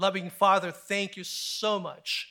Loving 0.00 0.30
Father, 0.30 0.70
thank 0.70 1.16
you 1.16 1.24
so 1.24 1.80
much. 1.80 2.28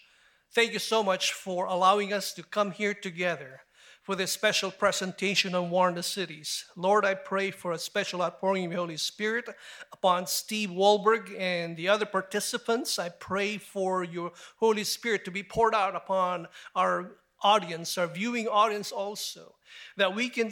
Thank 0.53 0.71
you 0.71 0.79
so 0.79 1.03
much 1.03 1.33
for 1.33 1.65
allowing 1.65 2.13
us 2.13 2.31
to 2.33 2.43
come 2.43 2.71
here 2.71 2.93
together 2.93 3.61
for 4.03 4.15
this 4.15 4.31
special 4.31 4.71
presentation 4.71 5.53
on 5.53 5.69
Warn 5.69 5.95
the 5.95 6.01
Cities. 6.01 6.63
Lord, 6.77 7.03
I 7.03 7.13
pray 7.13 7.51
for 7.51 7.73
a 7.73 7.77
special 7.77 8.21
outpouring 8.21 8.63
of 8.63 8.71
the 8.71 8.77
Holy 8.77 8.95
Spirit 8.95 9.49
upon 9.91 10.27
Steve 10.27 10.69
Wohlberg 10.69 11.37
and 11.37 11.75
the 11.75 11.89
other 11.89 12.05
participants. 12.05 12.97
I 12.97 13.09
pray 13.09 13.57
for 13.57 14.05
your 14.05 14.31
Holy 14.61 14.85
Spirit 14.85 15.25
to 15.25 15.31
be 15.31 15.43
poured 15.43 15.75
out 15.75 15.93
upon 15.93 16.47
our 16.73 17.17
audience, 17.43 17.97
our 17.97 18.07
viewing 18.07 18.47
audience 18.47 18.93
also, 18.93 19.55
that 19.97 20.15
we 20.15 20.29
can 20.29 20.51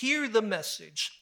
hear 0.00 0.26
the 0.26 0.40
message 0.40 1.17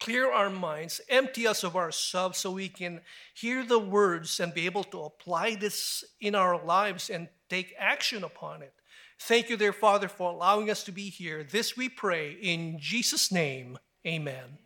clear 0.00 0.30
our 0.30 0.50
minds, 0.50 1.00
empty 1.08 1.46
us 1.46 1.64
of 1.64 1.76
ourselves 1.76 2.38
so 2.38 2.50
we 2.50 2.68
can 2.68 3.00
hear 3.34 3.64
the 3.64 3.78
words 3.78 4.40
and 4.40 4.54
be 4.54 4.66
able 4.66 4.84
to 4.84 5.02
apply 5.02 5.54
this 5.54 6.04
in 6.20 6.34
our 6.34 6.62
lives 6.64 7.10
and 7.10 7.28
take 7.48 7.74
action 7.78 8.24
upon 8.24 8.62
it. 8.62 8.72
Thank 9.20 9.50
you, 9.50 9.56
dear 9.56 9.72
Father, 9.72 10.08
for 10.08 10.30
allowing 10.30 10.70
us 10.70 10.82
to 10.84 10.92
be 10.92 11.08
here. 11.08 11.44
This 11.44 11.76
we 11.76 11.88
pray 11.88 12.32
in 12.32 12.78
Jesus' 12.80 13.30
name. 13.30 13.78
Amen. 14.06 14.58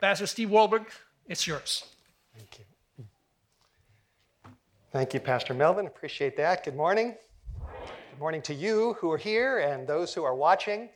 Pastor 0.00 0.26
Steve 0.26 0.48
Wohlberg, 0.48 0.86
it's 1.26 1.46
yours. 1.46 1.84
Thank 2.36 2.58
you. 2.58 2.64
Thank 4.92 5.14
you, 5.14 5.20
Pastor 5.20 5.54
Melvin. 5.54 5.86
Appreciate 5.86 6.36
that. 6.36 6.64
Good 6.64 6.74
morning. 6.74 7.14
Good 8.10 8.18
morning 8.18 8.42
to 8.42 8.54
you 8.54 8.94
who 8.94 9.12
are 9.12 9.18
here 9.18 9.58
and 9.58 9.86
those 9.86 10.12
who 10.12 10.24
are 10.24 10.34
watching. 10.34 10.88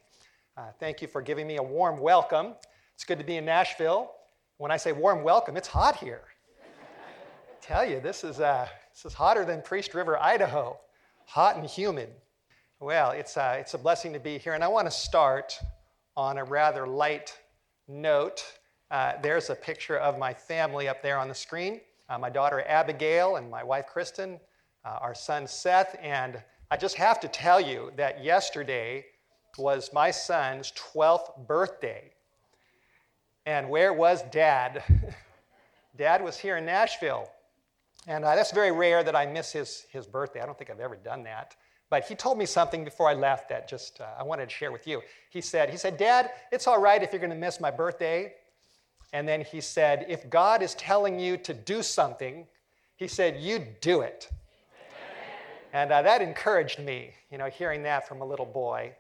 Uh, 0.57 0.63
thank 0.81 1.01
you 1.01 1.07
for 1.07 1.23
giving 1.23 1.47
me 1.47 1.59
a 1.59 1.63
warm 1.63 2.01
welcome. 2.01 2.55
It's 2.95 3.05
good 3.05 3.19
to 3.19 3.25
be 3.25 3.37
in 3.37 3.45
Nashville. 3.45 4.11
When 4.59 4.71
I 4.71 4.77
say 4.77 4.93
warm 4.93 5.23
welcome, 5.23 5.57
it's 5.57 5.69
hot 5.69 5.97
here. 5.97 6.23
I 6.63 7.57
tell 7.61 7.85
you, 7.85 8.01
this 8.01 8.25
is, 8.25 8.41
uh, 8.41 8.67
this 8.93 9.05
is 9.05 9.15
hotter 9.15 9.45
than 9.45 9.63
Priest 9.63 9.95
River, 9.95 10.21
Idaho. 10.21 10.79
Hot 11.27 11.57
and 11.57 11.67
humid. 11.67 12.11
Well, 12.81 13.11
it's, 13.11 13.37
uh, 13.37 13.57
it's 13.59 13.75
a 13.75 13.79
blessing 13.79 14.13
to 14.13 14.21
be 14.21 14.39
here, 14.39 14.55
and 14.55 14.63
I 14.63 14.69
want 14.69 14.87
to 14.87 14.91
start 14.91 15.59
on 16.17 16.39
a 16.39 16.45
rather 16.45 16.87
light 16.87 17.37
note. 17.89 18.45
Uh, 18.91 19.15
there's 19.23 19.51
a 19.51 19.55
picture 19.55 19.99
of 19.99 20.19
my 20.19 20.35
family 20.35 20.89
up 20.89 21.03
there 21.03 21.19
on 21.19 21.29
the 21.29 21.35
screen 21.35 21.81
uh, 22.09 22.19
my 22.19 22.31
daughter 22.31 22.63
Abigail 22.67 23.37
and 23.37 23.51
my 23.51 23.63
wife 23.63 23.87
Kristen, 23.87 24.39
uh, 24.85 24.99
our 25.01 25.15
son 25.15 25.47
Seth, 25.47 25.97
and 26.01 26.43
I 26.71 26.77
just 26.77 26.97
have 26.97 27.21
to 27.21 27.29
tell 27.29 27.61
you 27.61 27.93
that 27.97 28.23
yesterday 28.23 29.07
was 29.59 29.91
my 29.93 30.11
son's 30.11 30.73
12th 30.73 31.47
birthday. 31.47 32.13
And 33.47 33.69
where 33.69 33.93
was 33.93 34.23
dad? 34.31 34.83
dad 35.97 36.23
was 36.23 36.39
here 36.39 36.57
in 36.57 36.65
Nashville. 36.65 37.29
And 38.07 38.25
uh, 38.25 38.35
that's 38.35 38.53
very 38.53 38.73
rare 38.73 39.03
that 39.03 39.17
I 39.17 39.27
miss 39.27 39.53
his, 39.53 39.87
his 39.91 40.07
birthday. 40.07 40.41
I 40.41 40.47
don't 40.47 40.57
think 40.57 40.71
I've 40.71 40.81
ever 40.81 40.97
done 40.97 41.25
that. 41.25 41.57
But 41.91 42.05
he 42.05 42.15
told 42.15 42.39
me 42.39 42.47
something 42.47 42.85
before 42.85 43.09
I 43.09 43.15
left 43.15 43.49
that 43.51 43.69
just 43.69 44.01
uh, 44.01 44.07
I 44.19 44.23
wanted 44.23 44.49
to 44.49 44.55
share 44.55 44.73
with 44.73 44.87
you. 44.87 45.03
He 45.31 45.41
said, 45.41 45.71
he 45.71 45.77
said, 45.77 45.97
Dad, 45.97 46.31
it's 46.51 46.67
all 46.67 46.81
right 46.81 47.03
if 47.03 47.13
you're 47.13 47.21
going 47.21 47.31
to 47.31 47.37
miss 47.37 47.61
my 47.61 47.71
birthday. 47.71 48.35
And 49.13 49.29
then 49.29 49.43
he 49.43 49.61
said, 49.61 50.07
if 50.09 50.29
God 50.29 50.63
is 50.63 50.75
telling 50.75 51.21
you 51.21 51.37
to 51.39 51.55
do 51.55 51.83
something, 51.83 52.47
he 52.97 53.07
said, 53.07 53.41
you 53.41 53.65
do 53.81 54.01
it. 54.01 54.29
and 55.73 55.93
uh, 55.93 56.03
that 56.03 56.21
encouraged 56.21 56.81
me, 56.81 57.13
you 57.31 57.39
know, 57.39 57.47
hearing 57.47 57.83
that 57.85 58.09
from 58.09 58.23
a 58.23 58.25
little 58.25 58.47
boy. 58.47 58.93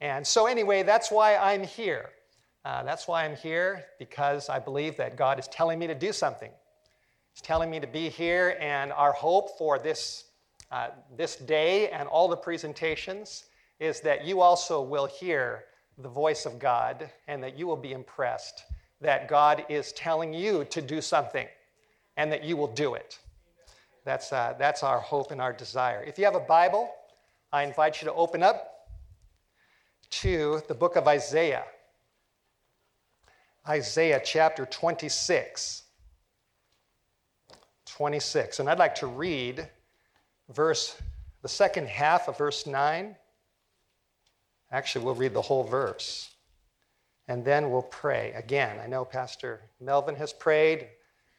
And 0.00 0.26
so, 0.26 0.46
anyway, 0.46 0.82
that's 0.82 1.10
why 1.10 1.36
I'm 1.36 1.62
here. 1.62 2.10
Uh, 2.64 2.82
that's 2.82 3.08
why 3.08 3.24
I'm 3.24 3.36
here, 3.36 3.84
because 3.98 4.48
I 4.48 4.58
believe 4.58 4.96
that 4.96 5.16
God 5.16 5.38
is 5.38 5.48
telling 5.48 5.78
me 5.78 5.86
to 5.88 5.94
do 5.94 6.12
something. 6.12 6.50
He's 7.32 7.42
telling 7.42 7.70
me 7.70 7.80
to 7.80 7.86
be 7.86 8.08
here, 8.08 8.56
and 8.60 8.92
our 8.92 9.12
hope 9.12 9.58
for 9.58 9.78
this, 9.78 10.24
uh, 10.70 10.88
this 11.16 11.36
day 11.36 11.88
and 11.90 12.08
all 12.08 12.28
the 12.28 12.36
presentations 12.36 13.44
is 13.80 14.00
that 14.00 14.24
you 14.24 14.40
also 14.40 14.80
will 14.80 15.06
hear 15.06 15.64
the 15.98 16.08
voice 16.08 16.46
of 16.46 16.58
God 16.58 17.10
and 17.26 17.42
that 17.42 17.58
you 17.58 17.66
will 17.66 17.76
be 17.76 17.92
impressed 17.92 18.64
that 19.02 19.28
God 19.28 19.64
is 19.68 19.92
telling 19.92 20.32
you 20.32 20.64
to 20.66 20.80
do 20.80 21.00
something 21.00 21.46
and 22.16 22.30
that 22.32 22.44
you 22.44 22.56
will 22.56 22.72
do 22.72 22.94
it. 22.94 23.18
That's, 24.04 24.32
uh, 24.32 24.54
that's 24.58 24.82
our 24.82 25.00
hope 25.00 25.30
and 25.30 25.40
our 25.40 25.52
desire. 25.52 26.02
If 26.04 26.18
you 26.18 26.24
have 26.24 26.34
a 26.34 26.40
Bible, 26.40 26.90
I 27.52 27.64
invite 27.64 28.00
you 28.00 28.06
to 28.06 28.14
open 28.14 28.42
up 28.42 28.88
to 30.10 30.62
the 30.68 30.74
book 30.74 30.96
of 30.96 31.08
Isaiah. 31.08 31.64
Isaiah 33.68 34.20
chapter 34.24 34.66
26. 34.66 35.82
26. 37.86 38.58
And 38.58 38.68
I'd 38.68 38.78
like 38.78 38.94
to 38.96 39.06
read 39.06 39.68
verse, 40.48 41.00
the 41.42 41.48
second 41.48 41.88
half 41.88 42.28
of 42.28 42.38
verse 42.38 42.66
9. 42.66 43.14
Actually, 44.70 45.04
we'll 45.04 45.14
read 45.14 45.34
the 45.34 45.42
whole 45.42 45.62
verse. 45.62 46.30
And 47.28 47.44
then 47.44 47.70
we'll 47.70 47.82
pray. 47.82 48.32
Again, 48.32 48.80
I 48.80 48.86
know 48.86 49.04
Pastor 49.04 49.60
Melvin 49.80 50.16
has 50.16 50.32
prayed. 50.32 50.88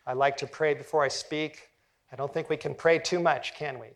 I 0.07 0.13
like 0.13 0.37
to 0.37 0.47
pray 0.47 0.73
before 0.73 1.03
I 1.03 1.07
speak. 1.07 1.69
I 2.11 2.15
don't 2.15 2.33
think 2.33 2.49
we 2.49 2.57
can 2.57 2.75
pray 2.75 2.99
too 2.99 3.19
much, 3.19 3.55
can 3.55 3.79
we? 3.79 3.87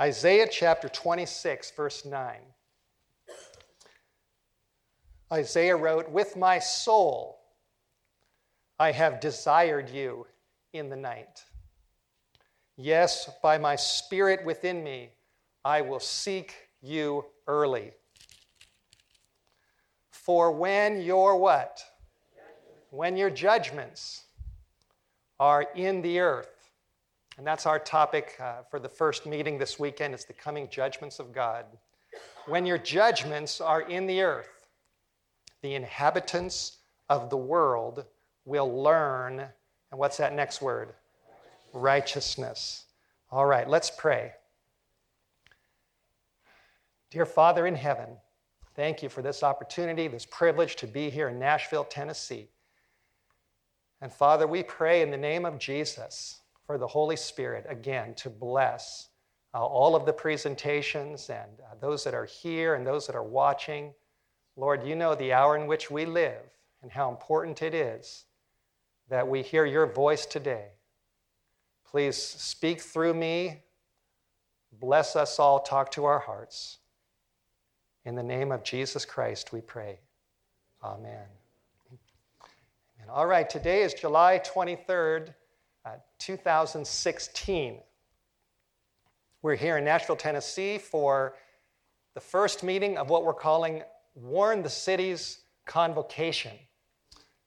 Isaiah 0.00 0.48
chapter 0.50 0.88
26, 0.88 1.72
verse 1.72 2.04
9. 2.04 2.36
Isaiah 5.32 5.76
wrote, 5.76 6.10
With 6.10 6.36
my 6.36 6.58
soul 6.58 7.38
I 8.78 8.92
have 8.92 9.20
desired 9.20 9.90
you 9.90 10.26
in 10.72 10.88
the 10.88 10.96
night. 10.96 11.44
Yes, 12.76 13.28
by 13.42 13.58
my 13.58 13.74
spirit 13.74 14.44
within 14.44 14.84
me, 14.84 15.10
I 15.64 15.80
will 15.80 16.00
seek 16.00 16.54
you 16.80 17.24
early. 17.48 17.92
For 20.10 20.52
when 20.52 21.00
your 21.00 21.36
what? 21.36 21.82
When 22.90 23.16
your 23.16 23.30
judgments 23.30 24.24
are 25.40 25.66
in 25.74 26.02
the 26.02 26.20
earth, 26.20 26.70
and 27.36 27.46
that's 27.46 27.66
our 27.66 27.78
topic 27.78 28.36
uh, 28.40 28.62
for 28.70 28.78
the 28.78 28.88
first 28.88 29.26
meeting 29.26 29.58
this 29.58 29.78
weekend, 29.78 30.14
it's 30.14 30.24
the 30.24 30.32
coming 30.32 30.68
judgments 30.70 31.18
of 31.18 31.32
God. 31.32 31.66
When 32.46 32.64
your 32.64 32.78
judgments 32.78 33.60
are 33.60 33.82
in 33.82 34.06
the 34.06 34.22
earth, 34.22 34.57
the 35.62 35.74
inhabitants 35.74 36.78
of 37.08 37.30
the 37.30 37.36
world 37.36 38.04
will 38.44 38.82
learn. 38.82 39.40
And 39.90 39.98
what's 39.98 40.16
that 40.18 40.34
next 40.34 40.62
word? 40.62 40.94
Righteousness. 41.72 42.84
All 43.30 43.46
right, 43.46 43.68
let's 43.68 43.90
pray. 43.90 44.32
Dear 47.10 47.26
Father 47.26 47.66
in 47.66 47.74
heaven, 47.74 48.08
thank 48.74 49.02
you 49.02 49.08
for 49.08 49.22
this 49.22 49.42
opportunity, 49.42 50.08
this 50.08 50.26
privilege 50.26 50.76
to 50.76 50.86
be 50.86 51.08
here 51.10 51.28
in 51.28 51.38
Nashville, 51.38 51.84
Tennessee. 51.84 52.48
And 54.00 54.12
Father, 54.12 54.46
we 54.46 54.62
pray 54.62 55.02
in 55.02 55.10
the 55.10 55.16
name 55.16 55.44
of 55.44 55.58
Jesus 55.58 56.40
for 56.66 56.78
the 56.78 56.86
Holy 56.86 57.16
Spirit 57.16 57.66
again 57.68 58.14
to 58.14 58.30
bless 58.30 59.08
uh, 59.54 59.64
all 59.64 59.96
of 59.96 60.04
the 60.06 60.12
presentations 60.12 61.30
and 61.30 61.50
uh, 61.60 61.74
those 61.80 62.04
that 62.04 62.14
are 62.14 62.26
here 62.26 62.74
and 62.74 62.86
those 62.86 63.06
that 63.06 63.16
are 63.16 63.24
watching. 63.24 63.92
Lord, 64.58 64.84
you 64.84 64.96
know 64.96 65.14
the 65.14 65.32
hour 65.32 65.56
in 65.56 65.68
which 65.68 65.88
we 65.88 66.04
live 66.04 66.42
and 66.82 66.90
how 66.90 67.10
important 67.10 67.62
it 67.62 67.74
is 67.74 68.24
that 69.08 69.28
we 69.28 69.40
hear 69.40 69.64
your 69.64 69.86
voice 69.86 70.26
today. 70.26 70.66
Please 71.88 72.16
speak 72.16 72.80
through 72.80 73.14
me. 73.14 73.62
Bless 74.80 75.14
us 75.14 75.38
all. 75.38 75.60
Talk 75.60 75.92
to 75.92 76.06
our 76.06 76.18
hearts. 76.18 76.78
In 78.04 78.16
the 78.16 78.22
name 78.22 78.50
of 78.50 78.64
Jesus 78.64 79.04
Christ, 79.04 79.52
we 79.52 79.60
pray. 79.60 80.00
Amen. 80.82 81.26
Amen. 81.88 83.10
All 83.10 83.26
right, 83.26 83.48
today 83.48 83.82
is 83.82 83.94
July 83.94 84.40
23rd, 84.44 85.34
uh, 85.84 85.90
2016. 86.18 87.78
We're 89.40 89.54
here 89.54 89.78
in 89.78 89.84
Nashville, 89.84 90.16
Tennessee 90.16 90.78
for 90.78 91.36
the 92.14 92.20
first 92.20 92.64
meeting 92.64 92.98
of 92.98 93.08
what 93.08 93.24
we're 93.24 93.32
calling 93.32 93.82
Warn 94.20 94.62
the 94.62 94.70
Cities 94.70 95.42
Convocation. 95.64 96.58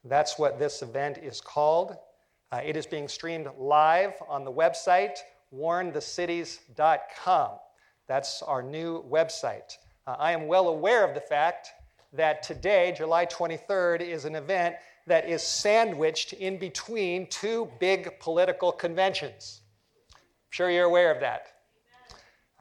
That's 0.06 0.40
what 0.40 0.58
this 0.58 0.82
event 0.82 1.18
is 1.18 1.42
called. 1.42 1.98
Uh, 2.50 2.62
it 2.64 2.78
is 2.78 2.86
being 2.86 3.10
streamed 3.10 3.50
live 3.58 4.14
on 4.30 4.46
the 4.46 4.52
website, 4.52 5.18
warnthecities.com. 5.54 7.50
That's 8.08 8.42
our 8.44 8.64
new 8.64 9.04
website. 9.04 9.76
Uh, 10.08 10.16
I 10.18 10.32
am 10.32 10.48
well 10.48 10.70
aware 10.70 11.04
of 11.06 11.14
the 11.14 11.20
fact 11.20 11.72
that 12.14 12.42
today, 12.42 12.94
July 12.96 13.26
23rd, 13.26 14.00
is 14.00 14.24
an 14.24 14.36
event 14.36 14.76
that 15.08 15.28
is 15.28 15.44
sandwiched 15.44 16.32
in 16.32 16.58
between 16.58 17.28
two 17.28 17.70
big 17.80 18.18
political 18.22 18.72
conventions. 18.72 19.60
I'm 20.14 20.22
sure 20.52 20.72
you're 20.72 20.86
aware 20.86 21.14
of 21.14 21.20
that. 21.20 21.48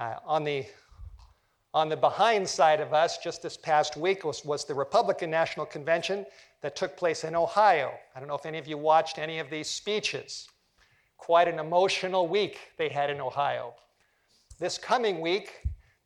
Uh, 0.01 0.17
on 0.25 0.43
the 0.43 0.67
on 1.73 1.89
the 1.89 1.97
behind 1.97 2.49
side 2.49 2.81
of 2.81 2.93
us, 2.93 3.19
just 3.19 3.43
this 3.43 3.57
past 3.57 3.97
week, 3.97 4.25
was, 4.25 4.45
was 4.45 4.65
the 4.65 4.75
Republican 4.75 5.31
National 5.31 5.65
Convention 5.65 6.27
that 6.63 6.75
took 6.75 6.97
place 6.97 7.25
in 7.25 7.37
Ohio. 7.37 7.93
I 8.15 8.19
don't 8.19 8.29
know 8.29 8.35
if 8.35 8.47
any 8.47 8.59
of 8.59 8.67
you 8.67 8.77
watched 8.77 9.19
any 9.19 9.39
of 9.39 9.51
these 9.51 9.69
speeches. 9.69 10.49
Quite 11.17 11.49
an 11.49 11.59
emotional 11.59 12.27
week 12.27 12.59
they 12.77 12.89
had 12.89 13.09
in 13.09 13.21
Ohio. 13.21 13.75
This 14.59 14.79
coming 14.79 15.21
week, 15.21 15.53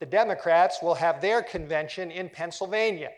the 0.01 0.07
Democrats 0.07 0.83
will 0.83 0.95
have 0.95 1.21
their 1.21 1.43
convention 1.43 2.11
in 2.11 2.29
Pennsylvania. 2.29 3.11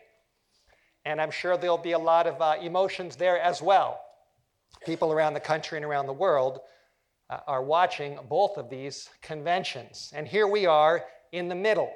And 1.05 1.19
I'm 1.21 1.31
sure 1.31 1.57
there'll 1.57 1.77
be 1.77 1.91
a 1.91 1.99
lot 1.99 2.27
of 2.27 2.41
uh, 2.41 2.55
emotions 2.61 3.15
there 3.15 3.39
as 3.39 3.61
well. 3.61 3.99
People 4.85 5.11
around 5.11 5.33
the 5.33 5.39
country 5.39 5.77
and 5.77 5.85
around 5.85 6.05
the 6.05 6.13
world 6.13 6.59
uh, 7.29 7.39
are 7.45 7.63
watching 7.63 8.17
both 8.29 8.57
of 8.57 8.69
these 8.69 9.09
conventions. 9.21 10.13
And 10.15 10.27
here 10.27 10.47
we 10.47 10.65
are 10.65 11.03
in 11.33 11.49
the 11.49 11.55
middle. 11.55 11.91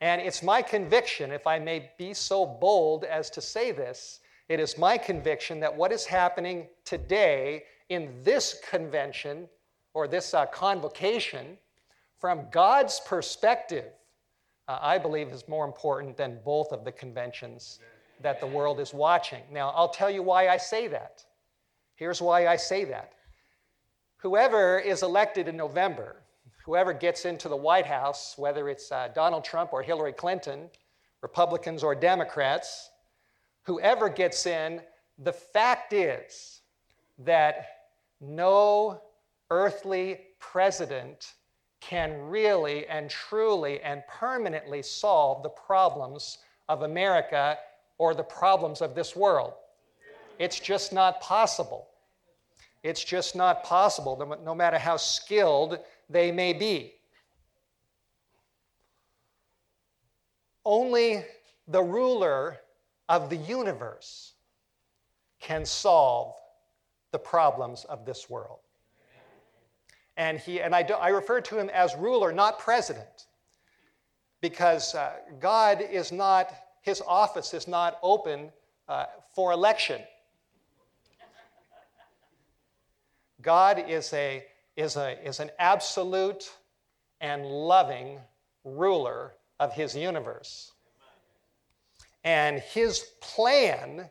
And 0.00 0.20
it's 0.20 0.42
my 0.42 0.60
conviction, 0.60 1.30
if 1.32 1.46
I 1.46 1.58
may 1.58 1.90
be 1.96 2.12
so 2.12 2.44
bold 2.44 3.04
as 3.04 3.30
to 3.30 3.40
say 3.40 3.72
this, 3.72 4.20
it 4.48 4.60
is 4.60 4.78
my 4.78 4.98
conviction 4.98 5.58
that 5.60 5.74
what 5.74 5.90
is 5.90 6.04
happening 6.04 6.68
today 6.84 7.64
in 7.88 8.22
this 8.22 8.60
convention 8.68 9.48
or 9.94 10.06
this 10.06 10.34
uh, 10.34 10.46
convocation, 10.46 11.56
from 12.18 12.46
God's 12.50 13.00
perspective, 13.00 13.86
uh, 14.68 14.78
I 14.80 14.98
believe 14.98 15.28
is 15.28 15.48
more 15.48 15.64
important 15.64 16.16
than 16.16 16.38
both 16.44 16.72
of 16.72 16.84
the 16.84 16.92
conventions 16.92 17.78
that 18.20 18.40
the 18.40 18.46
world 18.46 18.80
is 18.80 18.92
watching. 18.92 19.42
Now, 19.50 19.70
I'll 19.70 19.88
tell 19.88 20.10
you 20.10 20.22
why 20.22 20.48
I 20.48 20.56
say 20.56 20.88
that. 20.88 21.24
Here's 21.94 22.20
why 22.20 22.46
I 22.46 22.56
say 22.56 22.84
that. 22.84 23.12
Whoever 24.18 24.78
is 24.78 25.02
elected 25.02 25.48
in 25.48 25.56
November, 25.56 26.16
whoever 26.66 26.92
gets 26.92 27.24
into 27.24 27.48
the 27.48 27.56
White 27.56 27.86
House, 27.86 28.34
whether 28.36 28.68
it's 28.68 28.90
uh, 28.90 29.08
Donald 29.14 29.44
Trump 29.44 29.72
or 29.72 29.82
Hillary 29.82 30.12
Clinton, 30.12 30.68
Republicans 31.22 31.84
or 31.84 31.94
Democrats, 31.94 32.90
whoever 33.62 34.08
gets 34.08 34.46
in, 34.46 34.80
the 35.20 35.32
fact 35.32 35.92
is 35.92 36.62
that 37.18 37.68
no 38.20 39.00
earthly 39.50 40.18
president 40.40 41.34
can 41.80 42.20
really 42.22 42.84
and 42.88 43.08
truly 43.08 43.80
and 43.82 44.02
permanently 44.08 44.82
solve 44.82 45.44
the 45.44 45.48
problems 45.48 46.38
of 46.68 46.82
America 46.82 47.56
or 47.98 48.12
the 48.12 48.24
problems 48.24 48.82
of 48.82 48.96
this 48.96 49.14
world. 49.14 49.52
It's 50.40 50.58
just 50.58 50.92
not 50.92 51.20
possible. 51.20 51.86
It's 52.82 53.04
just 53.04 53.36
not 53.36 53.62
possible, 53.62 54.36
no 54.44 54.54
matter 54.54 54.78
how 54.78 54.96
skilled 54.96 55.78
they 56.08 56.30
may 56.32 56.52
be. 56.52 56.94
Only 60.64 61.24
the 61.68 61.82
ruler 61.82 62.58
of 63.08 63.30
the 63.30 63.36
universe 63.36 64.34
can 65.40 65.64
solve 65.64 66.34
the 67.12 67.18
problems 67.18 67.84
of 67.84 68.04
this 68.04 68.28
world. 68.28 68.58
And, 70.16 70.38
he, 70.38 70.60
and 70.60 70.74
I, 70.74 70.82
do, 70.82 70.94
I 70.94 71.08
refer 71.08 71.40
to 71.42 71.58
him 71.58 71.68
as 71.70 71.94
ruler, 71.94 72.32
not 72.32 72.58
president, 72.58 73.26
because 74.40 74.94
uh, 74.94 75.12
God 75.40 75.82
is 75.82 76.10
not, 76.10 76.52
his 76.82 77.02
office 77.06 77.52
is 77.52 77.68
not 77.68 77.98
open 78.02 78.50
uh, 78.88 79.06
for 79.34 79.52
election. 79.52 80.00
God 83.42 83.84
is, 83.86 84.12
a, 84.14 84.44
is, 84.76 84.96
a, 84.96 85.22
is 85.26 85.40
an 85.40 85.50
absolute 85.58 86.50
and 87.20 87.46
loving 87.46 88.18
ruler 88.64 89.32
of 89.58 89.72
his 89.72 89.96
universe. 89.96 90.72
And 92.24 92.58
his 92.58 92.98
plan 93.20 94.10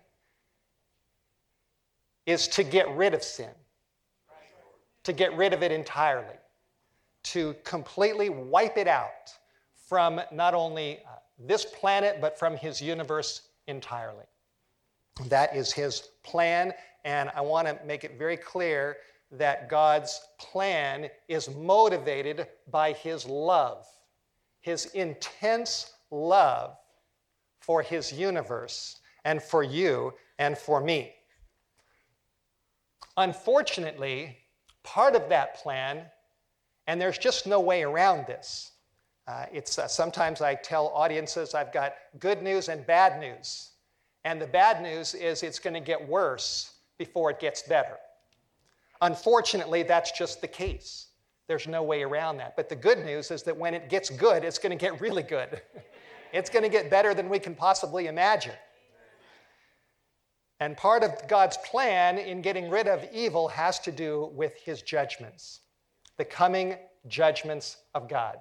is 2.26 2.48
to 2.50 2.64
get 2.64 2.90
rid 2.96 3.14
of 3.14 3.22
sin, 3.22 3.52
to 5.04 5.14
get 5.14 5.36
rid 5.36 5.54
of 5.54 5.62
it 5.62 5.72
entirely, 5.72 6.38
to 7.24 7.56
completely 7.64 8.30
wipe 8.30 8.78
it 8.78 8.88
out 8.88 9.32
from 9.88 10.22
not 10.32 10.54
only 10.54 11.00
uh, 11.00 11.18
this 11.38 11.66
planet, 11.66 12.20
but 12.22 12.40
from 12.40 12.56
his 12.56 12.82
universe 12.82 13.50
entirely. 13.68 14.24
That 15.28 15.56
is 15.56 15.72
his 15.72 16.10
plan, 16.24 16.74
and 17.04 17.30
I 17.36 17.42
want 17.42 17.68
to 17.68 17.78
make 17.86 18.04
it 18.04 18.18
very 18.18 18.38
clear 18.38 18.98
that 19.38 19.70
God's 19.70 20.20
plan 20.40 21.10
is 21.28 21.54
motivated 21.56 22.48
by 22.70 22.94
his 22.94 23.26
love, 23.26 23.86
his 24.62 24.86
intense 24.88 25.94
love 26.12 26.76
for 27.60 27.82
his 27.82 28.12
universe 28.14 29.00
and 29.24 29.42
for 29.42 29.64
you 29.64 30.14
and 30.38 30.58
for 30.58 30.82
me. 30.82 31.14
Unfortunately, 33.18 34.38
part 34.84 35.16
of 35.16 35.30
that 35.30 35.56
plan, 35.56 36.04
and 36.88 37.02
there's 37.02 37.18
just 37.18 37.48
no 37.48 37.60
way 37.60 37.84
around 37.84 38.28
this. 38.28 38.72
Uh, 39.28 39.46
it's 39.52 39.80
uh, 39.80 39.88
sometimes 39.88 40.42
I 40.42 40.54
tell 40.54 40.88
audiences 40.90 41.56
I've 41.56 41.74
got 41.74 41.96
good 42.20 42.44
news 42.44 42.70
and 42.70 42.86
bad 42.86 43.20
news. 43.20 43.72
And 44.24 44.42
the 44.42 44.48
bad 44.48 44.82
news 44.82 45.14
is 45.14 45.44
it's 45.44 45.60
going 45.60 45.74
to 45.74 45.80
get 45.80 46.08
worse 46.08 46.74
before 46.98 47.32
it 47.32 47.40
gets 47.40 47.64
better. 47.64 47.98
Unfortunately, 49.06 49.84
that's 49.84 50.12
just 50.12 50.42
the 50.42 50.48
case. 50.48 51.10
There's 51.48 51.68
no 51.68 51.84
way 51.84 52.02
around 52.02 52.38
that. 52.38 52.56
But 52.56 52.70
the 52.70 52.76
good 52.76 53.06
news 53.06 53.30
is 53.30 53.44
that 53.44 53.56
when 53.56 53.76
it 53.76 53.88
gets 53.88 54.10
good, 54.10 54.44
it's 54.44 54.58
going 54.58 54.76
to 54.76 54.82
get 54.84 55.00
really 55.00 55.24
good. 55.24 55.62
It's 56.34 56.50
going 56.50 56.64
to 56.64 56.70
get 56.70 56.90
better 56.90 57.14
than 57.14 57.30
we 57.30 57.40
can 57.40 57.56
possibly 57.56 58.08
imagine. 58.08 58.56
And 60.60 60.76
part 60.76 61.02
of 61.02 61.12
God's 61.30 61.56
plan 61.64 62.18
in 62.18 62.42
getting 62.42 62.70
rid 62.70 62.90
of 62.90 63.08
evil 63.14 63.48
has 63.48 63.80
to 63.82 63.92
do 63.92 64.32
with 64.34 64.54
his 64.60 64.82
judgments, 64.82 65.62
the 66.18 66.26
coming 66.26 66.76
judgments 67.08 67.78
of 67.94 68.10
God. 68.10 68.36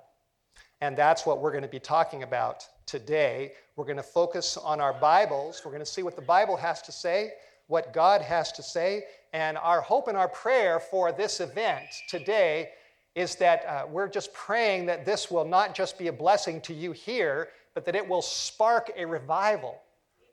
And 0.81 0.97
that's 0.97 1.25
what 1.25 1.41
we're 1.41 1.53
going 1.53 1.63
to 1.63 1.69
be 1.69 1.79
talking 1.79 2.25
about 2.25 2.67
today. 2.85 3.53
We're 3.77 3.85
going 3.85 3.97
to 3.97 4.03
focus 4.03 4.57
on 4.57 4.81
our 4.81 4.95
Bibles. 4.95 5.63
We're 5.65 5.71
going 5.71 5.85
to 5.85 5.87
see 5.87 6.03
what 6.03 6.17
the 6.17 6.23
Bible 6.23 6.57
has 6.57 6.83
to 6.83 6.91
say, 6.91 7.31
what 7.67 7.93
God 7.93 8.21
has 8.21 8.53
to 8.53 8.63
say. 8.63 9.05
And 9.33 9.57
our 9.59 9.81
hope 9.81 10.09
and 10.09 10.17
our 10.17 10.29
prayer 10.29 10.79
for 10.79 11.13
this 11.13 11.41
event 11.41 11.87
today 12.09 12.71
is 13.15 13.37
that 13.37 13.65
uh, 13.67 13.87
we're 13.89 14.09
just 14.09 14.33
praying 14.33 14.87
that 14.87 15.05
this 15.05 15.31
will 15.31 15.45
not 15.45 15.75
just 15.75 15.99
be 15.99 16.09
a 16.09 16.13
blessing 16.13 16.61
to 16.63 16.75
you 16.75 16.93
here, 16.93 17.49
but 17.75 17.85
that 17.85 17.95
it 17.95 18.07
will 18.09 18.23
spark 18.23 18.91
a 18.97 19.05
revival 19.05 19.81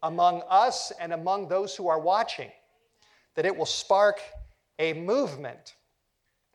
among 0.04 0.42
us 0.50 0.92
and 1.00 1.14
among 1.14 1.48
those 1.48 1.76
who 1.76 1.88
are 1.88 2.00
watching. 2.00 2.50
That 3.36 3.46
it 3.46 3.56
will 3.56 3.66
spark 3.66 4.20
a 4.80 4.94
movement, 4.94 5.76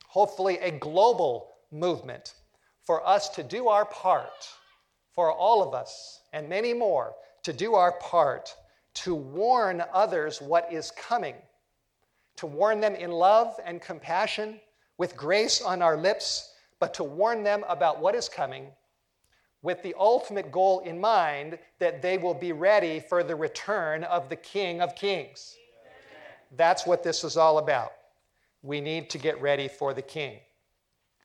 hopefully 0.08 0.58
a 0.58 0.72
global 0.72 1.52
movement, 1.70 2.34
for 2.82 3.06
us 3.06 3.28
to 3.30 3.42
do 3.42 3.68
our 3.68 3.84
part, 3.84 4.48
for 5.12 5.32
all 5.32 5.62
of 5.62 5.74
us 5.74 6.20
and 6.32 6.48
many 6.48 6.72
more 6.72 7.14
to 7.44 7.52
do 7.52 7.74
our 7.74 7.92
part 7.92 8.54
to 8.96 9.14
warn 9.14 9.82
others 9.92 10.40
what 10.40 10.72
is 10.72 10.90
coming, 10.90 11.36
to 12.36 12.46
warn 12.46 12.80
them 12.80 12.94
in 12.94 13.10
love 13.10 13.58
and 13.64 13.80
compassion, 13.80 14.60
with 14.98 15.16
grace 15.16 15.60
on 15.60 15.82
our 15.82 15.96
lips, 15.96 16.54
but 16.80 16.94
to 16.94 17.04
warn 17.04 17.42
them 17.42 17.64
about 17.68 18.00
what 18.00 18.14
is 18.14 18.28
coming 18.28 18.68
with 19.62 19.82
the 19.82 19.94
ultimate 19.98 20.52
goal 20.52 20.78
in 20.80 21.00
mind 21.00 21.58
that 21.80 22.00
they 22.00 22.18
will 22.18 22.34
be 22.34 22.52
ready 22.52 23.00
for 23.00 23.24
the 23.24 23.34
return 23.34 24.04
of 24.04 24.28
the 24.28 24.36
King 24.36 24.80
of 24.80 24.94
Kings. 24.94 25.56
That's 26.56 26.86
what 26.86 27.02
this 27.02 27.24
is 27.24 27.36
all 27.36 27.58
about. 27.58 27.92
We 28.62 28.80
need 28.80 29.10
to 29.10 29.18
get 29.18 29.40
ready 29.42 29.66
for 29.66 29.92
the 29.92 30.02
King. 30.02 30.38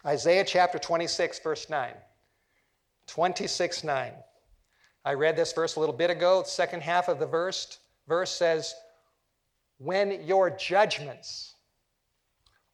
Isaiah 0.06 0.44
chapter 0.44 0.80
26, 0.80 1.40
verse 1.40 1.70
9. 1.70 1.94
26, 3.06 3.84
9. 3.84 4.12
I 5.03 5.13
read 5.13 5.36
this 5.36 5.53
verse 5.53 5.75
a 5.75 5.79
little 5.79 5.96
bit 5.96 6.10
ago. 6.10 6.43
The 6.43 6.50
second 6.50 6.81
half 6.81 7.08
of 7.08 7.20
the 7.20 7.25
verse, 7.25 7.79
verse 8.08 8.31
says, 8.31 8.75
When 9.79 10.25
your 10.25 10.50
judgments 10.51 11.55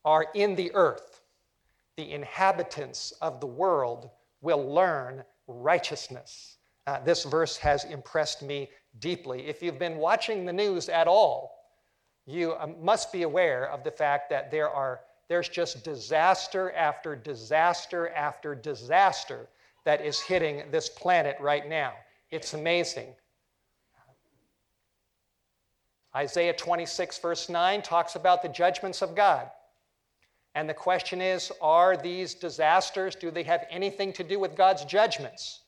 are 0.04 0.26
in 0.34 0.54
the 0.54 0.70
earth, 0.74 1.22
the 1.96 2.12
inhabitants 2.12 3.12
of 3.22 3.40
the 3.40 3.46
world 3.46 4.10
will 4.40 4.72
learn 4.72 5.24
righteousness. 5.46 6.58
Uh, 6.86 7.00
this 7.00 7.24
verse 7.24 7.56
has 7.56 7.84
impressed 7.84 8.42
me 8.42 8.70
deeply. 8.98 9.46
If 9.46 9.62
you've 9.62 9.78
been 9.78 9.96
watching 9.96 10.44
the 10.44 10.52
news 10.52 10.88
at 10.88 11.08
all, 11.08 11.58
you 12.26 12.54
um, 12.58 12.76
must 12.82 13.10
be 13.10 13.22
aware 13.22 13.70
of 13.70 13.84
the 13.84 13.90
fact 13.90 14.30
that 14.30 14.50
there 14.50 14.68
are 14.70 15.00
there's 15.28 15.48
just 15.48 15.84
disaster 15.84 16.72
after 16.72 17.14
disaster 17.14 18.08
after 18.10 18.54
disaster 18.54 19.46
that 19.84 20.00
is 20.00 20.20
hitting 20.20 20.62
this 20.70 20.88
planet 20.88 21.36
right 21.38 21.68
now. 21.68 21.92
It's 22.30 22.54
amazing. 22.54 23.14
Isaiah 26.14 26.52
26, 26.52 27.18
verse 27.18 27.48
9, 27.48 27.82
talks 27.82 28.16
about 28.16 28.42
the 28.42 28.48
judgments 28.48 29.02
of 29.02 29.14
God. 29.14 29.50
And 30.54 30.68
the 30.68 30.74
question 30.74 31.20
is 31.20 31.52
are 31.60 31.96
these 31.96 32.34
disasters, 32.34 33.14
do 33.14 33.30
they 33.30 33.42
have 33.44 33.66
anything 33.70 34.12
to 34.14 34.24
do 34.24 34.38
with 34.38 34.56
God's 34.56 34.84
judgments? 34.84 35.60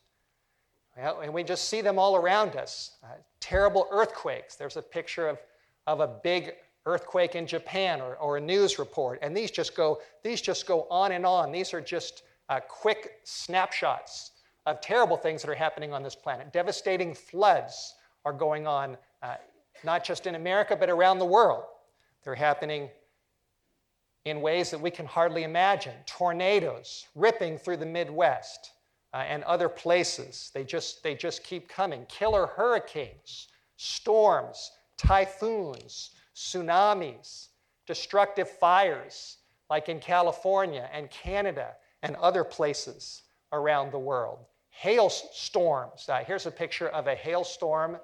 Well, 0.97 1.21
and 1.21 1.33
we 1.33 1.45
just 1.45 1.69
see 1.69 1.81
them 1.81 1.99
all 1.99 2.17
around 2.17 2.57
us. 2.57 2.97
Uh, 3.03 3.09
terrible 3.39 3.87
earthquakes. 3.91 4.57
There's 4.57 4.77
a 4.77 4.83
picture 4.83 5.29
of, 5.29 5.39
of 5.87 6.01
a 6.01 6.09
big 6.09 6.55
earthquake 6.85 7.35
in 7.35 7.47
Japan 7.47 8.01
or, 8.01 8.17
or 8.17 8.39
a 8.39 8.41
news 8.41 8.79
report. 8.79 9.19
And 9.23 9.37
these 9.37 9.51
just 9.51 9.77
go, 9.77 10.01
these 10.25 10.41
just 10.41 10.67
go 10.67 10.87
on 10.91 11.13
and 11.13 11.25
on. 11.25 11.53
These 11.53 11.73
are 11.73 11.81
just 11.81 12.25
uh, 12.49 12.61
quick 12.61 13.21
snapshots 13.23 14.33
of 14.67 14.81
terrible 14.81 15.17
things 15.17 15.43
that 15.43 15.51
are 15.51 15.55
happening 15.55 15.93
on 15.93 16.03
this 16.03 16.15
planet. 16.15 16.53
Devastating 16.53 17.15
floods 17.15 17.95
are 18.25 18.33
going 18.33 18.67
on, 18.67 18.97
uh, 19.23 19.37
not 19.85 20.05
just 20.05 20.27
in 20.27 20.35
America, 20.35 20.77
but 20.77 20.91
around 20.91 21.19
the 21.19 21.25
world. 21.27 21.65
They're 22.23 22.35
happening 22.35 22.91
in 24.25 24.43
ways 24.43 24.71
that 24.71 24.81
we 24.81 24.91
can 24.91 25.07
hardly 25.07 25.45
imagine. 25.45 25.95
Tornadoes 26.07 27.07
ripping 27.15 27.57
through 27.57 27.79
the 27.79 27.87
Midwest 27.87 28.73
uh, 29.15 29.19
and 29.19 29.43
other 29.45 29.69
places. 29.69 30.51
They 30.53 30.65
just, 30.65 31.03
they 31.03 31.15
just 31.15 31.43
keep 31.43 31.69
coming. 31.69 32.05
Killer 32.09 32.47
hurricanes, 32.47 33.49
storms, 33.77 34.73
typhoons, 34.99 36.11
tsunamis, 36.37 37.49
destructive 37.87 38.49
fires, 38.49 39.39
like 39.71 39.89
in 39.89 40.01
California 40.01 40.89
and 40.93 41.11
Canada 41.11 41.73
and 42.03 42.17
other 42.17 42.45
places 42.45 43.23
around 43.53 43.93
the 43.93 43.99
world. 43.99 44.39
Hailstorms. 44.71 46.09
Uh, 46.09 46.23
here's 46.27 46.47
a 46.47 46.51
picture 46.51 46.89
of 46.89 47.07
a 47.07 47.15
hailstorm 47.15 47.99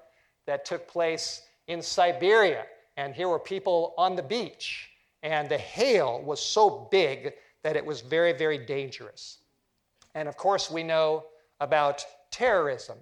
that 0.45 0.65
took 0.65 0.87
place 0.87 1.43
in 1.67 1.81
Siberia. 1.81 2.65
And 2.97 3.13
here 3.13 3.29
were 3.29 3.39
people 3.39 3.93
on 3.97 4.15
the 4.15 4.23
beach. 4.23 4.89
And 5.23 5.49
the 5.49 5.57
hail 5.57 6.21
was 6.21 6.39
so 6.39 6.87
big 6.91 7.33
that 7.63 7.75
it 7.75 7.85
was 7.85 8.01
very, 8.01 8.33
very 8.33 8.57
dangerous. 8.57 9.39
And 10.15 10.27
of 10.27 10.37
course, 10.37 10.71
we 10.71 10.83
know 10.83 11.25
about 11.59 12.05
terrorism, 12.31 12.97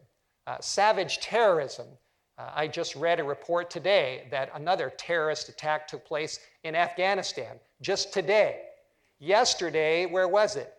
uh, 0.48 0.58
savage 0.60 1.20
terrorism. 1.20 1.88
Uh, 2.38 2.52
I 2.54 2.68
just 2.68 2.96
read 2.96 3.20
a 3.20 3.24
report 3.24 3.70
today 3.70 4.28
that 4.32 4.50
another 4.54 4.92
terrorist 4.98 5.50
attack 5.50 5.88
took 5.88 6.06
place 6.06 6.40
in 6.64 6.76
Afghanistan 6.76 7.60
just 7.82 8.14
today. 8.14 8.64
Yesterday, 9.20 10.06
where 10.06 10.28
was 10.28 10.56
it? 10.56 10.75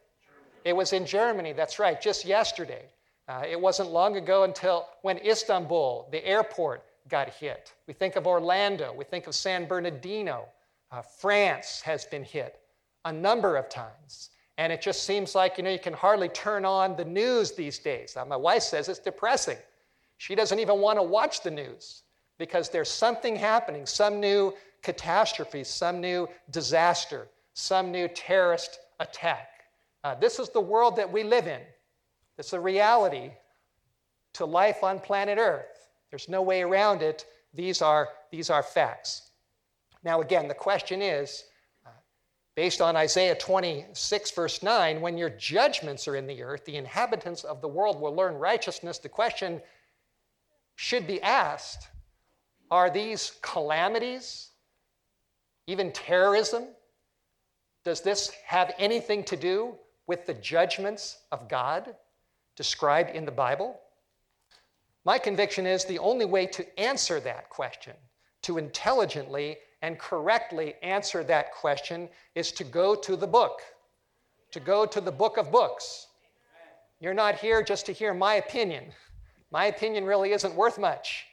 It 0.67 0.75
was 0.75 0.93
in 0.93 1.07
Germany, 1.07 1.53
that's 1.53 1.79
right, 1.79 2.01
just 2.01 2.25
yesterday. 2.25 2.87
Uh, 3.29 3.45
it 3.49 3.61
wasn't 3.61 3.93
long 3.93 4.17
ago 4.17 4.43
until 4.43 4.89
when 5.03 5.17
Istanbul, 5.19 6.09
the 6.11 6.27
airport, 6.27 6.83
got 7.09 7.29
hit. 7.29 7.73
We 7.87 7.95
think 7.95 8.17
of 8.17 8.27
Orlando, 8.27 8.93
we 8.93 9.05
think 9.05 9.29
of 9.29 9.37
San 9.37 9.69
Bernardino. 9.69 10.47
Uh, 10.91 11.03
France 11.03 11.81
has 11.83 12.05
been 12.05 12.25
hit 12.25 12.59
a 13.05 13.13
number 13.13 13.55
of 13.55 13.69
times. 13.69 14.31
And 14.59 14.73
it 14.73 14.83
just 14.83 15.05
seems 15.05 15.37
like, 15.37 15.57
you 15.57 15.63
know, 15.63 15.71
you 15.71 15.79
can 15.79 15.93
hardly 15.93 16.29
turn 16.31 16.65
on 16.65 16.97
the 16.97 17.05
news 17.05 17.53
these 17.53 17.79
days. 17.79 18.15
Now, 18.17 18.25
my 18.25 18.35
wife 18.37 18.63
says 18.63 18.89
it's 18.89 18.99
depressing. 18.99 19.59
She 20.19 20.35
doesn't 20.35 20.59
even 20.59 20.81
want 20.81 20.99
to 20.99 21.03
watch 21.05 21.45
the 21.45 21.51
news 21.53 22.03
because 22.39 22.71
there's 22.71 22.91
something 22.91 23.37
happening, 23.37 23.87
some 23.87 24.19
new 24.19 24.53
catastrophe, 24.83 25.63
some 25.63 26.01
new 26.01 26.29
disaster, 26.51 27.29
some 27.55 27.93
new 27.93 28.09
terrorist 28.09 28.81
attack. 28.99 29.56
Uh, 30.07 30.15
this 30.15 30.39
is 30.39 30.51
the 30.51 30.61
world 30.61 30.95
that 30.95 31.13
we 31.13 31.25
live 31.25 31.49
in. 31.49 31.61
It's 32.39 32.53
a 32.53 32.61
reality 32.61 33.33
to 34.35 34.45
life 34.45 34.85
on 34.85 35.01
planet 35.01 35.37
Earth. 35.37 35.89
There's 36.11 36.29
no 36.29 36.43
way 36.43 36.63
around 36.63 37.03
it. 37.03 37.27
These 37.53 37.83
are, 37.83 38.11
these 38.31 38.49
are 38.49 38.63
facts. 38.63 39.33
Now, 40.05 40.21
again, 40.21 40.47
the 40.47 40.55
question 40.55 41.03
is 41.03 41.43
uh, 41.85 41.91
based 42.55 42.81
on 42.81 42.95
Isaiah 42.95 43.35
26, 43.35 44.31
verse 44.31 44.63
9, 44.63 45.01
when 45.01 45.19
your 45.19 45.31
judgments 45.31 46.07
are 46.07 46.15
in 46.15 46.29
the 46.29 46.41
earth, 46.41 46.65
the 46.67 46.77
inhabitants 46.77 47.43
of 47.43 47.61
the 47.61 47.67
world 47.67 48.01
will 48.01 48.15
learn 48.15 48.37
righteousness. 48.37 48.99
The 48.99 49.09
question 49.09 49.61
should 50.77 51.09
be 51.09 51.21
asked 51.21 51.89
are 52.71 52.91
these 52.91 53.33
calamities, 53.43 54.51
even 55.67 55.91
terrorism? 55.91 56.69
Does 57.85 58.03
this 58.03 58.31
have 58.45 58.73
anything 58.79 59.25
to 59.25 59.37
do 59.37 59.77
with 60.07 60.27
the 60.27 60.35
judgments 60.35 61.19
of 61.33 61.49
God 61.49 61.95
described 62.57 63.11
in 63.11 63.25
the 63.25 63.33
Bible? 63.33 63.81
My 65.05 65.19
conviction 65.19 65.67
is 65.67 65.85
the 65.85 65.99
only 65.99 66.25
way 66.25 66.47
to 66.47 66.81
answer 66.81 67.21
that 67.21 67.49
question, 67.49 67.95
to 68.43 68.59
intelligently 68.59 69.59
and 69.83 69.99
correctly 69.99 70.75
answer 70.83 71.23
that 71.25 71.53
question, 71.53 72.09
is 72.35 72.51
to 72.53 72.65
go 72.65 72.95
to 72.95 73.17
the 73.17 73.27
book, 73.27 73.61
to 74.51 74.61
go 74.61 74.87
to 74.87 75.01
the 75.01 75.13
book 75.13 75.37
of 75.37 75.53
books. 75.53 76.09
You're 76.99 77.15
not 77.15 77.37
here 77.37 77.63
just 77.63 77.87
to 77.87 77.93
hear 77.93 78.15
my 78.15 78.35
opinion. 78.35 78.87
My 79.51 79.67
opinion 79.67 80.05
really 80.05 80.33
isn't 80.33 80.55
worth 80.55 80.79
much. 80.79 81.27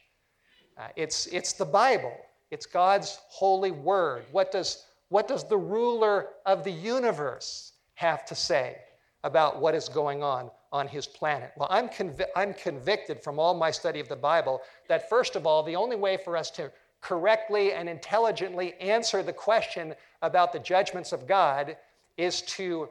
Uh, 0.77 0.87
it's, 0.95 1.27
it's 1.27 1.53
the 1.53 1.65
Bible, 1.65 2.15
it's 2.51 2.65
God's 2.65 3.19
holy 3.27 3.71
word. 3.71 4.25
What 4.31 4.51
does, 4.51 4.85
what 5.09 5.27
does 5.27 5.47
the 5.47 5.57
ruler 5.57 6.29
of 6.45 6.63
the 6.63 6.71
universe 6.71 7.72
have 8.03 8.25
to 8.25 8.35
say 8.35 8.75
about 9.23 9.61
what 9.61 9.73
is 9.73 9.87
going 9.87 10.21
on 10.21 10.51
on 10.73 10.89
his 10.89 11.07
planet? 11.07 11.53
Well, 11.55 11.69
I'm, 11.71 11.87
convi- 11.87 12.33
I'm 12.35 12.53
convicted 12.53 13.23
from 13.23 13.39
all 13.39 13.53
my 13.53 13.71
study 13.71 14.01
of 14.01 14.09
the 14.09 14.15
Bible 14.17 14.61
that, 14.89 15.09
first 15.09 15.37
of 15.37 15.47
all, 15.47 15.63
the 15.63 15.77
only 15.77 15.95
way 15.95 16.17
for 16.17 16.35
us 16.35 16.51
to 16.51 16.69
correctly 16.99 17.71
and 17.71 17.87
intelligently 17.87 18.73
answer 18.81 19.23
the 19.23 19.31
question 19.31 19.95
about 20.21 20.51
the 20.51 20.59
judgments 20.59 21.13
of 21.13 21.25
God 21.25 21.77
is 22.17 22.41
to 22.41 22.89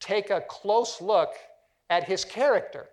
take 0.00 0.30
a 0.30 0.40
close 0.48 1.00
look 1.00 1.34
at 1.88 2.02
his 2.02 2.24
character. 2.24 2.88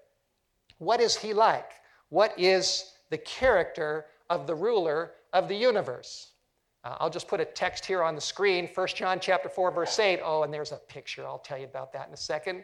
What 0.77 1.01
is 1.01 1.15
he 1.15 1.33
like? 1.33 1.71
What 2.09 2.31
is 2.37 2.93
the 3.09 3.17
character 3.17 4.05
of 4.29 4.45
the 4.45 4.55
ruler 4.55 5.13
of 5.33 5.47
the 5.47 5.55
universe? 5.55 6.29
Uh, 6.85 6.95
I'll 6.99 7.09
just 7.09 7.27
put 7.27 7.39
a 7.39 7.45
text 7.45 7.83
here 7.83 8.03
on 8.03 8.13
the 8.13 8.21
screen, 8.21 8.69
1 8.73 8.87
John 8.89 9.19
chapter 9.19 9.49
4, 9.49 9.71
verse 9.71 9.97
8. 9.97 10.19
Oh, 10.23 10.43
and 10.43 10.53
there's 10.53 10.71
a 10.71 10.77
picture. 10.77 11.25
I'll 11.25 11.39
tell 11.39 11.57
you 11.57 11.65
about 11.65 11.91
that 11.93 12.07
in 12.07 12.13
a 12.13 12.17
second. 12.17 12.63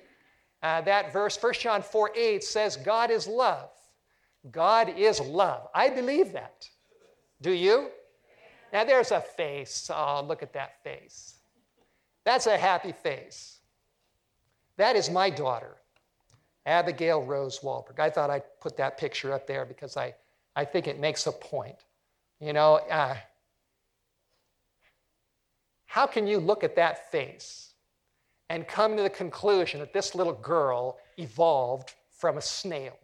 Uh, 0.62 0.80
that 0.82 1.12
verse, 1.12 1.42
1 1.42 1.54
John 1.54 1.82
4, 1.82 2.12
8 2.16 2.44
says, 2.44 2.78
God 2.78 3.10
is 3.10 3.26
love. 3.26 3.72
God 4.52 4.94
is 4.96 5.20
love. 5.20 5.68
I 5.74 5.90
believe 5.90 6.34
that. 6.34 6.70
Do 7.42 7.52
you? 7.52 7.90
Now 8.72 8.84
there's 8.84 9.12
a 9.12 9.22
face. 9.22 9.90
Oh, 9.94 10.24
look 10.28 10.44
at 10.44 10.54
that 10.54 10.84
face. 10.84 11.40
That's 12.24 12.46
a 12.46 12.58
happy 12.58 12.92
face. 12.92 13.58
That 14.78 14.96
is 14.96 15.10
my 15.10 15.32
daughter, 15.32 15.78
Abigail 16.68 17.24
Rose 17.24 17.60
Wohlberg. 17.60 18.00
I 18.00 18.12
thought 18.12 18.30
I'd 18.30 18.44
put 18.60 18.78
that 18.78 19.00
picture 19.00 19.34
up 19.34 19.48
there 19.48 19.66
because 19.66 19.98
I, 19.98 20.14
I 20.56 20.64
think 20.64 20.88
it 20.88 21.00
makes 21.00 21.26
a 21.26 21.32
point. 21.32 21.76
You 22.40 22.54
know, 22.54 22.76
uh, 22.90 23.16
how 25.92 26.08
can 26.08 26.26
you 26.26 26.40
look 26.40 26.64
at 26.64 26.78
that 26.78 27.12
face 27.12 27.74
and 28.50 28.66
come 28.66 28.96
to 28.96 29.04
the 29.04 29.10
conclusion 29.10 29.82
that 29.82 29.92
this 29.92 30.16
little 30.16 30.32
girl 30.32 30.98
evolved 31.18 31.96
from 32.18 32.38
a 32.38 32.42
snail 32.42 32.98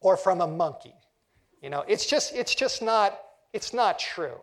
or 0.00 0.16
from 0.16 0.40
a 0.40 0.46
monkey? 0.48 0.96
You 1.62 1.70
know, 1.70 1.84
it's 1.86 2.04
just, 2.04 2.34
it's 2.34 2.52
just 2.52 2.82
not, 2.82 3.16
it's 3.52 3.72
not 3.72 4.00
true. 4.00 4.40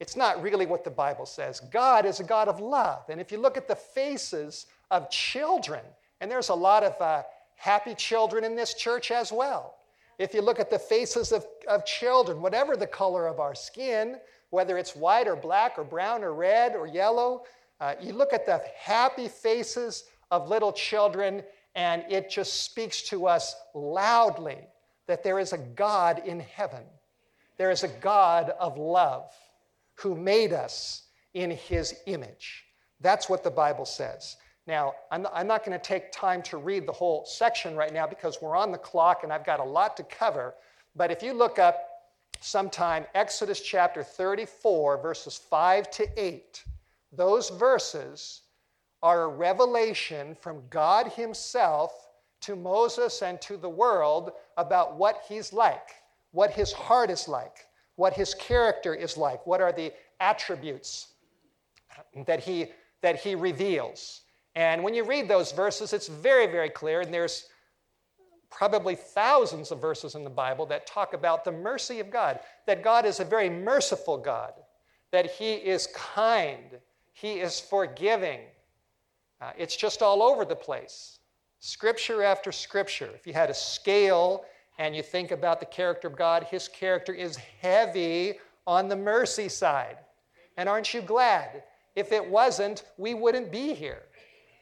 It's 0.00 0.16
not 0.16 0.42
really 0.42 0.66
what 0.66 0.82
the 0.82 0.90
Bible 0.90 1.26
says. 1.26 1.60
God 1.60 2.06
is 2.06 2.18
a 2.18 2.24
God 2.24 2.48
of 2.48 2.58
love. 2.58 3.04
And 3.08 3.20
if 3.20 3.30
you 3.30 3.38
look 3.38 3.56
at 3.56 3.68
the 3.68 3.76
faces 3.76 4.66
of 4.90 5.08
children, 5.10 5.82
and 6.20 6.28
there's 6.28 6.48
a 6.48 6.54
lot 6.54 6.82
of 6.82 7.00
uh, 7.00 7.22
happy 7.54 7.94
children 7.94 8.42
in 8.42 8.56
this 8.56 8.74
church 8.74 9.12
as 9.12 9.30
well. 9.30 9.76
If 10.18 10.34
you 10.34 10.42
look 10.42 10.58
at 10.58 10.70
the 10.70 10.78
faces 10.78 11.30
of, 11.30 11.46
of 11.68 11.86
children, 11.86 12.42
whatever 12.42 12.76
the 12.76 12.84
color 12.84 13.28
of 13.28 13.38
our 13.38 13.54
skin, 13.54 14.16
whether 14.54 14.78
it's 14.78 14.94
white 14.94 15.26
or 15.26 15.34
black 15.34 15.78
or 15.78 15.84
brown 15.84 16.22
or 16.22 16.32
red 16.32 16.76
or 16.76 16.86
yellow. 16.86 17.42
Uh, 17.80 17.94
you 18.00 18.12
look 18.12 18.32
at 18.32 18.46
the 18.46 18.62
happy 18.78 19.26
faces 19.26 20.04
of 20.30 20.48
little 20.48 20.72
children, 20.72 21.42
and 21.74 22.04
it 22.08 22.30
just 22.30 22.62
speaks 22.62 23.02
to 23.02 23.26
us 23.26 23.56
loudly 23.74 24.58
that 25.08 25.24
there 25.24 25.40
is 25.40 25.52
a 25.52 25.58
God 25.58 26.22
in 26.24 26.38
heaven. 26.38 26.84
There 27.56 27.72
is 27.72 27.82
a 27.82 27.88
God 27.88 28.50
of 28.60 28.78
love 28.78 29.32
who 29.96 30.14
made 30.14 30.52
us 30.52 31.02
in 31.34 31.50
his 31.50 31.94
image. 32.06 32.64
That's 33.00 33.28
what 33.28 33.42
the 33.42 33.50
Bible 33.50 33.84
says. 33.84 34.36
Now, 34.68 34.94
I'm, 35.10 35.26
I'm 35.34 35.48
not 35.48 35.64
going 35.64 35.78
to 35.78 35.84
take 35.84 36.12
time 36.12 36.42
to 36.42 36.58
read 36.58 36.86
the 36.86 36.92
whole 36.92 37.26
section 37.26 37.74
right 37.76 37.92
now 37.92 38.06
because 38.06 38.38
we're 38.40 38.56
on 38.56 38.70
the 38.70 38.78
clock 38.78 39.24
and 39.24 39.32
I've 39.32 39.44
got 39.44 39.58
a 39.58 39.64
lot 39.64 39.96
to 39.96 40.04
cover. 40.04 40.54
But 40.94 41.10
if 41.10 41.22
you 41.22 41.32
look 41.32 41.58
up 41.58 41.93
sometime 42.44 43.06
Exodus 43.14 43.60
chapter 43.60 44.02
34, 44.02 45.00
verses 45.00 45.36
5 45.36 45.90
to 45.92 46.06
8. 46.22 46.62
Those 47.10 47.48
verses 47.48 48.42
are 49.02 49.22
a 49.22 49.28
revelation 49.28 50.36
from 50.40 50.62
God 50.68 51.08
Himself 51.12 52.08
to 52.42 52.54
Moses 52.54 53.22
and 53.22 53.40
to 53.40 53.56
the 53.56 53.68
world 53.68 54.32
about 54.58 54.96
what 54.96 55.22
He's 55.26 55.54
like, 55.54 55.94
what 56.32 56.50
His 56.50 56.70
heart 56.72 57.10
is 57.10 57.28
like, 57.28 57.66
what 57.96 58.12
His 58.12 58.34
character 58.34 58.94
is 58.94 59.16
like, 59.16 59.46
what 59.46 59.62
are 59.62 59.72
the 59.72 59.90
attributes 60.20 61.14
that 62.26 62.40
He, 62.40 62.72
that 63.00 63.20
he 63.20 63.34
reveals. 63.34 64.22
And 64.54 64.82
when 64.82 64.94
you 64.94 65.04
read 65.04 65.28
those 65.28 65.52
verses, 65.52 65.92
it's 65.92 66.08
very, 66.08 66.46
very 66.46 66.70
clear, 66.70 67.00
and 67.00 67.12
there's 67.12 67.48
probably 68.54 68.94
thousands 68.94 69.72
of 69.72 69.80
verses 69.80 70.14
in 70.14 70.22
the 70.22 70.30
Bible 70.30 70.64
that 70.66 70.86
talk 70.86 71.12
about 71.12 71.44
the 71.44 71.52
mercy 71.52 71.98
of 71.98 72.10
God, 72.10 72.38
that 72.66 72.84
God 72.84 73.04
is 73.04 73.18
a 73.18 73.24
very 73.24 73.50
merciful 73.50 74.16
God, 74.16 74.52
that 75.10 75.32
He 75.32 75.54
is 75.54 75.88
kind, 75.94 76.78
He 77.12 77.40
is 77.40 77.58
forgiving. 77.58 78.40
Uh, 79.40 79.50
it's 79.58 79.76
just 79.76 80.02
all 80.02 80.22
over 80.22 80.44
the 80.44 80.54
place. 80.54 81.18
Scripture 81.58 82.22
after 82.22 82.52
scripture. 82.52 83.10
If 83.14 83.26
you 83.26 83.32
had 83.32 83.50
a 83.50 83.54
scale 83.54 84.44
and 84.78 84.94
you 84.94 85.02
think 85.02 85.32
about 85.32 85.58
the 85.58 85.66
character 85.66 86.06
of 86.06 86.16
God, 86.16 86.44
His 86.44 86.68
character 86.68 87.12
is 87.12 87.36
heavy 87.36 88.38
on 88.66 88.88
the 88.88 88.96
mercy 88.96 89.48
side. 89.48 89.98
And 90.56 90.68
aren't 90.68 90.94
you 90.94 91.00
glad? 91.00 91.64
If 91.96 92.12
it 92.12 92.24
wasn't, 92.24 92.84
we 92.98 93.14
wouldn't 93.14 93.50
be 93.50 93.74
here. 93.74 94.02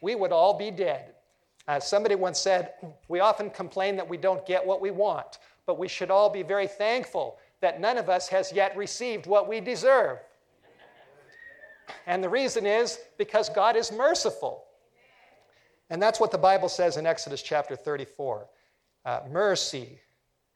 We 0.01 0.15
would 0.15 0.33
all 0.33 0.57
be 0.57 0.71
dead. 0.71 1.12
Uh, 1.69 1.79
somebody 1.79 2.15
once 2.15 2.39
said, 2.39 2.73
We 3.09 3.21
often 3.21 3.51
complain 3.51 3.97
that 3.97 4.09
we 4.09 4.17
don't 4.17 4.45
get 4.47 4.67
what 4.67 4.81
we 4.81 4.91
want, 4.91 5.39
but 5.67 5.79
we 5.79 5.89
should 5.89 6.11
all 6.11 6.29
be 6.29 6.43
very 6.43 6.67
thankful 6.67 7.39
that 7.61 7.81
none 7.81 7.99
of 7.99 8.09
us 8.09 8.29
has 8.29 8.53
yet 8.53 8.77
received 8.77 9.27
what 9.27 9.49
we 9.49 9.61
deserve. 9.61 10.19
And 12.07 12.23
the 12.23 12.29
reason 12.29 12.67
is 12.67 12.99
because 13.19 13.49
God 13.49 13.77
is 13.77 13.93
merciful. 13.93 14.65
And 15.91 16.03
that's 16.03 16.19
what 16.19 16.31
the 16.31 16.39
Bible 16.39 16.69
says 16.69 16.97
in 16.97 17.07
Exodus 17.07 17.43
chapter 17.43 17.77
34 17.77 18.47
uh, 19.05 19.21
mercy, 19.31 20.01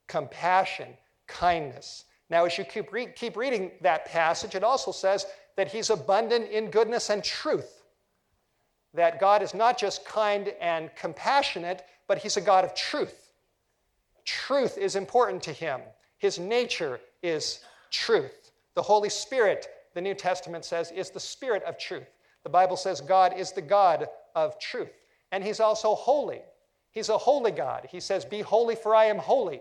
compassion, 0.07 0.89
kindness. 1.27 2.05
Now, 2.31 2.45
as 2.45 2.57
you 2.59 2.65
keep, 2.65 2.93
re- 2.93 3.13
keep 3.15 3.37
reading 3.37 3.73
that 3.81 4.07
passage, 4.07 4.55
it 4.55 4.65
also 4.65 4.93
says 4.93 5.27
that 5.57 5.71
He's 5.71 5.91
abundant 5.91 6.51
in 6.51 6.71
goodness 6.71 7.11
and 7.11 7.23
truth 7.23 7.75
that 8.97 9.21
God 9.21 9.43
is 9.43 9.55
not 9.55 9.79
just 9.79 10.05
kind 10.05 10.53
and 10.61 10.91
compassionate, 10.97 11.85
but 12.09 12.19
He's 12.19 12.37
a 12.37 12.41
God 12.41 12.65
of 12.65 12.75
truth. 12.75 13.33
Truth 14.25 14.79
is 14.79 14.97
important 14.97 15.43
to 15.45 15.53
Him, 15.53 15.81
His 16.19 16.38
nature 16.38 17.00
is 17.23 17.61
truth. 17.91 18.50
The 18.75 18.83
Holy 18.83 19.09
Spirit, 19.09 19.69
the 19.95 20.00
New 20.00 20.15
Testament 20.15 20.65
says, 20.65 20.91
is 20.91 21.11
the 21.11 21.21
Spirit 21.21 21.62
of 21.62 21.79
truth. 21.79 22.09
The 22.43 22.50
Bible 22.50 22.76
says 22.76 23.00
God 23.00 23.33
is 23.37 23.53
the 23.53 23.62
God 23.62 24.07
of 24.35 24.59
truth. 24.59 24.93
And 25.33 25.43
He's 25.43 25.61
also 25.61 25.95
holy. 25.95 26.43
He's 26.91 27.09
a 27.09 27.19
holy 27.19 27.50
God. 27.50 27.87
He 27.91 28.00
says, 28.00 28.25
Be 28.25 28.41
holy, 28.41 28.75
for 28.75 28.95
I 28.95 29.07
am 29.07 29.19
holy. 29.19 29.61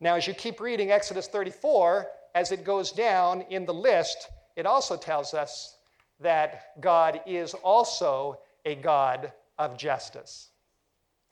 Now, 0.00 0.16
as 0.16 0.26
you 0.26 0.34
keep 0.34 0.60
reading 0.60 0.90
Exodus 0.90 1.28
34, 1.28 2.06
as 2.34 2.52
it 2.52 2.64
goes 2.64 2.92
down 2.92 3.42
in 3.50 3.66
the 3.66 3.74
list, 3.74 4.28
it 4.56 4.66
also 4.66 4.96
tells 4.96 5.34
us 5.34 5.76
that 6.20 6.80
God 6.80 7.20
is 7.26 7.54
also 7.54 8.38
a 8.64 8.74
God 8.74 9.32
of 9.58 9.76
justice. 9.76 10.48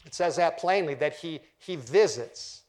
It 0.04 0.14
says 0.14 0.36
that 0.36 0.58
plainly, 0.58 0.94
that 0.94 1.14
He, 1.14 1.40
he 1.58 1.76
visits. 1.76 2.62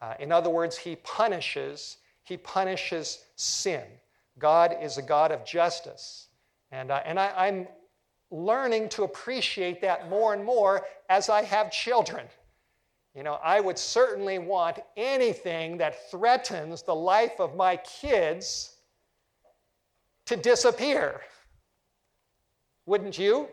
Uh, 0.00 0.14
in 0.18 0.32
other 0.32 0.50
words, 0.50 0.76
He 0.76 0.96
punishes, 0.96 1.98
He 2.24 2.36
punishes 2.36 3.24
sin. 3.36 3.84
God 4.38 4.76
is 4.80 4.98
a 4.98 5.02
God 5.02 5.30
of 5.30 5.44
justice. 5.44 6.28
And, 6.70 6.90
uh, 6.90 7.02
and 7.04 7.20
I, 7.20 7.32
I'm 7.36 7.68
learning 8.30 8.88
to 8.88 9.04
appreciate 9.04 9.82
that 9.82 10.08
more 10.08 10.32
and 10.32 10.44
more 10.44 10.86
as 11.08 11.28
I 11.28 11.42
have 11.42 11.70
children. 11.70 12.26
You 13.14 13.22
know, 13.22 13.38
I 13.44 13.60
would 13.60 13.78
certainly 13.78 14.38
want 14.38 14.78
anything 14.96 15.76
that 15.78 16.10
threatens 16.10 16.82
the 16.82 16.94
life 16.94 17.38
of 17.38 17.54
my 17.54 17.76
kids 17.76 18.76
to 20.26 20.36
disappear. 20.36 21.20
Wouldn't 22.86 23.18
you? 23.18 23.48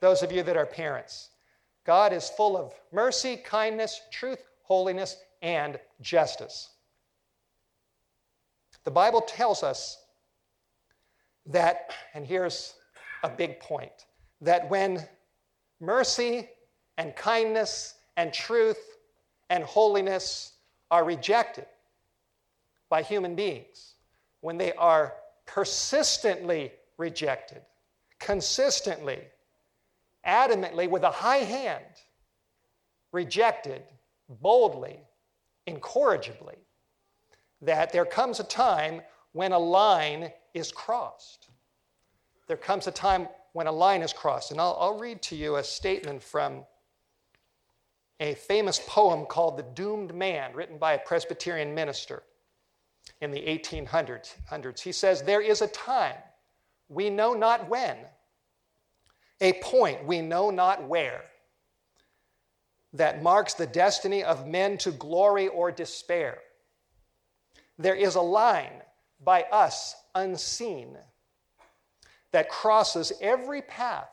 Those 0.00 0.22
of 0.22 0.32
you 0.32 0.42
that 0.42 0.56
are 0.56 0.66
parents. 0.66 1.30
God 1.84 2.12
is 2.12 2.28
full 2.30 2.56
of 2.56 2.72
mercy, 2.92 3.36
kindness, 3.36 4.00
truth, 4.10 4.44
holiness, 4.62 5.16
and 5.40 5.78
justice. 6.00 6.70
The 8.84 8.90
Bible 8.90 9.20
tells 9.20 9.62
us 9.62 9.98
that, 11.46 11.92
and 12.14 12.26
here's 12.26 12.74
a 13.22 13.28
big 13.28 13.60
point, 13.60 14.06
that 14.40 14.68
when 14.68 15.06
mercy 15.80 16.48
and 16.98 17.14
kindness 17.14 17.94
and 18.16 18.32
truth 18.32 18.98
and 19.50 19.62
holiness 19.64 20.54
are 20.90 21.04
rejected 21.04 21.66
by 22.88 23.02
human 23.02 23.34
beings, 23.34 23.94
when 24.40 24.56
they 24.56 24.72
are 24.74 25.14
persistently 25.46 26.72
rejected, 26.98 27.62
consistently, 28.26 29.20
adamantly, 30.26 30.90
with 30.90 31.04
a 31.04 31.10
high 31.10 31.44
hand, 31.44 31.84
rejected 33.12 33.82
boldly, 34.28 34.98
incorrigibly, 35.68 36.56
that 37.62 37.92
there 37.92 38.04
comes 38.04 38.40
a 38.40 38.44
time 38.44 39.00
when 39.30 39.52
a 39.52 39.58
line 39.58 40.32
is 40.54 40.72
crossed. 40.72 41.50
There 42.48 42.56
comes 42.56 42.88
a 42.88 42.90
time 42.90 43.28
when 43.52 43.68
a 43.68 43.72
line 43.72 44.02
is 44.02 44.12
crossed. 44.12 44.50
And 44.50 44.60
I'll, 44.60 44.76
I'll 44.80 44.98
read 44.98 45.22
to 45.22 45.36
you 45.36 45.56
a 45.56 45.62
statement 45.62 46.20
from 46.20 46.64
a 48.18 48.34
famous 48.34 48.80
poem 48.88 49.24
called 49.26 49.56
The 49.56 49.62
Doomed 49.62 50.12
Man, 50.12 50.52
written 50.52 50.78
by 50.78 50.94
a 50.94 50.98
Presbyterian 50.98 51.76
minister 51.76 52.24
in 53.20 53.30
the 53.30 53.40
1800s. 53.40 54.80
He 54.80 54.90
says, 54.90 55.22
There 55.22 55.40
is 55.40 55.62
a 55.62 55.68
time 55.68 56.16
we 56.88 57.10
know 57.10 57.34
not 57.34 57.68
when, 57.68 57.96
a 59.40 59.54
point 59.54 60.04
we 60.04 60.20
know 60.22 60.50
not 60.50 60.86
where, 60.88 61.24
that 62.92 63.22
marks 63.22 63.54
the 63.54 63.66
destiny 63.66 64.24
of 64.24 64.46
men 64.46 64.78
to 64.78 64.90
glory 64.90 65.48
or 65.48 65.70
despair. 65.70 66.38
There 67.78 67.94
is 67.94 68.14
a 68.14 68.20
line 68.20 68.82
by 69.22 69.42
us 69.44 69.94
unseen 70.14 70.96
that 72.32 72.48
crosses 72.48 73.12
every 73.20 73.62
path, 73.62 74.08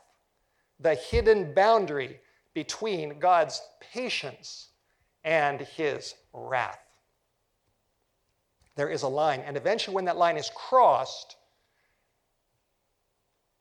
the 0.80 0.94
hidden 0.94 1.54
boundary 1.54 2.20
between 2.52 3.18
God's 3.18 3.60
patience 3.80 4.68
and 5.24 5.60
his 5.60 6.14
wrath. 6.32 6.78
There 8.76 8.88
is 8.88 9.02
a 9.02 9.08
line, 9.08 9.40
and 9.40 9.56
eventually, 9.56 9.94
when 9.94 10.04
that 10.06 10.16
line 10.16 10.36
is 10.36 10.50
crossed, 10.54 11.36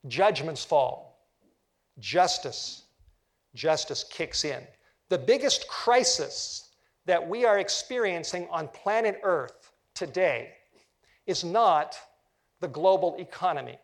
judgments 0.08 0.66
fall, 0.66 1.13
justice, 2.00 2.84
justice 3.54 4.06
kicks 4.10 4.46
in. 4.46 4.62
The 5.10 5.18
biggest 5.18 5.68
crisis 5.68 6.70
that 7.06 7.28
we 7.28 7.46
are 7.46 7.60
experiencing 7.60 8.48
on 8.50 8.68
planet 8.70 9.20
Earth 9.24 9.72
today 9.94 10.54
is 11.28 11.44
not 11.44 11.96
the 12.62 12.68
global 12.68 13.16
economy, 13.20 13.78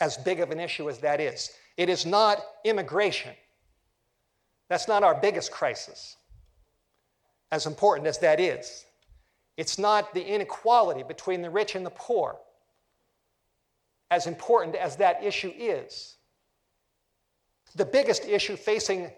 as 0.00 0.16
big 0.18 0.40
of 0.40 0.50
an 0.50 0.60
issue 0.60 0.88
as 0.88 0.98
that 0.98 1.20
is. 1.20 1.50
It 1.76 1.88
is 1.88 2.04
not 2.04 2.38
immigration. 2.64 3.32
That's 4.68 4.88
not 4.88 5.02
our 5.02 5.14
biggest 5.14 5.50
crisis, 5.50 6.16
as 7.50 7.66
important 7.66 8.06
as 8.06 8.18
that 8.18 8.40
is. 8.40 8.84
It's 9.56 9.78
not 9.78 10.12
the 10.14 10.24
inequality 10.24 11.02
between 11.02 11.42
the 11.42 11.50
rich 11.50 11.74
and 11.74 11.84
the 11.84 11.90
poor 11.90 12.36
as 14.14 14.28
important 14.28 14.76
as 14.76 14.94
that 14.94 15.24
issue 15.24 15.52
is. 15.58 16.18
The 17.74 17.84
biggest 17.84 18.24
issue 18.24 18.56
facing 18.56 19.10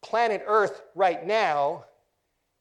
planet 0.00 0.44
Earth 0.46 0.82
right 0.94 1.26
now 1.26 1.86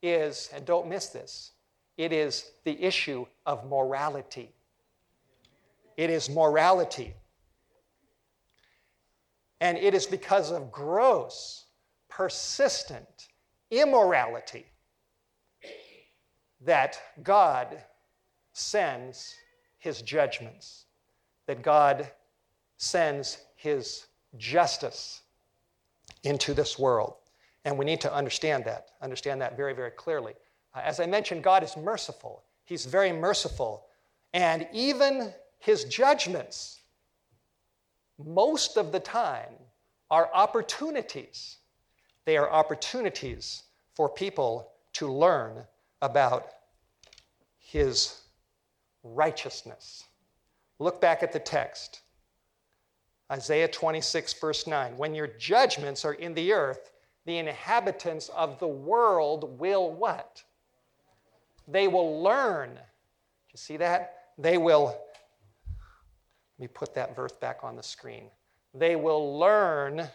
is, 0.02 0.50
and 0.52 0.66
don't 0.66 0.88
miss 0.90 1.10
this, 1.10 1.52
it 1.96 2.12
is 2.12 2.50
the 2.64 2.82
issue 2.84 3.28
of 3.46 3.70
morality. 3.70 4.52
It 5.98 6.10
is 6.10 6.32
morality. 6.32 7.14
And 9.62 9.78
it 9.78 9.94
is 9.94 10.08
because 10.08 10.50
of 10.52 10.72
gross, 10.72 11.66
persistent 12.10 13.28
immorality 13.70 14.66
that 16.62 17.00
God 17.22 17.84
sends 18.54 19.36
his 19.78 20.02
judgments 20.02 20.87
that 21.48 21.62
God 21.62 22.10
sends 22.78 23.40
his 23.56 24.06
justice 24.38 25.22
into 26.24 26.54
this 26.54 26.78
world. 26.78 27.16
And 27.66 27.78
we 27.78 27.86
need 27.86 28.02
to 28.02 28.14
understand 28.14 28.66
that, 28.66 28.90
understand 29.02 29.42
that 29.42 29.58
very, 29.58 29.74
very 29.74 29.92
clearly. 29.92 30.34
Uh, 30.74 30.82
as 30.84 31.00
I 31.00 31.06
mentioned, 31.06 31.44
God 31.44 31.64
is 31.64 31.76
merciful. 31.76 32.44
He's 32.64 32.86
very 32.86 33.12
merciful. 33.12 33.86
And 34.34 34.68
even 34.72 35.34
his 35.60 35.86
judgments, 35.86 36.80
most 38.24 38.78
of 38.78 38.92
the 38.92 39.00
time, 39.00 39.54
are 40.10 40.30
opportunities. 40.34 41.58
They 42.26 42.38
are 42.38 42.50
opportunities 42.50 43.64
for 43.96 44.08
people 44.08 44.72
to 44.94 45.08
learn 45.08 45.66
about 46.02 46.48
his 47.58 48.22
righteousness. 49.04 50.04
Look 50.80 51.02
back 51.02 51.24
at 51.24 51.32
the 51.32 51.40
text. 51.40 52.02
Isaiah 53.32 53.68
26, 53.68 54.34
verse 54.34 54.68
9. 54.68 54.98
When 54.98 55.14
your 55.14 55.28
judgments 55.28 56.06
are 56.06 56.14
in 56.14 56.34
the 56.34 56.54
earth, 56.54 56.92
the 57.26 57.38
inhabitants 57.38 58.30
of 58.30 58.58
the 58.60 58.68
world 58.68 59.60
will 59.60 59.92
what? 59.92 60.44
They 61.68 61.88
will 61.88 62.22
learn. 62.22 62.70
Do 62.70 62.80
you 63.52 63.58
see 63.58 63.78
that? 63.78 64.14
They 64.38 64.58
will, 64.58 64.86
let 65.66 66.60
me 66.60 66.68
put 66.68 66.94
that 66.96 67.16
verse 67.16 67.34
back 67.34 67.60
on 67.64 67.76
the 67.76 67.84
screen. 67.84 68.30
They 68.74 68.96
will 68.96 69.38
learn 69.38 70.08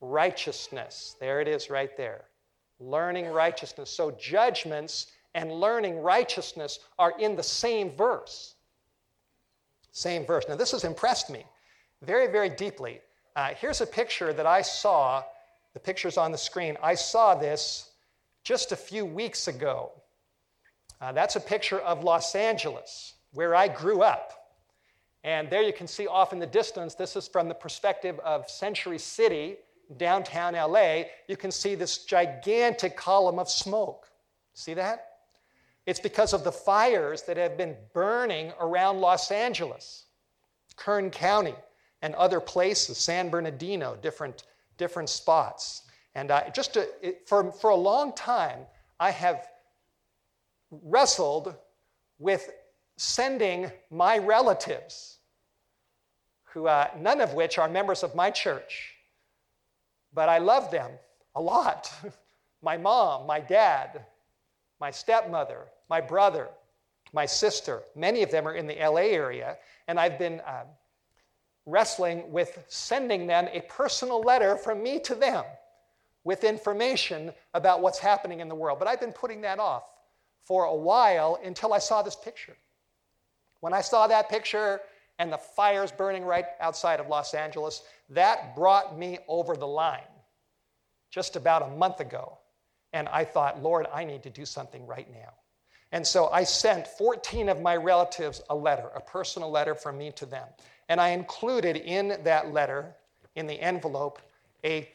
righteousness. 0.00 1.16
There 1.20 1.40
it 1.40 1.48
is 1.48 1.68
right 1.68 1.94
there. 1.96 2.24
Learning 2.80 3.26
righteousness. 3.26 3.90
So 3.90 4.12
judgments 4.12 5.08
and 5.34 5.52
learning 5.52 5.98
righteousness 5.98 6.78
are 6.98 7.12
in 7.18 7.36
the 7.36 7.42
same 7.42 7.90
verse. 7.90 8.54
Same 9.92 10.26
verse. 10.26 10.44
Now, 10.48 10.56
this 10.56 10.72
has 10.72 10.84
impressed 10.84 11.30
me 11.30 11.44
very, 12.02 12.26
very 12.26 12.48
deeply. 12.48 13.00
Uh, 13.36 13.50
here's 13.54 13.80
a 13.80 13.86
picture 13.86 14.32
that 14.32 14.46
I 14.46 14.62
saw. 14.62 15.22
The 15.74 15.80
picture's 15.80 16.16
on 16.16 16.32
the 16.32 16.38
screen. 16.38 16.76
I 16.82 16.94
saw 16.94 17.34
this 17.34 17.90
just 18.42 18.72
a 18.72 18.76
few 18.76 19.06
weeks 19.06 19.48
ago. 19.48 19.92
Uh, 21.00 21.12
that's 21.12 21.36
a 21.36 21.40
picture 21.40 21.80
of 21.80 22.04
Los 22.04 22.34
Angeles, 22.34 23.14
where 23.32 23.54
I 23.54 23.68
grew 23.68 24.02
up. 24.02 24.32
And 25.24 25.48
there 25.48 25.62
you 25.62 25.72
can 25.72 25.86
see 25.86 26.06
off 26.06 26.32
in 26.32 26.38
the 26.38 26.46
distance, 26.46 26.94
this 26.94 27.14
is 27.14 27.28
from 27.28 27.48
the 27.48 27.54
perspective 27.54 28.18
of 28.20 28.48
Century 28.50 28.98
City, 28.98 29.56
downtown 29.96 30.54
LA. 30.54 31.02
You 31.28 31.36
can 31.36 31.50
see 31.50 31.74
this 31.74 32.04
gigantic 32.04 32.96
column 32.96 33.38
of 33.38 33.48
smoke. 33.48 34.08
See 34.54 34.74
that? 34.74 35.11
It's 35.86 36.00
because 36.00 36.32
of 36.32 36.44
the 36.44 36.52
fires 36.52 37.22
that 37.22 37.36
have 37.36 37.56
been 37.56 37.76
burning 37.92 38.52
around 38.60 39.00
Los 39.00 39.30
Angeles, 39.30 40.04
Kern 40.76 41.10
County, 41.10 41.54
and 42.02 42.14
other 42.14 42.40
places, 42.40 42.98
San 42.98 43.30
Bernardino, 43.30 43.96
different, 44.00 44.44
different 44.76 45.08
spots. 45.08 45.82
And 46.14 46.30
I, 46.30 46.50
just 46.50 46.74
to, 46.74 46.88
it, 47.00 47.26
for, 47.26 47.50
for 47.52 47.70
a 47.70 47.76
long 47.76 48.12
time, 48.14 48.60
I 49.00 49.10
have 49.10 49.48
wrestled 50.70 51.54
with 52.18 52.50
sending 52.96 53.70
my 53.90 54.18
relatives, 54.18 55.18
who, 56.44 56.66
uh, 56.66 56.88
none 56.98 57.20
of 57.20 57.34
which 57.34 57.58
are 57.58 57.68
members 57.68 58.02
of 58.02 58.14
my 58.14 58.30
church, 58.30 58.94
but 60.12 60.28
I 60.28 60.38
love 60.38 60.70
them 60.70 60.90
a 61.34 61.40
lot. 61.40 61.90
my 62.62 62.76
mom, 62.76 63.26
my 63.26 63.40
dad, 63.40 64.04
my 64.82 64.90
stepmother, 64.90 65.68
my 65.88 66.00
brother, 66.00 66.48
my 67.12 67.24
sister. 67.24 67.84
Many 67.94 68.24
of 68.24 68.32
them 68.32 68.48
are 68.48 68.54
in 68.56 68.66
the 68.66 68.74
LA 68.74 69.12
area, 69.14 69.56
and 69.86 69.98
I've 69.98 70.18
been 70.18 70.40
uh, 70.40 70.64
wrestling 71.66 72.32
with 72.32 72.64
sending 72.66 73.28
them 73.28 73.48
a 73.52 73.60
personal 73.68 74.20
letter 74.22 74.56
from 74.56 74.82
me 74.82 74.98
to 74.98 75.14
them 75.14 75.44
with 76.24 76.42
information 76.42 77.32
about 77.54 77.80
what's 77.80 78.00
happening 78.00 78.40
in 78.40 78.48
the 78.48 78.56
world. 78.56 78.80
But 78.80 78.88
I've 78.88 78.98
been 78.98 79.12
putting 79.12 79.40
that 79.42 79.60
off 79.60 79.84
for 80.42 80.64
a 80.64 80.74
while 80.74 81.38
until 81.44 81.72
I 81.72 81.78
saw 81.78 82.02
this 82.02 82.16
picture. 82.16 82.56
When 83.60 83.72
I 83.72 83.82
saw 83.82 84.08
that 84.08 84.28
picture 84.28 84.80
and 85.20 85.32
the 85.32 85.38
fires 85.38 85.92
burning 85.92 86.24
right 86.24 86.46
outside 86.60 86.98
of 86.98 87.06
Los 87.06 87.34
Angeles, 87.34 87.82
that 88.10 88.56
brought 88.56 88.98
me 88.98 89.20
over 89.28 89.54
the 89.54 89.68
line 89.68 90.00
just 91.08 91.36
about 91.36 91.62
a 91.62 91.68
month 91.68 92.00
ago. 92.00 92.38
And 92.92 93.08
I 93.08 93.24
thought, 93.24 93.62
Lord, 93.62 93.86
I 93.92 94.04
need 94.04 94.22
to 94.24 94.30
do 94.30 94.44
something 94.44 94.86
right 94.86 95.10
now. 95.12 95.32
And 95.92 96.06
so 96.06 96.28
I 96.28 96.44
sent 96.44 96.86
14 96.86 97.50
of 97.50 97.60
my 97.60 97.76
relatives 97.76 98.42
a 98.48 98.54
letter, 98.54 98.88
a 98.94 99.00
personal 99.00 99.50
letter 99.50 99.74
from 99.74 99.98
me 99.98 100.10
to 100.12 100.26
them. 100.26 100.46
And 100.88 101.00
I 101.00 101.10
included 101.10 101.76
in 101.76 102.18
that 102.24 102.52
letter, 102.52 102.94
in 103.36 103.46
the 103.46 103.60
envelope, 103.60 104.20
a 104.64 104.88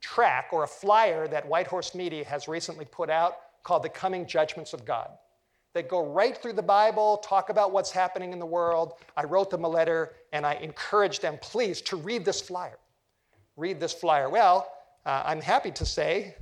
track 0.00 0.48
or 0.52 0.62
a 0.62 0.68
flyer 0.68 1.26
that 1.28 1.46
White 1.46 1.66
Horse 1.66 1.94
Media 1.94 2.24
has 2.24 2.46
recently 2.46 2.84
put 2.84 3.10
out 3.10 3.38
called 3.64 3.82
The 3.82 3.88
Coming 3.88 4.26
Judgments 4.26 4.72
of 4.72 4.84
God. 4.84 5.10
They 5.74 5.82
go 5.82 6.06
right 6.06 6.36
through 6.36 6.54
the 6.54 6.62
Bible, 6.62 7.18
talk 7.18 7.50
about 7.50 7.72
what's 7.72 7.90
happening 7.90 8.32
in 8.32 8.38
the 8.38 8.46
world. 8.46 8.94
I 9.16 9.24
wrote 9.24 9.50
them 9.50 9.64
a 9.64 9.68
letter 9.68 10.12
and 10.32 10.46
I 10.46 10.54
encouraged 10.54 11.20
them, 11.20 11.38
please, 11.40 11.80
to 11.82 11.96
read 11.96 12.24
this 12.24 12.40
flyer. 12.40 12.78
Read 13.56 13.80
this 13.80 13.92
flyer. 13.92 14.28
Well, 14.28 14.70
uh, 15.04 15.22
I'm 15.26 15.40
happy 15.40 15.70
to 15.72 15.84
say 15.84 16.36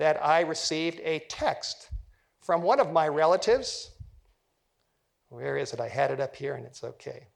that 0.00 0.24
I 0.24 0.40
received 0.40 0.98
a 1.00 1.18
text 1.28 1.90
from 2.40 2.62
one 2.62 2.80
of 2.80 2.90
my 2.90 3.06
relatives. 3.06 3.90
Where 5.28 5.58
is 5.58 5.74
it? 5.74 5.80
I 5.80 5.88
had 5.88 6.10
it 6.10 6.20
up 6.20 6.34
here 6.34 6.54
and 6.54 6.64
it's 6.64 6.82
okay. 6.82 7.26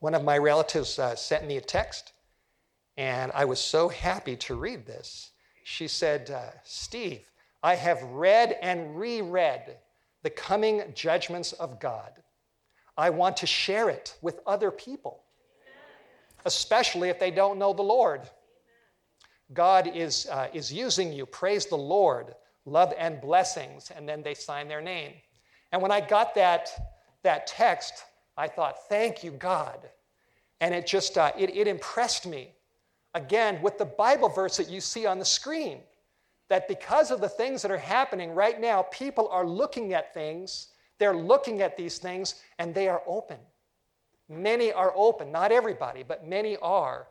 One 0.00 0.14
of 0.14 0.22
my 0.22 0.36
relatives 0.36 0.98
uh, 0.98 1.16
sent 1.16 1.46
me 1.46 1.56
a 1.56 1.62
text, 1.62 2.12
and 2.98 3.32
I 3.34 3.46
was 3.46 3.58
so 3.58 3.88
happy 3.88 4.36
to 4.36 4.54
read 4.54 4.84
this. 4.84 5.30
She 5.64 5.88
said, 5.88 6.30
uh, 6.30 6.50
Steve, 6.62 7.30
I 7.62 7.74
have 7.74 8.02
read 8.02 8.58
and 8.60 8.98
reread 8.98 9.78
the 10.22 10.30
coming 10.30 10.82
judgments 10.94 11.54
of 11.54 11.80
God. 11.80 12.12
I 12.98 13.08
want 13.08 13.38
to 13.38 13.46
share 13.46 13.88
it 13.88 14.14
with 14.20 14.40
other 14.46 14.70
people, 14.70 15.22
especially 16.44 17.08
if 17.08 17.18
they 17.18 17.30
don't 17.30 17.58
know 17.58 17.72
the 17.72 17.82
Lord. 17.82 18.28
God 19.52 19.90
is, 19.94 20.26
uh, 20.30 20.48
is 20.52 20.72
using 20.72 21.12
you. 21.12 21.26
Praise 21.26 21.66
the 21.66 21.76
Lord. 21.76 22.34
Love 22.64 22.92
and 22.96 23.20
blessings. 23.20 23.90
And 23.94 24.08
then 24.08 24.22
they 24.22 24.34
sign 24.34 24.68
their 24.68 24.80
name. 24.80 25.12
And 25.72 25.82
when 25.82 25.90
I 25.90 26.00
got 26.00 26.34
that, 26.34 26.70
that 27.22 27.46
text, 27.46 28.04
I 28.36 28.48
thought, 28.48 28.88
thank 28.88 29.24
you, 29.24 29.32
God. 29.32 29.88
And 30.60 30.74
it 30.74 30.86
just, 30.86 31.18
uh, 31.18 31.32
it, 31.38 31.54
it 31.56 31.66
impressed 31.66 32.26
me. 32.26 32.52
Again, 33.14 33.60
with 33.62 33.78
the 33.78 33.84
Bible 33.84 34.28
verse 34.28 34.56
that 34.56 34.70
you 34.70 34.80
see 34.80 35.06
on 35.06 35.18
the 35.18 35.24
screen, 35.24 35.80
that 36.48 36.68
because 36.68 37.10
of 37.10 37.20
the 37.20 37.28
things 37.28 37.62
that 37.62 37.70
are 37.70 37.78
happening 37.78 38.34
right 38.34 38.60
now, 38.60 38.82
people 38.90 39.28
are 39.28 39.46
looking 39.46 39.94
at 39.94 40.14
things, 40.14 40.68
they're 40.98 41.16
looking 41.16 41.62
at 41.62 41.76
these 41.76 41.98
things, 41.98 42.36
and 42.58 42.74
they 42.74 42.88
are 42.88 43.02
open. 43.06 43.38
Many 44.28 44.72
are 44.72 44.92
open, 44.94 45.32
not 45.32 45.52
everybody, 45.52 46.02
but 46.02 46.26
many 46.26 46.56
are. 46.58 47.08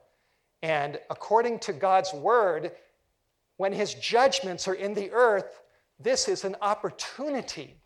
And 0.61 0.99
according 1.09 1.59
to 1.59 1.73
God's 1.73 2.13
word, 2.13 2.71
when 3.57 3.73
his 3.73 3.93
judgments 3.95 4.67
are 4.67 4.73
in 4.73 4.93
the 4.93 5.11
earth, 5.11 5.61
this 5.99 6.27
is 6.27 6.43
an 6.43 6.55
opportunity 6.61 7.77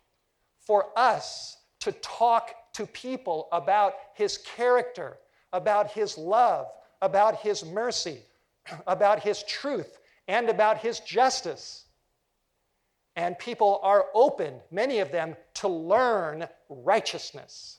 for 0.60 0.86
us 0.96 1.58
to 1.80 1.92
talk 1.92 2.54
to 2.74 2.86
people 2.86 3.48
about 3.52 3.94
his 4.14 4.38
character, 4.38 5.18
about 5.52 5.90
his 5.90 6.18
love, 6.18 6.66
about 7.02 7.36
his 7.36 7.64
mercy, 7.64 8.20
about 8.86 9.20
his 9.20 9.42
truth, 9.44 9.98
and 10.28 10.48
about 10.48 10.78
his 10.78 11.00
justice. 11.00 11.84
And 13.14 13.38
people 13.38 13.80
are 13.82 14.06
open, 14.14 14.54
many 14.70 14.98
of 14.98 15.10
them, 15.10 15.36
to 15.54 15.68
learn 15.68 16.46
righteousness. 16.68 17.78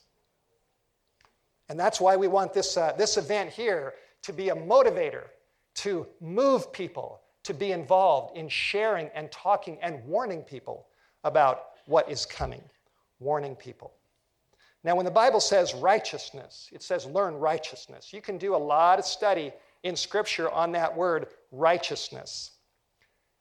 And 1.68 1.78
that's 1.78 2.00
why 2.00 2.16
we 2.16 2.26
want 2.26 2.52
this, 2.52 2.76
uh, 2.76 2.92
this 2.96 3.16
event 3.16 3.50
here 3.50 3.94
to 4.22 4.32
be 4.32 4.48
a 4.48 4.54
motivator, 4.54 5.24
to 5.76 6.06
move 6.20 6.72
people, 6.72 7.20
to 7.44 7.54
be 7.54 7.72
involved 7.72 8.36
in 8.36 8.48
sharing 8.48 9.08
and 9.14 9.30
talking 9.30 9.78
and 9.80 10.04
warning 10.04 10.42
people 10.42 10.86
about 11.24 11.66
what 11.86 12.10
is 12.10 12.26
coming, 12.26 12.62
warning 13.20 13.56
people. 13.56 13.92
Now, 14.84 14.94
when 14.94 15.04
the 15.04 15.10
Bible 15.10 15.40
says 15.40 15.74
righteousness, 15.74 16.68
it 16.72 16.82
says 16.82 17.06
learn 17.06 17.34
righteousness. 17.34 18.12
You 18.12 18.20
can 18.20 18.38
do 18.38 18.54
a 18.54 18.56
lot 18.56 18.98
of 18.98 19.04
study 19.04 19.52
in 19.82 19.96
Scripture 19.96 20.50
on 20.50 20.72
that 20.72 20.96
word 20.96 21.28
righteousness. 21.50 22.52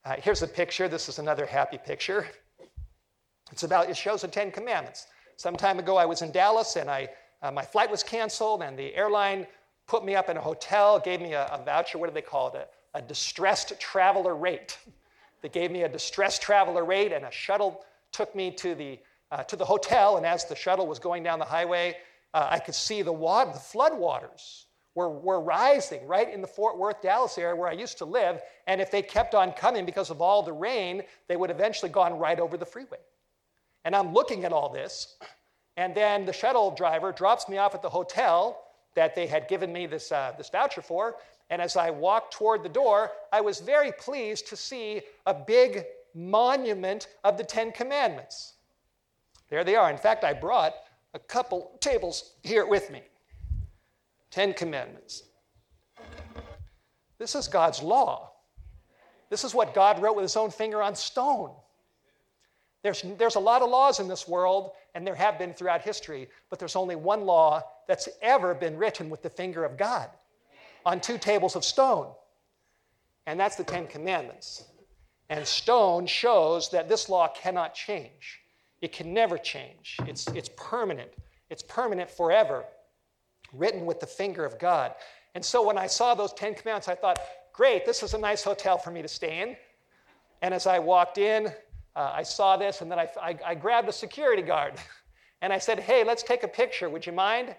Uh, 0.05 0.15
here's 0.17 0.41
a 0.41 0.47
picture. 0.47 0.87
This 0.87 1.09
is 1.09 1.19
another 1.19 1.45
happy 1.45 1.77
picture. 1.77 2.27
It's 3.51 3.63
about, 3.63 3.89
it 3.89 3.97
shows 3.97 4.21
the 4.21 4.27
Ten 4.27 4.51
Commandments. 4.51 5.07
Some 5.35 5.55
time 5.55 5.79
ago, 5.79 5.97
I 5.97 6.05
was 6.05 6.21
in 6.21 6.31
Dallas 6.31 6.75
and 6.75 6.89
I, 6.89 7.09
uh, 7.41 7.51
my 7.51 7.63
flight 7.63 7.91
was 7.91 8.03
canceled, 8.03 8.63
and 8.63 8.77
the 8.77 8.95
airline 8.95 9.45
put 9.88 10.06
me 10.06 10.15
up 10.15 10.30
in 10.30 10.38
a 10.38 10.41
hotel, 10.41 11.00
gave 11.00 11.21
me 11.21 11.34
a, 11.34 11.47
a 11.47 11.63
voucher. 11.63 11.97
What 11.97 12.10
do 12.10 12.13
they 12.13 12.21
call 12.21 12.50
it? 12.50 12.69
A, 12.93 13.00
a 13.00 13.02
distressed 13.02 13.80
traveler 13.80 14.36
rate. 14.36 14.78
They 15.43 15.50
gave 15.50 15.69
me 15.69 15.84
a 15.84 15.89
distressed 15.89 16.41
traveler 16.41 16.84
rate, 16.84 17.12
and 17.12 17.23
a 17.23 17.32
shuttle 17.32 17.86
took 18.12 18.34
me 18.36 18.50
to 18.54 18.73
the, 18.73 18.97
uh, 19.32 19.43
to 19.43 19.56
the 19.56 19.63
hotel. 19.63 20.17
And 20.17 20.26
as 20.26 20.45
the 20.45 20.56
shuttle 20.56 20.88
was 20.88 20.97
going 20.97 21.21
down 21.21 21.38
the 21.38 21.45
highway, 21.45 21.95
uh, 22.34 22.47
I 22.50 22.58
could 22.58 22.73
see 22.73 23.04
the, 23.04 23.13
water, 23.13 23.52
the 23.54 23.60
flood 23.60 23.95
waters 23.95 24.65
were, 24.95 25.10
were 25.10 25.39
rising 25.39 26.08
right 26.08 26.28
in 26.34 26.41
the 26.41 26.47
Fort 26.47 26.78
Worth, 26.80 27.04
Dallas 27.04 27.38
area 27.38 27.56
where 27.56 27.69
I 27.69 27.73
used 27.73 28.00
to 28.00 28.06
live. 28.06 28.41
And 28.65 28.82
if 28.82 28.89
they 28.89 29.04
kept 29.04 29.36
on 29.36 29.52
coming 29.52 29.86
because 29.86 30.10
of 30.10 30.21
all 30.21 30.41
the 30.41 30.52
rain, 30.52 31.04
they 31.28 31.36
would 31.36 31.52
eventually 31.52 31.91
gone 31.91 32.17
right 32.17 32.39
over 32.39 32.58
the 32.58 32.65
freeway. 32.65 32.97
And 33.86 33.95
I'm 33.95 34.13
looking 34.13 34.43
at 34.43 34.52
all 34.52 34.69
this, 34.69 35.17
and 35.78 35.93
then 35.93 36.26
the 36.26 36.34
shuttle 36.34 36.71
driver 36.71 37.12
drops 37.12 37.47
me 37.47 37.58
off 37.58 37.76
at 37.76 37.84
the 37.84 37.89
hotel 37.89 38.60
that 38.95 39.15
they 39.15 39.28
had 39.28 39.47
given 39.47 39.71
me 39.71 39.86
this, 39.86 40.12
uh, 40.12 40.34
this 40.38 40.50
voucher 40.50 40.82
for. 40.82 41.15
And 41.50 41.62
as 41.62 41.78
I 41.78 41.89
walked 41.89 42.34
toward 42.34 42.63
the 42.63 42.69
door, 42.69 43.12
I 43.32 43.41
was 43.41 43.60
very 43.60 43.91
pleased 43.91 44.47
to 44.47 44.56
see 44.56 45.02
a 45.26 45.34
big 45.34 45.86
monument 46.13 47.08
of 47.23 47.38
the 47.38 47.43
Ten 47.43 47.71
Commandments. 47.71 48.54
There 49.50 49.63
they 49.63 49.76
are. 49.76 49.89
In 49.89 49.97
fact, 49.97 50.23
I 50.23 50.34
brought 50.34 50.73
a 51.13 51.19
couple 51.19 51.78
tables 51.80 52.34
here 52.43 52.65
with 52.65 52.91
me. 52.91 53.02
Ten 54.30 54.54
Commandments. 54.54 55.23
This 57.17 57.34
is 57.34 57.47
God's 57.47 57.82
law. 57.82 58.32
This 59.30 59.43
is 59.43 59.54
what 59.54 59.73
God 59.73 60.02
wrote 60.02 60.15
with 60.15 60.23
his 60.23 60.36
own 60.36 60.52
finger 60.52 60.82
on 60.82 60.95
stone. 60.95 61.52
There's, 62.83 63.03
there's 63.17 63.35
a 63.35 63.39
lot 63.39 63.61
of 63.61 63.69
laws 63.69 63.99
in 63.99 64.07
this 64.07 64.27
world, 64.27 64.71
and 64.93 65.05
there 65.05 65.15
have 65.15 65.39
been 65.39 65.53
throughout 65.53 65.81
history, 65.81 66.29
but 66.49 66.59
there's 66.59 66.75
only 66.75 66.95
one 66.95 67.25
law 67.25 67.63
that's 67.87 68.07
ever 68.21 68.53
been 68.53 68.77
written 68.77 69.09
with 69.09 69.23
the 69.23 69.29
finger 69.29 69.65
of 69.65 69.77
God 69.77 70.09
on 70.85 71.01
two 71.01 71.17
tables 71.17 71.55
of 71.55 71.65
stone, 71.65 72.07
and 73.25 73.39
that's 73.39 73.55
the 73.55 73.63
Ten 73.63 73.87
Commandments. 73.87 74.65
And 75.29 75.45
stone 75.45 76.05
shows 76.05 76.69
that 76.69 76.87
this 76.87 77.09
law 77.09 77.27
cannot 77.27 77.73
change. 77.73 78.39
It 78.81 78.93
can 78.93 79.13
never 79.13 79.37
change. 79.37 79.97
It's, 80.05 80.27
it's 80.27 80.49
permanent. 80.55 81.11
It's 81.49 81.63
permanent 81.63 82.09
forever, 82.09 82.63
written 83.51 83.85
with 83.85 83.99
the 83.99 84.07
finger 84.07 84.45
of 84.45 84.59
God. 84.59 84.93
And 85.35 85.43
so 85.43 85.65
when 85.65 85.77
I 85.77 85.87
saw 85.87 86.15
those 86.15 86.31
Ten 86.33 86.53
Commandments, 86.53 86.87
I 86.87 86.95
thought, 86.95 87.19
great, 87.51 87.85
this 87.85 88.03
is 88.03 88.13
a 88.13 88.17
nice 88.17 88.43
hotel 88.43 88.77
for 88.77 88.91
me 88.91 89.01
to 89.01 89.07
stay 89.07 89.41
in. 89.41 89.57
And 90.41 90.53
as 90.53 90.67
I 90.67 90.79
walked 90.79 91.17
in, 91.17 91.51
uh, 91.97 92.13
I 92.15 92.21
saw 92.21 92.55
this, 92.57 92.81
and 92.81 92.91
then 92.91 92.99
I, 92.99 93.10
I, 93.19 93.38
I 93.43 93.55
grabbed 93.55 93.89
a 93.89 93.93
security 93.93 94.43
guard. 94.43 94.73
And 95.43 95.53
I 95.53 95.60
said, 95.60 95.79
hey, 95.79 96.03
let's 96.03 96.23
take 96.23 96.41
a 96.41 96.47
picture. 96.47 96.89
Would 96.89 97.05
you 97.05 97.12
mind? 97.12 97.55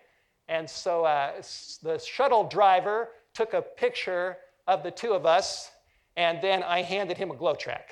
And 0.48 0.68
so 0.68 1.04
uh, 1.04 1.40
the 1.80 1.96
shuttle 2.04 2.42
driver 2.48 3.10
took 3.34 3.52
a 3.52 3.62
picture 3.62 4.38
of 4.66 4.82
the 4.82 4.90
two 4.90 5.12
of 5.12 5.26
us, 5.26 5.70
and 6.16 6.42
then 6.42 6.64
I 6.64 6.82
handed 6.82 7.16
him 7.16 7.30
a 7.30 7.36
glow 7.36 7.54
track. 7.54 7.90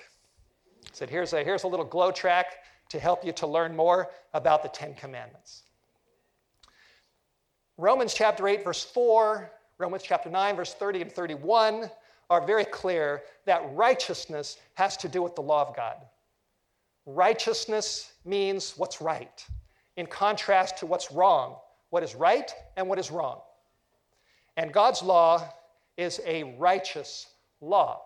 I 0.85 0.89
said, 0.93 1.09
here's 1.09 1.33
a, 1.35 1.45
here's 1.45 1.63
a 1.63 1.69
little 1.69 1.85
glow 1.85 2.11
track 2.11 2.47
to 2.89 2.99
help 2.99 3.25
you 3.25 3.31
to 3.35 3.47
learn 3.47 3.77
more 3.77 4.11
about 4.35 4.65
the 4.65 4.71
Ten 4.71 4.93
Commandments. 4.95 5.63
Romans 7.79 8.13
chapter 8.13 8.49
8, 8.49 8.65
verse 8.65 8.83
4, 8.83 9.53
Romans 9.79 10.03
chapter 10.03 10.31
9, 10.31 10.57
verse 10.57 10.75
30 10.75 11.03
and 11.03 11.13
31 11.13 11.89
are 12.29 12.45
very 12.45 12.65
clear 12.65 13.23
that 13.45 13.63
righteousness 13.73 14.57
has 14.75 14.97
to 14.97 15.09
do 15.09 15.23
with 15.23 15.37
the 15.37 15.43
law 15.43 15.63
of 15.63 15.77
God. 15.77 15.95
Righteousness 17.07 18.13
means 18.25 18.75
what's 18.77 19.01
right, 19.01 19.47
in 19.97 20.07
contrast 20.07 20.79
to 20.79 20.87
what's 20.87 21.13
wrong, 21.13 21.57
what 21.91 22.03
is 22.03 22.17
right 22.17 22.53
and 22.77 22.89
what 22.89 22.99
is 22.99 23.13
wrong. 23.13 23.41
And 24.57 24.73
God's 24.73 25.03
law 25.03 25.49
is 25.97 26.21
a 26.27 26.57
righteous 26.59 27.29
law. 27.61 28.03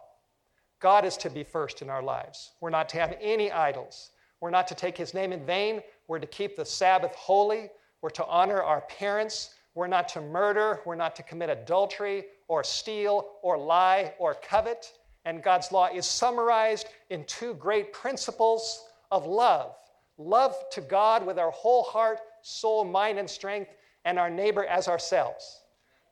God 0.80 1.06
is 1.06 1.16
to 1.18 1.30
be 1.30 1.44
first 1.44 1.80
in 1.80 1.88
our 1.88 2.02
lives. 2.02 2.52
We're 2.60 2.70
not 2.70 2.90
to 2.90 2.98
have 2.98 3.16
any 3.20 3.50
idols. 3.50 4.10
We're 4.40 4.50
not 4.50 4.68
to 4.68 4.74
take 4.74 4.96
his 4.96 5.14
name 5.14 5.32
in 5.32 5.44
vain. 5.46 5.82
We're 6.06 6.18
to 6.18 6.26
keep 6.26 6.56
the 6.56 6.64
Sabbath 6.64 7.14
holy. 7.14 7.70
We're 8.02 8.10
to 8.10 8.26
honor 8.26 8.62
our 8.62 8.82
parents. 8.82 9.54
We're 9.74 9.86
not 9.86 10.08
to 10.10 10.20
murder. 10.20 10.80
We're 10.84 10.94
not 10.94 11.16
to 11.16 11.22
commit 11.22 11.48
adultery 11.50 12.24
or 12.48 12.64
steal 12.64 13.28
or 13.42 13.56
lie 13.58 14.14
or 14.18 14.34
covet. 14.34 14.92
And 15.24 15.42
God's 15.42 15.70
law 15.70 15.88
is 15.92 16.06
summarized 16.06 16.88
in 17.10 17.24
two 17.24 17.54
great 17.54 17.92
principles 17.92 18.86
of 19.10 19.26
love 19.26 19.74
love 20.20 20.54
to 20.72 20.80
God 20.80 21.26
with 21.26 21.38
our 21.38 21.50
whole 21.50 21.82
heart, 21.82 22.18
soul, 22.42 22.84
mind, 22.84 23.18
and 23.18 23.28
strength, 23.28 23.70
and 24.04 24.18
our 24.18 24.30
neighbor 24.30 24.64
as 24.64 24.86
ourselves. 24.86 25.62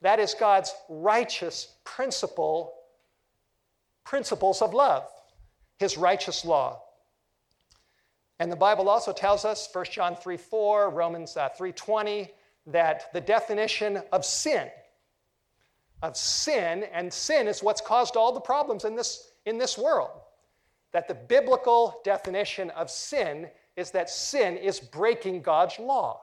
That 0.01 0.19
is 0.19 0.35
God's 0.35 0.75
righteous 0.89 1.75
principle, 1.85 2.75
principles 4.05 4.63
of 4.63 4.75
love, 4.75 5.07
his 5.79 5.99
righteous 5.99 6.45
law. 6.45 6.83
And 8.39 8.51
the 8.53 8.57
Bible 8.57 8.89
also 8.89 9.13
tells 9.13 9.45
us, 9.45 9.69
1 9.73 9.87
John 9.91 10.17
3 10.17 10.37
4, 10.37 10.91
Romans 10.91 11.37
uh, 11.37 11.49
3 11.57 11.73
20, 11.73 12.29
that 12.67 13.13
the 13.13 13.21
definition 13.21 14.03
of 14.13 14.25
sin, 14.25 14.69
of 16.03 16.17
sin, 16.17 16.85
and 16.93 17.13
sin 17.13 17.49
is 17.49 17.63
what's 17.63 17.81
caused 17.81 18.17
all 18.17 18.33
the 18.33 18.41
problems 18.41 18.85
in 18.85 18.95
this, 18.95 19.33
in 19.45 19.59
this 19.59 19.77
world. 19.77 20.21
That 20.92 21.09
the 21.09 21.14
biblical 21.14 22.01
definition 22.05 22.70
of 22.70 22.90
sin 22.90 23.48
is 23.77 23.90
that 23.92 24.11
sin 24.11 24.57
is 24.57 24.81
breaking 24.81 25.42
God's 25.42 25.79
law. 25.79 26.20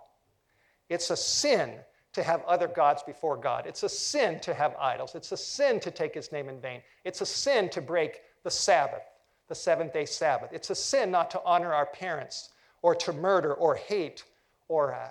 It's 0.90 1.10
a 1.10 1.18
sin 1.18 1.74
to 2.14 2.24
have 2.24 2.44
other 2.46 2.68
gods 2.68 3.04
before 3.04 3.38
God. 3.38 3.66
It's 3.68 3.84
a 3.84 3.90
sin 3.90 4.40
to 4.42 4.54
have 4.54 4.76
idols. 4.80 5.16
It's 5.16 5.32
a 5.32 5.38
sin 5.38 5.80
to 5.82 5.92
take 5.92 6.14
his 6.14 6.32
name 6.32 6.50
in 6.50 6.60
vain. 6.60 6.82
It's 7.04 7.22
a 7.22 7.26
sin 7.26 7.70
to 7.70 7.82
break 7.82 8.22
the 8.44 8.52
Sabbath 8.52 9.02
the 9.48 9.56
seventh 9.56 9.94
day 9.94 10.06
Sabbath. 10.06 10.50
It's 10.52 10.70
a 10.70 10.76
sin 10.76 11.12
not 11.12 11.30
to 11.32 11.42
honor 11.46 11.74
our 11.74 11.86
parents 11.86 12.50
or 12.82 12.96
to 12.96 13.14
murder 13.14 13.54
or 13.54 13.76
hate 13.76 14.24
or 14.68 14.96
uh, 14.96 15.10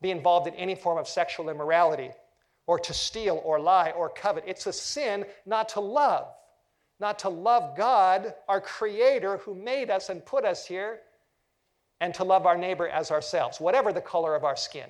be 0.00 0.10
involved 0.10 0.46
in 0.46 0.54
any 0.54 0.74
form 0.74 0.98
of 0.98 1.08
sexual 1.08 1.48
immorality 1.48 2.10
or 2.66 2.78
to 2.78 2.92
steal 2.92 3.40
or 3.44 3.60
lie 3.60 3.90
or 3.90 4.08
covet. 4.08 4.44
It's 4.46 4.66
a 4.66 4.72
sin 4.72 5.24
not 5.46 5.68
to 5.70 5.80
love, 5.80 6.28
not 7.00 7.18
to 7.20 7.28
love 7.28 7.76
God, 7.76 8.34
our 8.48 8.60
Creator 8.60 9.38
who 9.38 9.54
made 9.54 9.90
us 9.90 10.08
and 10.08 10.24
put 10.24 10.44
us 10.44 10.66
here, 10.66 11.00
and 12.00 12.12
to 12.14 12.24
love 12.24 12.46
our 12.46 12.58
neighbor 12.58 12.88
as 12.88 13.10
ourselves, 13.10 13.60
whatever 13.60 13.92
the 13.92 14.00
color 14.00 14.34
of 14.34 14.44
our 14.44 14.56
skin. 14.56 14.88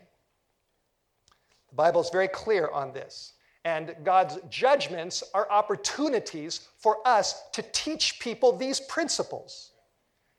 The 1.70 1.76
Bible 1.76 2.00
is 2.00 2.10
very 2.10 2.28
clear 2.28 2.68
on 2.68 2.92
this. 2.92 3.34
And 3.64 3.96
God's 4.04 4.38
judgments 4.48 5.24
are 5.34 5.50
opportunities 5.50 6.68
for 6.78 6.98
us 7.06 7.42
to 7.52 7.62
teach 7.72 8.20
people 8.20 8.56
these 8.56 8.78
principles, 8.78 9.72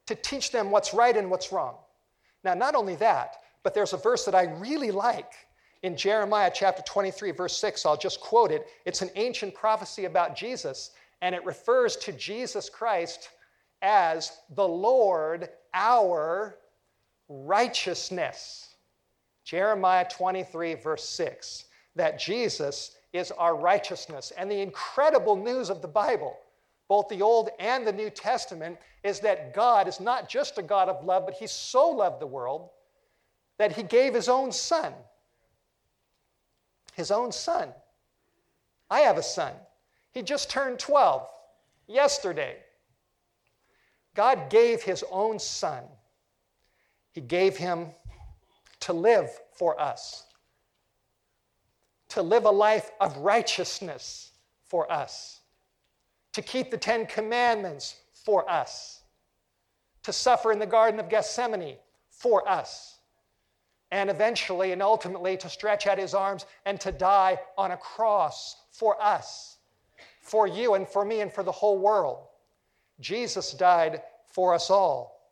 to 0.05 0.15
teach 0.15 0.51
them 0.51 0.71
what's 0.71 0.93
right 0.93 1.15
and 1.15 1.29
what's 1.29 1.51
wrong. 1.51 1.75
Now, 2.43 2.53
not 2.53 2.75
only 2.75 2.95
that, 2.95 3.35
but 3.63 3.73
there's 3.73 3.91
a 3.91 3.97
verse 3.97 4.23
that 4.25 4.35
I 4.35 4.43
really 4.43 4.91
like 4.91 5.33
in 5.83 5.97
Jeremiah 5.97 6.51
chapter 6.53 6.81
23, 6.83 7.31
verse 7.31 7.57
6. 7.57 7.85
I'll 7.85 7.97
just 7.97 8.21
quote 8.21 8.51
it. 8.51 8.67
It's 8.85 9.01
an 9.01 9.09
ancient 9.15 9.53
prophecy 9.53 10.05
about 10.05 10.35
Jesus, 10.35 10.91
and 11.21 11.33
it 11.33 11.45
refers 11.45 11.95
to 11.97 12.11
Jesus 12.11 12.69
Christ 12.69 13.29
as 13.81 14.31
the 14.55 14.67
Lord, 14.67 15.49
our 15.73 16.57
righteousness. 17.29 18.75
Jeremiah 19.43 20.07
23, 20.09 20.75
verse 20.75 21.07
6. 21.09 21.65
That 21.95 22.19
Jesus 22.19 22.97
is 23.13 23.31
our 23.31 23.55
righteousness. 23.55 24.31
And 24.37 24.49
the 24.51 24.61
incredible 24.61 25.35
news 25.35 25.69
of 25.69 25.81
the 25.81 25.87
Bible, 25.87 26.37
both 26.87 27.07
the 27.07 27.21
Old 27.21 27.49
and 27.59 27.85
the 27.85 27.93
New 27.93 28.09
Testament, 28.09 28.77
is 29.03 29.19
that 29.21 29.53
God 29.53 29.87
is 29.87 29.99
not 29.99 30.29
just 30.29 30.57
a 30.57 30.63
God 30.63 30.89
of 30.89 31.03
love, 31.05 31.25
but 31.25 31.35
He 31.35 31.47
so 31.47 31.89
loved 31.89 32.21
the 32.21 32.27
world 32.27 32.69
that 33.57 33.71
He 33.71 33.83
gave 33.83 34.13
His 34.13 34.29
own 34.29 34.51
Son. 34.51 34.93
His 36.93 37.11
own 37.11 37.31
Son. 37.31 37.69
I 38.89 39.01
have 39.01 39.17
a 39.17 39.23
son. 39.23 39.53
He 40.17 40.23
just 40.23 40.49
turned 40.49 40.79
12 40.79 41.27
yesterday. 41.87 42.57
God 44.15 44.49
gave 44.49 44.81
His 44.81 45.03
own 45.11 45.37
Son. 45.37 45.83
He 47.11 47.21
gave 47.21 47.55
Him 47.55 47.89
to 48.79 48.93
live 48.93 49.29
for 49.53 49.79
us 49.79 50.23
to 52.09 52.21
live 52.23 52.45
a 52.45 52.49
life 52.49 52.89
of 52.99 53.15
righteousness 53.17 54.31
for 54.65 54.91
us, 54.91 55.41
to 56.33 56.41
keep 56.41 56.71
the 56.71 56.77
Ten 56.77 57.05
Commandments 57.05 57.97
for 58.13 58.49
us, 58.49 59.01
to 60.03 60.13
suffer 60.13 60.51
in 60.51 60.57
the 60.57 60.65
Garden 60.65 60.99
of 60.99 61.09
Gethsemane 61.09 61.77
for 62.09 62.47
us, 62.49 62.97
and 63.91 64.09
eventually 64.09 64.71
and 64.71 64.81
ultimately 64.81 65.37
to 65.37 65.47
stretch 65.49 65.85
out 65.85 65.99
his 65.99 66.13
arms 66.13 66.47
and 66.65 66.79
to 66.81 66.91
die 66.91 67.39
on 67.55 67.71
a 67.71 67.77
cross 67.77 68.55
for 68.71 68.99
us, 68.99 69.56
for 70.27 70.47
you 70.47 70.73
and 70.73 70.87
for 70.87 71.05
me 71.05 71.21
and 71.21 71.31
for 71.31 71.43
the 71.43 71.51
whole 71.51 71.77
world. 71.77 72.27
Jesus 72.99 73.53
died 73.53 74.01
for 74.27 74.53
us 74.53 74.69
all. 74.69 75.31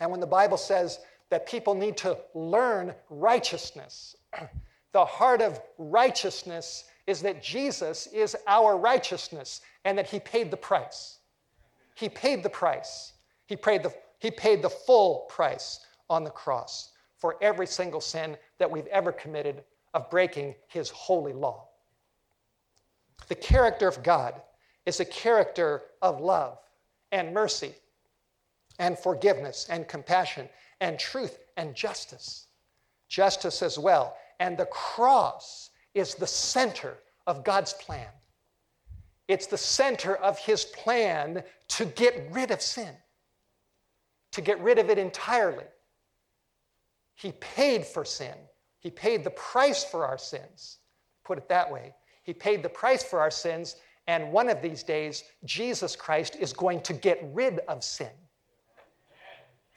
And 0.00 0.10
when 0.10 0.20
the 0.20 0.26
Bible 0.26 0.56
says 0.56 1.00
that 1.30 1.46
people 1.46 1.74
need 1.74 1.96
to 1.98 2.16
learn 2.34 2.94
righteousness, 3.08 4.16
The 4.92 5.04
heart 5.04 5.40
of 5.40 5.60
righteousness 5.78 6.84
is 7.06 7.22
that 7.22 7.42
Jesus 7.42 8.06
is 8.08 8.36
our 8.46 8.76
righteousness 8.76 9.60
and 9.84 9.96
that 9.98 10.08
He 10.08 10.18
paid 10.20 10.50
the 10.50 10.56
price. 10.56 11.18
He 11.94 12.08
paid 12.08 12.42
the 12.42 12.50
price. 12.50 13.12
He 13.46 13.56
paid 13.56 13.82
the, 13.82 13.92
he 14.18 14.30
paid 14.30 14.62
the 14.62 14.70
full 14.70 15.26
price 15.28 15.80
on 16.08 16.24
the 16.24 16.30
cross 16.30 16.90
for 17.18 17.36
every 17.40 17.66
single 17.66 18.00
sin 18.00 18.36
that 18.58 18.70
we've 18.70 18.86
ever 18.86 19.12
committed 19.12 19.62
of 19.94 20.10
breaking 20.10 20.54
His 20.68 20.90
holy 20.90 21.32
law. 21.32 21.68
The 23.28 23.34
character 23.34 23.88
of 23.88 24.02
God 24.02 24.40
is 24.86 25.00
a 25.00 25.04
character 25.04 25.82
of 26.02 26.20
love 26.20 26.58
and 27.12 27.32
mercy 27.32 27.74
and 28.78 28.98
forgiveness 28.98 29.66
and 29.70 29.86
compassion 29.86 30.48
and 30.80 30.98
truth 30.98 31.38
and 31.56 31.74
justice. 31.74 32.46
Justice 33.08 33.62
as 33.62 33.78
well 33.78 34.16
and 34.40 34.56
the 34.56 34.66
cross 34.66 35.70
is 35.94 36.14
the 36.14 36.26
center 36.26 36.96
of 37.26 37.44
God's 37.44 37.74
plan. 37.74 38.08
It's 39.28 39.46
the 39.46 39.58
center 39.58 40.16
of 40.16 40.38
His 40.38 40.64
plan 40.64 41.44
to 41.68 41.84
get 41.84 42.28
rid 42.32 42.50
of 42.50 42.60
sin, 42.60 42.92
to 44.32 44.40
get 44.40 44.58
rid 44.60 44.78
of 44.78 44.90
it 44.90 44.98
entirely. 44.98 45.66
He 47.14 47.32
paid 47.32 47.84
for 47.84 48.04
sin, 48.04 48.34
He 48.80 48.90
paid 48.90 49.22
the 49.22 49.30
price 49.30 49.84
for 49.84 50.04
our 50.04 50.18
sins. 50.18 50.78
put 51.22 51.38
it 51.38 51.48
that 51.48 51.70
way. 51.70 51.94
He 52.30 52.34
paid 52.34 52.62
the 52.62 52.68
price 52.68 53.02
for 53.02 53.18
our 53.18 53.28
sins, 53.32 53.74
and 54.06 54.30
one 54.30 54.48
of 54.48 54.62
these 54.62 54.84
days, 54.84 55.24
Jesus 55.44 55.96
Christ 55.96 56.36
is 56.38 56.52
going 56.52 56.80
to 56.82 56.92
get 56.92 57.18
rid 57.32 57.58
of 57.66 57.82
sin 57.82 58.12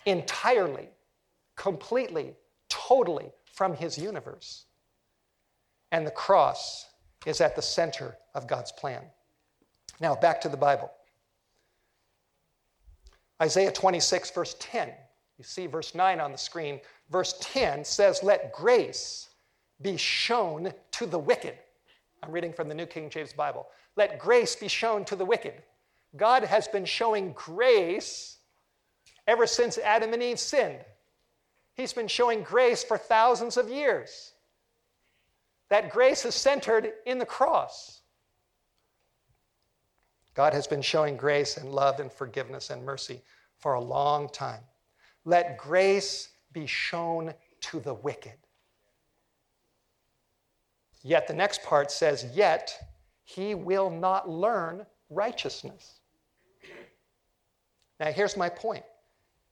entirely, 0.05 0.89
completely, 1.55 2.35
totally 2.69 3.31
from 3.51 3.73
his 3.73 3.97
universe. 3.97 4.65
And 5.91 6.05
the 6.05 6.11
cross 6.11 6.85
is 7.25 7.41
at 7.41 7.55
the 7.55 7.61
center 7.63 8.19
of 8.35 8.45
God's 8.45 8.71
plan. 8.71 9.01
Now, 9.99 10.13
back 10.13 10.39
to 10.41 10.49
the 10.49 10.55
Bible. 10.55 10.91
Isaiah 13.41 13.71
26, 13.71 14.29
verse 14.29 14.55
10. 14.59 14.89
You 15.39 15.43
see 15.43 15.65
verse 15.65 15.95
9 15.95 16.19
on 16.19 16.31
the 16.31 16.37
screen. 16.37 16.81
Verse 17.09 17.33
10 17.41 17.83
says, 17.83 18.21
Let 18.21 18.53
grace 18.53 19.29
be 19.81 19.97
shown 19.97 20.71
to 20.91 21.07
the 21.07 21.17
wicked. 21.17 21.57
I'm 22.23 22.31
reading 22.31 22.53
from 22.53 22.69
the 22.69 22.75
New 22.75 22.85
King 22.85 23.09
James 23.09 23.33
Bible. 23.33 23.67
Let 23.97 24.17
grace 24.17 24.55
be 24.55 24.69
shown 24.69 25.03
to 25.05 25.15
the 25.17 25.25
wicked. 25.25 25.61
God 26.15 26.43
has 26.45 26.69
been 26.69 26.85
showing 26.85 27.33
grace 27.33 28.37
ever 29.27 29.45
since 29.45 29.77
Adam 29.77 30.13
and 30.13 30.23
Eve 30.23 30.39
sinned. 30.39 30.79
He's 31.73 31.91
been 31.91 32.07
showing 32.07 32.41
grace 32.43 32.81
for 32.81 32.97
thousands 32.97 33.57
of 33.57 33.67
years. 33.69 34.31
That 35.69 35.91
grace 35.91 36.23
is 36.23 36.33
centered 36.33 36.93
in 37.05 37.17
the 37.19 37.25
cross. 37.25 38.01
God 40.33 40.53
has 40.53 40.65
been 40.65 40.81
showing 40.81 41.17
grace 41.17 41.57
and 41.57 41.73
love 41.73 41.99
and 41.99 42.11
forgiveness 42.11 42.69
and 42.69 42.85
mercy 42.85 43.21
for 43.57 43.73
a 43.73 43.81
long 43.81 44.29
time. 44.29 44.61
Let 45.25 45.57
grace 45.57 46.29
be 46.53 46.67
shown 46.67 47.33
to 47.61 47.81
the 47.81 47.95
wicked. 47.95 48.37
Yet 51.03 51.27
the 51.27 51.33
next 51.33 51.63
part 51.63 51.91
says, 51.91 52.25
Yet 52.33 52.77
he 53.23 53.53
will 53.55 53.89
not 53.89 54.29
learn 54.29 54.85
righteousness. 55.09 55.99
Now, 57.99 58.11
here's 58.11 58.35
my 58.35 58.49
point. 58.49 58.83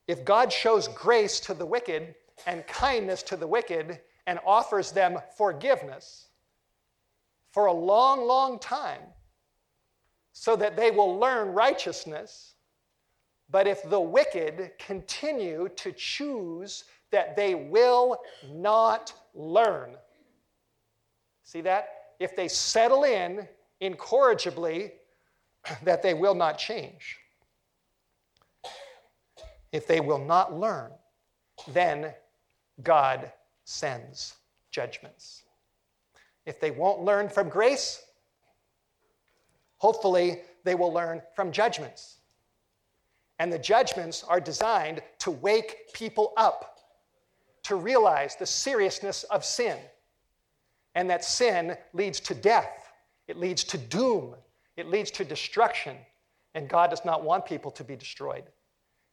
If 0.07 0.25
God 0.25 0.51
shows 0.51 0.87
grace 0.87 1.39
to 1.41 1.53
the 1.53 1.65
wicked 1.65 2.15
and 2.47 2.65
kindness 2.67 3.21
to 3.23 3.37
the 3.37 3.47
wicked 3.47 3.99
and 4.25 4.39
offers 4.45 4.91
them 4.91 5.19
forgiveness 5.37 6.27
for 7.51 7.67
a 7.67 7.73
long, 7.73 8.25
long 8.25 8.59
time 8.59 9.01
so 10.33 10.55
that 10.55 10.75
they 10.75 10.89
will 10.89 11.17
learn 11.17 11.49
righteousness, 11.49 12.55
but 13.49 13.67
if 13.67 13.87
the 13.89 13.99
wicked 13.99 14.71
continue 14.79 15.69
to 15.75 15.91
choose 15.91 16.85
that 17.11 17.35
they 17.35 17.53
will 17.53 18.17
not 18.49 19.13
learn, 19.33 19.97
see 21.51 21.61
that? 21.61 21.89
If 22.19 22.33
they 22.33 22.47
settle 22.47 23.03
in 23.03 23.45
incorrigibly, 23.81 24.93
that 25.83 26.01
they 26.01 26.13
will 26.13 26.35
not 26.35 26.57
change. 26.57 27.17
If 29.73 29.85
they 29.85 29.99
will 29.99 30.23
not 30.23 30.57
learn, 30.57 30.91
then 31.73 32.13
God 32.83 33.31
sends 33.65 34.35
judgments. 34.69 35.43
If 36.45 36.59
they 36.61 36.71
won't 36.71 37.01
learn 37.01 37.27
from 37.27 37.49
grace, 37.49 38.01
hopefully 39.77 40.41
they 40.63 40.75
will 40.75 40.93
learn 40.93 41.21
from 41.35 41.51
judgments. 41.51 42.17
And 43.39 43.51
the 43.51 43.59
judgments 43.59 44.23
are 44.23 44.39
designed 44.39 45.01
to 45.19 45.31
wake 45.31 45.93
people 45.93 46.31
up 46.37 46.79
to 47.63 47.75
realize 47.75 48.35
the 48.37 48.45
seriousness 48.45 49.23
of 49.25 49.43
sin 49.43 49.77
and 50.95 51.09
that 51.09 51.23
sin 51.23 51.77
leads 51.93 52.19
to 52.21 52.35
death, 52.35 52.91
it 53.27 53.37
leads 53.37 53.63
to 53.65 53.77
doom, 53.77 54.35
it 54.77 54.87
leads 54.87 55.11
to 55.11 55.25
destruction. 55.25 55.97
And 56.53 56.67
God 56.67 56.89
does 56.89 57.05
not 57.05 57.23
want 57.23 57.45
people 57.45 57.71
to 57.71 57.83
be 57.83 57.95
destroyed, 57.95 58.43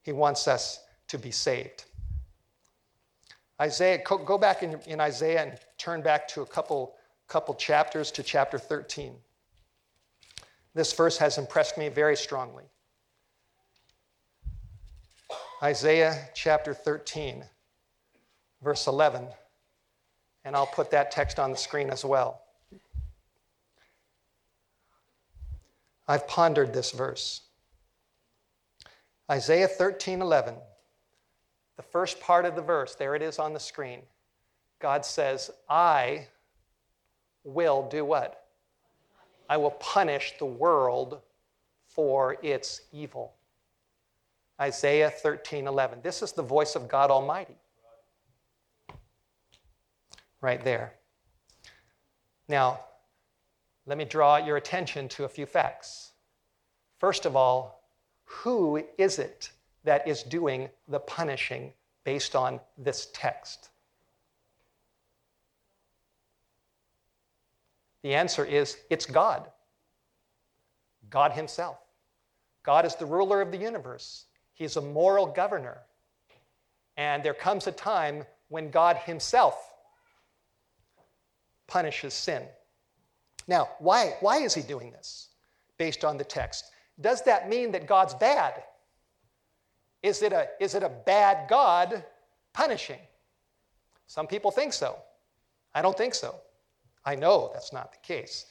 He 0.01 0.11
wants 0.11 0.47
us 0.47 0.81
to 1.07 1.17
be 1.17 1.31
saved. 1.31 1.85
Isaiah, 3.61 4.01
go 4.05 4.37
back 4.37 4.63
in, 4.63 4.79
in 4.87 5.01
Isaiah 5.01 5.43
and 5.43 5.59
turn 5.77 6.01
back 6.01 6.27
to 6.29 6.41
a 6.41 6.45
couple, 6.45 6.95
couple 7.27 7.53
chapters 7.55 8.09
to 8.11 8.23
chapter 8.23 8.57
13. 8.57 9.13
This 10.73 10.93
verse 10.93 11.17
has 11.17 11.37
impressed 11.37 11.77
me 11.77 11.89
very 11.89 12.15
strongly. 12.15 12.63
Isaiah 15.61 16.29
chapter 16.33 16.73
13, 16.73 17.43
verse 18.61 18.87
11. 18.87 19.27
And 20.45 20.55
I'll 20.55 20.67
put 20.67 20.91
that 20.91 21.11
text 21.11 21.39
on 21.39 21.51
the 21.51 21.57
screen 21.57 21.89
as 21.89 22.03
well. 22.03 22.41
I've 26.07 26.27
pondered 26.27 26.73
this 26.73 26.91
verse. 26.91 27.41
Isaiah 29.29 29.67
13, 29.67 30.21
11. 30.21 30.55
The 31.77 31.83
first 31.83 32.19
part 32.19 32.45
of 32.45 32.55
the 32.55 32.61
verse, 32.61 32.95
there 32.95 33.15
it 33.15 33.21
is 33.21 33.37
on 33.37 33.53
the 33.53 33.59
screen. 33.59 34.01
God 34.79 35.05
says, 35.05 35.51
I 35.69 36.27
will 37.43 37.87
do 37.87 38.03
what? 38.03 38.47
I 39.49 39.57
will 39.57 39.71
punish 39.71 40.33
the 40.39 40.45
world 40.45 41.21
for 41.87 42.37
its 42.41 42.81
evil. 42.91 43.33
Isaiah 44.59 45.09
13, 45.09 45.67
11. 45.67 45.99
This 46.01 46.21
is 46.21 46.31
the 46.31 46.43
voice 46.43 46.75
of 46.75 46.87
God 46.87 47.11
Almighty. 47.11 47.55
Right 50.41 50.63
there. 50.63 50.93
Now, 52.47 52.79
let 53.85 53.97
me 53.97 54.05
draw 54.05 54.37
your 54.37 54.57
attention 54.57 55.09
to 55.09 55.25
a 55.25 55.29
few 55.29 55.45
facts. 55.45 56.11
First 56.97 57.25
of 57.25 57.35
all, 57.35 57.83
who 58.23 58.83
is 58.97 59.19
it 59.19 59.51
that 59.83 60.07
is 60.07 60.23
doing 60.23 60.69
the 60.87 60.99
punishing 60.99 61.73
based 62.03 62.35
on 62.35 62.59
this 62.77 63.07
text? 63.13 63.69
The 68.03 68.13
answer 68.13 68.45
is 68.45 68.77
it's 68.89 69.05
God. 69.05 69.49
God 71.09 71.31
Himself. 71.31 71.77
God 72.63 72.85
is 72.85 72.95
the 72.95 73.05
ruler 73.05 73.41
of 73.41 73.51
the 73.51 73.57
universe, 73.57 74.25
He's 74.53 74.75
a 74.75 74.81
moral 74.81 75.25
governor. 75.25 75.79
And 76.97 77.23
there 77.23 77.33
comes 77.33 77.65
a 77.65 77.71
time 77.71 78.25
when 78.49 78.69
God 78.69 78.97
Himself 78.97 79.68
punishes 81.69 82.13
sin. 82.13 82.43
Now, 83.47 83.69
why, 83.79 84.15
why 84.19 84.37
is 84.37 84.53
He 84.53 84.61
doing 84.61 84.91
this 84.91 85.29
based 85.77 86.03
on 86.03 86.17
the 86.17 86.23
text? 86.23 86.65
Does 86.99 87.23
that 87.23 87.49
mean 87.49 87.71
that 87.71 87.87
God's 87.87 88.13
bad? 88.13 88.63
Is 90.03 90.21
it 90.21 90.33
a, 90.33 90.47
is 90.59 90.75
it 90.75 90.83
a 90.83 90.89
bad 90.89 91.49
God 91.49 92.03
punishing? 92.53 92.99
Some 94.07 94.27
people 94.27 94.51
think 94.51 94.73
so. 94.73 94.97
I 95.73 95.81
don't 95.81 95.97
think 95.97 96.15
so. 96.15 96.35
I 97.05 97.15
know 97.15 97.49
that's 97.53 97.71
not 97.71 97.91
the 97.91 97.99
case. 97.99 98.45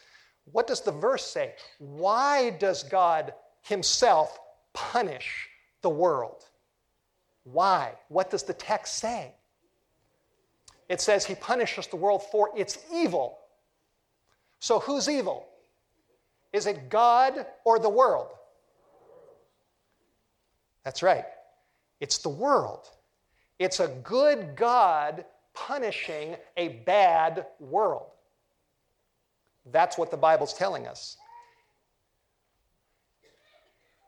What 0.52 0.66
does 0.66 0.81
the 0.81 0.92
verse 0.92 1.26
say? 1.26 1.54
Why 1.78 2.50
does 2.50 2.83
God 2.83 3.35
Himself 3.62 4.38
punish 4.72 5.48
the 5.83 5.90
world? 5.90 6.44
Why? 7.44 7.92
What 8.09 8.31
does 8.31 8.42
the 8.42 8.54
text 8.54 8.98
say? 8.98 9.35
It 10.88 11.01
says 11.01 11.24
He 11.24 11.35
punishes 11.35 11.87
the 11.87 11.96
world 11.96 12.22
for 12.31 12.51
its 12.57 12.79
evil. 12.92 13.38
So 14.61 14.81
who's 14.81 15.09
evil? 15.09 15.46
Is 16.53 16.66
it 16.66 16.88
God 16.88 17.46
or 17.64 17.79
the 17.79 17.88
world? 17.88 18.29
That's 20.85 21.03
right. 21.03 21.24
It's 22.01 22.18
the 22.18 22.31
world. 22.31 22.88
It's 23.59 23.81
a 23.81 23.88
good 23.88 24.57
God 24.57 25.24
punishing 25.53 26.37
a 26.57 26.68
bad 26.87 27.46
world. 27.59 28.11
That's 29.66 29.98
what 29.98 30.11
the 30.11 30.16
Bible's 30.16 30.55
telling 30.55 30.87
us. 30.87 31.16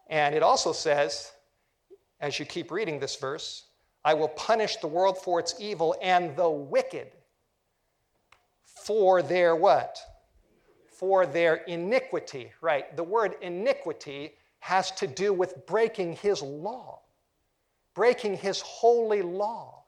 And 0.08 0.34
it 0.34 0.42
also 0.42 0.72
says, 0.72 1.30
as 2.20 2.38
you 2.38 2.44
keep 2.44 2.70
reading 2.70 2.98
this 2.98 3.16
verse, 3.16 3.66
I 4.04 4.14
will 4.14 4.28
punish 4.28 4.76
the 4.76 4.86
world 4.86 5.18
for 5.18 5.40
its 5.40 5.54
evil 5.58 5.94
and 6.00 6.34
the 6.36 6.48
wicked 6.48 7.08
for 8.62 9.22
their 9.22 9.54
what? 9.54 9.98
For 10.88 11.26
their 11.26 11.56
iniquity. 11.56 12.50
Right. 12.60 12.96
The 12.96 13.04
word 13.04 13.36
iniquity 13.42 14.32
has 14.60 14.90
to 14.92 15.06
do 15.06 15.32
with 15.32 15.66
breaking 15.66 16.14
his 16.14 16.42
law, 16.42 17.00
breaking 17.94 18.36
his 18.36 18.60
holy 18.60 19.22
law, 19.22 19.84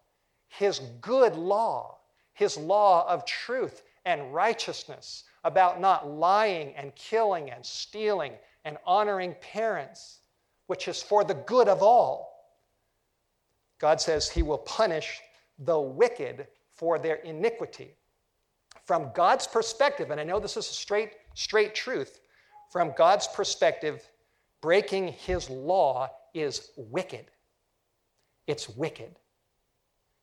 his 0.48 0.80
good 1.00 1.34
law, 1.34 1.98
his 2.32 2.56
law 2.56 3.08
of 3.08 3.24
truth 3.24 3.82
and 4.04 4.34
righteousness, 4.34 5.24
about 5.44 5.80
not 5.80 6.08
lying 6.08 6.74
and 6.74 6.94
killing 6.94 7.50
and 7.50 7.64
stealing 7.64 8.32
and 8.64 8.76
honoring 8.86 9.34
parents, 9.40 10.18
which 10.66 10.88
is 10.88 11.02
for 11.02 11.24
the 11.24 11.34
good 11.34 11.68
of 11.68 11.82
all. 11.82 12.31
God 13.82 14.00
says 14.00 14.30
he 14.30 14.44
will 14.44 14.58
punish 14.58 15.20
the 15.58 15.78
wicked 15.78 16.46
for 16.70 16.98
their 17.00 17.16
iniquity. 17.16 17.96
from 18.84 19.10
God's 19.14 19.46
perspective, 19.46 20.10
and 20.10 20.20
I 20.20 20.24
know 20.24 20.40
this 20.40 20.56
is 20.56 20.68
a 20.68 20.72
straight, 20.72 21.12
straight 21.34 21.74
truth, 21.74 22.20
from 22.70 22.92
God's 22.96 23.28
perspective, 23.28 24.02
breaking 24.60 25.08
his 25.08 25.48
law 25.50 26.10
is 26.34 26.70
wicked. 26.76 27.26
It's 28.46 28.68
wicked. 28.68 29.18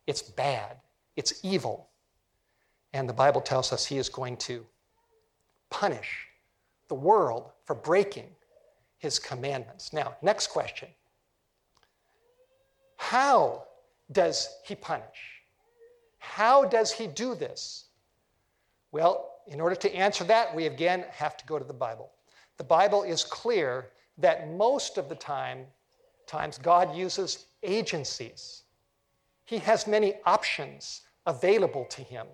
It's 0.07 0.21
bad. 0.21 0.77
It's 1.15 1.43
evil. 1.43 1.89
And 2.93 3.07
the 3.07 3.13
Bible 3.13 3.41
tells 3.41 3.71
us 3.71 3.85
he 3.85 3.97
is 3.97 4.09
going 4.09 4.37
to 4.37 4.65
punish 5.69 6.27
the 6.87 6.95
world 6.95 7.51
for 7.65 7.75
breaking 7.75 8.29
his 8.97 9.19
commandments. 9.19 9.93
Now, 9.93 10.15
next 10.21 10.47
question 10.47 10.89
How 12.99 13.63
does 14.11 14.57
he 14.65 14.75
punish? 14.75 15.41
How 16.17 16.65
does 16.65 16.91
he 16.91 17.07
do 17.07 17.33
this? 17.33 17.85
Well, 18.91 19.31
in 19.47 19.61
order 19.61 19.75
to 19.77 19.95
answer 19.95 20.25
that, 20.25 20.53
we 20.53 20.65
again 20.67 21.05
have 21.09 21.37
to 21.37 21.45
go 21.45 21.57
to 21.57 21.63
the 21.63 21.73
Bible. 21.73 22.11
The 22.57 22.65
Bible 22.65 23.03
is 23.03 23.23
clear 23.23 23.87
that 24.17 24.51
most 24.51 24.97
of 24.97 25.07
the 25.07 25.15
time, 25.15 25.65
times 26.27 26.57
God 26.57 26.93
uses 26.93 27.45
agencies. 27.63 28.63
He 29.45 29.59
has 29.59 29.87
many 29.87 30.15
options 30.25 31.01
available 31.25 31.85
to 31.85 32.01
him. 32.01 32.27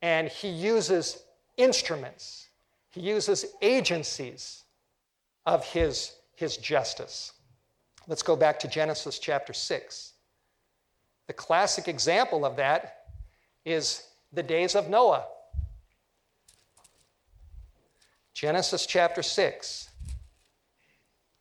And 0.00 0.28
he 0.28 0.48
uses 0.48 1.24
instruments, 1.58 2.48
he 2.88 3.02
uses 3.02 3.44
agencies 3.60 4.64
of 5.44 5.62
his, 5.64 6.16
his 6.34 6.56
justice. 6.56 7.32
Let's 8.10 8.24
go 8.24 8.34
back 8.34 8.58
to 8.58 8.66
Genesis 8.66 9.20
chapter 9.20 9.52
6. 9.52 10.14
The 11.28 11.32
classic 11.32 11.86
example 11.86 12.44
of 12.44 12.56
that 12.56 13.04
is 13.64 14.02
the 14.32 14.42
days 14.42 14.74
of 14.74 14.88
Noah. 14.88 15.26
Genesis 18.34 18.84
chapter 18.84 19.22
6, 19.22 19.90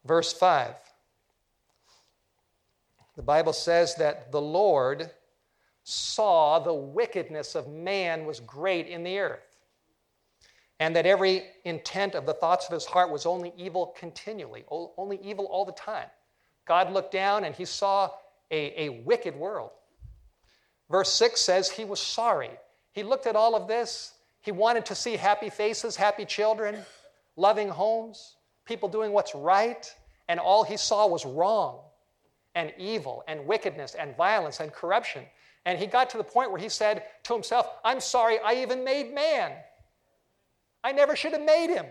verse 0.05 0.31
5. 0.31 0.75
The 3.15 3.23
Bible 3.23 3.53
says 3.53 3.95
that 3.95 4.31
the 4.31 4.39
Lord 4.39 5.09
saw 5.83 6.59
the 6.59 6.75
wickedness 6.75 7.55
of 7.55 7.67
man 7.67 8.27
was 8.27 8.39
great 8.41 8.85
in 8.85 9.01
the 9.01 9.17
earth, 9.17 9.57
and 10.79 10.95
that 10.95 11.07
every 11.07 11.45
intent 11.65 12.13
of 12.13 12.27
the 12.27 12.33
thoughts 12.35 12.67
of 12.67 12.73
his 12.73 12.85
heart 12.85 13.09
was 13.09 13.25
only 13.25 13.53
evil 13.57 13.87
continually, 13.97 14.65
only 14.69 15.19
evil 15.23 15.45
all 15.45 15.65
the 15.65 15.71
time. 15.71 16.05
God 16.69 16.93
looked 16.93 17.11
down 17.11 17.43
and 17.43 17.55
he 17.55 17.65
saw 17.65 18.11
a, 18.51 18.83
a 18.83 18.89
wicked 18.89 19.35
world. 19.35 19.71
Verse 20.89 21.11
6 21.13 21.41
says 21.41 21.67
he 21.69 21.83
was 21.83 21.99
sorry. 21.99 22.51
He 22.91 23.01
looked 23.01 23.25
at 23.25 23.35
all 23.35 23.55
of 23.55 23.67
this. 23.67 24.13
He 24.41 24.51
wanted 24.51 24.85
to 24.85 24.95
see 24.95 25.15
happy 25.15 25.49
faces, 25.49 25.95
happy 25.95 26.25
children, 26.25 26.77
loving 27.35 27.69
homes, 27.69 28.35
people 28.65 28.87
doing 28.87 29.11
what's 29.11 29.33
right, 29.33 29.91
and 30.27 30.39
all 30.39 30.63
he 30.63 30.77
saw 30.77 31.07
was 31.07 31.25
wrong 31.25 31.79
and 32.53 32.71
evil 32.77 33.23
and 33.27 33.47
wickedness 33.47 33.95
and 33.95 34.15
violence 34.15 34.59
and 34.59 34.71
corruption. 34.71 35.23
And 35.65 35.79
he 35.79 35.87
got 35.87 36.11
to 36.11 36.17
the 36.17 36.23
point 36.23 36.51
where 36.51 36.61
he 36.61 36.69
said 36.69 37.03
to 37.23 37.33
himself, 37.33 37.67
I'm 37.83 37.99
sorry 37.99 38.37
I 38.45 38.61
even 38.61 38.83
made 38.83 39.13
man. 39.13 39.53
I 40.83 40.91
never 40.91 41.15
should 41.15 41.33
have 41.33 41.41
made 41.41 41.73
him 41.73 41.87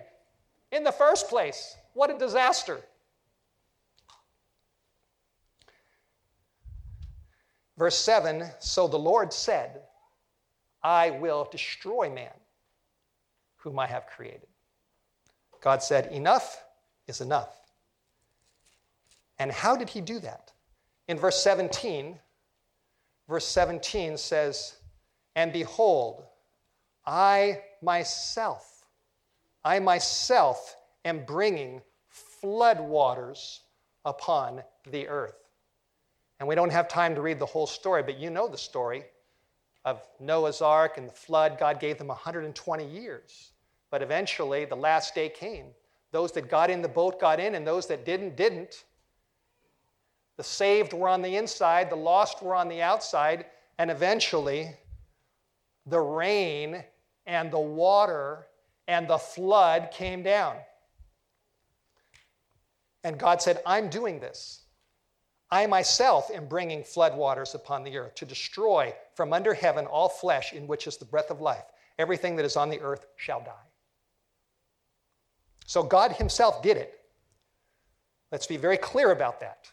in 0.70 0.84
the 0.84 0.92
first 0.92 1.28
place. 1.28 1.76
What 1.94 2.14
a 2.14 2.18
disaster. 2.18 2.80
Verse 7.78 7.96
7 7.96 8.44
So 8.58 8.88
the 8.88 8.98
Lord 8.98 9.32
said, 9.32 9.82
I 10.82 11.10
will 11.10 11.48
destroy 11.50 12.10
man, 12.10 12.34
whom 13.58 13.78
I 13.78 13.86
have 13.86 14.06
created. 14.06 14.48
God 15.60 15.82
said, 15.82 16.12
Enough 16.12 16.60
is 17.06 17.20
enough. 17.20 17.54
And 19.38 19.52
how 19.52 19.76
did 19.76 19.88
he 19.88 20.00
do 20.00 20.18
that? 20.18 20.52
In 21.06 21.16
verse 21.16 21.40
17, 21.42 22.18
verse 23.28 23.46
17 23.46 24.16
says, 24.18 24.76
And 25.36 25.52
behold, 25.52 26.24
I 27.06 27.62
myself, 27.80 28.84
I 29.64 29.78
myself 29.78 30.76
am 31.04 31.24
bringing 31.24 31.80
floodwaters 32.42 33.60
upon 34.04 34.62
the 34.90 35.06
earth. 35.06 35.47
And 36.38 36.48
we 36.48 36.54
don't 36.54 36.70
have 36.70 36.88
time 36.88 37.14
to 37.14 37.20
read 37.20 37.38
the 37.38 37.46
whole 37.46 37.66
story, 37.66 38.02
but 38.02 38.18
you 38.18 38.30
know 38.30 38.48
the 38.48 38.58
story 38.58 39.04
of 39.84 40.06
Noah's 40.20 40.60
ark 40.60 40.98
and 40.98 41.08
the 41.08 41.12
flood. 41.12 41.58
God 41.58 41.80
gave 41.80 41.98
them 41.98 42.08
120 42.08 42.86
years. 42.86 43.52
But 43.90 44.02
eventually, 44.02 44.64
the 44.64 44.76
last 44.76 45.14
day 45.14 45.28
came. 45.28 45.66
Those 46.12 46.32
that 46.32 46.48
got 46.48 46.70
in 46.70 46.82
the 46.82 46.88
boat 46.88 47.20
got 47.20 47.40
in, 47.40 47.54
and 47.54 47.66
those 47.66 47.86
that 47.86 48.04
didn't, 48.04 48.36
didn't. 48.36 48.84
The 50.36 50.44
saved 50.44 50.92
were 50.92 51.08
on 51.08 51.22
the 51.22 51.36
inside, 51.36 51.90
the 51.90 51.96
lost 51.96 52.42
were 52.42 52.54
on 52.54 52.68
the 52.68 52.80
outside, 52.80 53.46
and 53.78 53.90
eventually 53.90 54.74
the 55.86 56.00
rain 56.00 56.84
and 57.26 57.50
the 57.50 57.58
water 57.58 58.46
and 58.86 59.08
the 59.08 59.18
flood 59.18 59.90
came 59.92 60.22
down. 60.22 60.56
And 63.04 63.18
God 63.18 63.42
said, 63.42 63.60
I'm 63.66 63.88
doing 63.88 64.20
this. 64.20 64.62
I 65.50 65.66
myself 65.66 66.30
am 66.30 66.46
bringing 66.46 66.82
floodwaters 66.82 67.54
upon 67.54 67.82
the 67.82 67.96
earth 67.96 68.14
to 68.16 68.26
destroy 68.26 68.94
from 69.14 69.32
under 69.32 69.54
heaven 69.54 69.86
all 69.86 70.08
flesh 70.08 70.52
in 70.52 70.66
which 70.66 70.86
is 70.86 70.98
the 70.98 71.06
breath 71.06 71.30
of 71.30 71.40
life. 71.40 71.64
Everything 71.98 72.36
that 72.36 72.44
is 72.44 72.56
on 72.56 72.68
the 72.68 72.80
earth 72.80 73.06
shall 73.16 73.40
die. 73.40 73.52
So 75.66 75.82
God 75.82 76.12
Himself 76.12 76.62
did 76.62 76.76
it. 76.76 77.00
Let's 78.30 78.46
be 78.46 78.58
very 78.58 78.76
clear 78.76 79.10
about 79.10 79.40
that. 79.40 79.70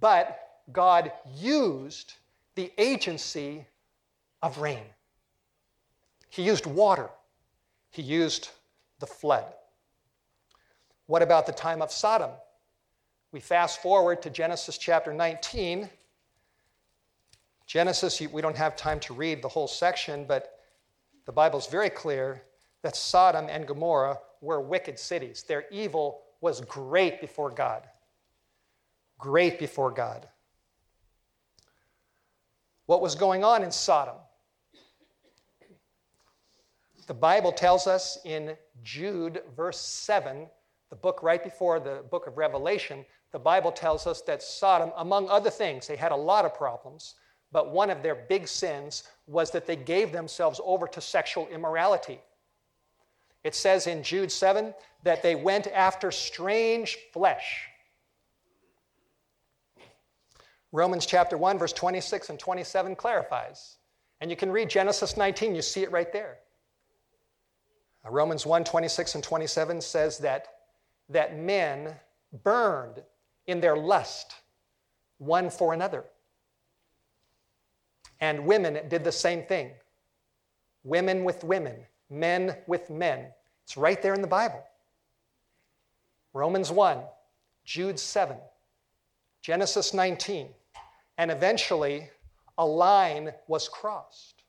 But 0.00 0.38
God 0.72 1.12
used 1.36 2.14
the 2.56 2.72
agency 2.78 3.64
of 4.42 4.58
rain. 4.58 4.84
He 6.28 6.42
used 6.42 6.66
water. 6.66 7.10
He 7.90 8.02
used 8.02 8.50
the 8.98 9.06
flood. 9.06 9.44
What 11.06 11.22
about 11.22 11.46
the 11.46 11.52
time 11.52 11.80
of 11.80 11.90
Sodom? 11.90 12.30
We 13.32 13.40
fast 13.40 13.82
forward 13.82 14.22
to 14.22 14.30
Genesis 14.30 14.78
chapter 14.78 15.12
19. 15.12 15.88
Genesis, 17.66 18.20
we 18.20 18.40
don't 18.40 18.56
have 18.56 18.76
time 18.76 19.00
to 19.00 19.14
read 19.14 19.42
the 19.42 19.48
whole 19.48 19.68
section, 19.68 20.24
but 20.26 20.60
the 21.26 21.32
Bible's 21.32 21.66
very 21.66 21.90
clear 21.90 22.42
that 22.82 22.96
Sodom 22.96 23.46
and 23.50 23.66
Gomorrah 23.66 24.18
were 24.40 24.60
wicked 24.60 24.98
cities. 24.98 25.42
Their 25.42 25.64
evil 25.70 26.22
was 26.40 26.62
great 26.62 27.20
before 27.20 27.50
God 27.50 27.82
great 29.18 29.58
before 29.58 29.90
God. 29.90 30.26
What 32.86 33.02
was 33.02 33.14
going 33.14 33.44
on 33.44 33.62
in 33.62 33.70
Sodom? 33.70 34.14
The 37.06 37.14
Bible 37.14 37.52
tells 37.52 37.86
us 37.86 38.18
in 38.24 38.56
Jude, 38.82 39.42
verse 39.56 39.80
7, 39.80 40.46
the 40.90 40.96
book 40.96 41.22
right 41.22 41.42
before 41.42 41.80
the 41.80 42.04
book 42.10 42.26
of 42.26 42.38
Revelation, 42.38 43.04
the 43.32 43.38
Bible 43.38 43.72
tells 43.72 44.06
us 44.06 44.22
that 44.22 44.42
Sodom, 44.42 44.92
among 44.96 45.28
other 45.28 45.50
things, 45.50 45.86
they 45.86 45.96
had 45.96 46.12
a 46.12 46.16
lot 46.16 46.44
of 46.44 46.54
problems, 46.54 47.14
but 47.52 47.70
one 47.70 47.90
of 47.90 48.02
their 48.02 48.14
big 48.14 48.48
sins 48.48 49.04
was 49.26 49.50
that 49.50 49.66
they 49.66 49.76
gave 49.76 50.12
themselves 50.12 50.60
over 50.64 50.86
to 50.88 51.00
sexual 51.00 51.46
immorality. 51.48 52.20
It 53.44 53.54
says 53.54 53.86
in 53.86 54.02
Jude 54.02 54.32
7 54.32 54.74
that 55.04 55.22
they 55.22 55.34
went 55.34 55.66
after 55.68 56.10
strange 56.10 56.98
flesh. 57.12 57.68
Romans 60.72 61.06
chapter 61.06 61.38
1, 61.38 61.58
verse 61.58 61.72
26 61.72 62.30
and 62.30 62.38
27 62.38 62.96
clarifies. 62.96 63.76
And 64.20 64.30
you 64.30 64.36
can 64.36 64.50
read 64.50 64.68
Genesis 64.68 65.16
19, 65.16 65.54
you 65.54 65.62
see 65.62 65.82
it 65.82 65.92
right 65.92 66.12
there. 66.12 66.38
Romans 68.04 68.46
1, 68.46 68.64
26 68.64 69.16
and 69.16 69.24
27 69.24 69.80
says 69.80 70.18
that, 70.18 70.48
that 71.10 71.38
men 71.38 71.94
burned 72.42 73.02
in 73.48 73.60
their 73.60 73.76
lust 73.76 74.36
one 75.18 75.50
for 75.50 75.74
another. 75.74 76.04
And 78.20 78.46
women 78.46 78.88
did 78.88 79.02
the 79.02 79.12
same 79.12 79.42
thing. 79.42 79.70
Women 80.84 81.24
with 81.24 81.42
women, 81.42 81.76
men 82.08 82.56
with 82.66 82.88
men. 82.90 83.26
It's 83.64 83.76
right 83.76 84.00
there 84.00 84.14
in 84.14 84.22
the 84.22 84.28
Bible. 84.28 84.62
Romans 86.32 86.70
1, 86.70 87.00
Jude 87.64 87.98
7, 87.98 88.36
Genesis 89.42 89.92
19. 89.92 90.48
And 91.16 91.30
eventually, 91.30 92.08
a 92.58 92.66
line 92.66 93.32
was 93.48 93.68
crossed. 93.68 94.42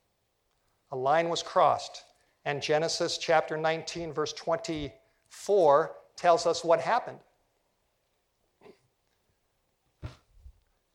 A 0.92 0.96
line 0.96 1.28
was 1.28 1.42
crossed. 1.42 2.04
And 2.44 2.62
Genesis 2.62 3.18
chapter 3.18 3.56
19, 3.56 4.12
verse 4.12 4.32
24, 4.32 5.92
tells 6.16 6.46
us 6.46 6.64
what 6.64 6.80
happened. 6.80 7.18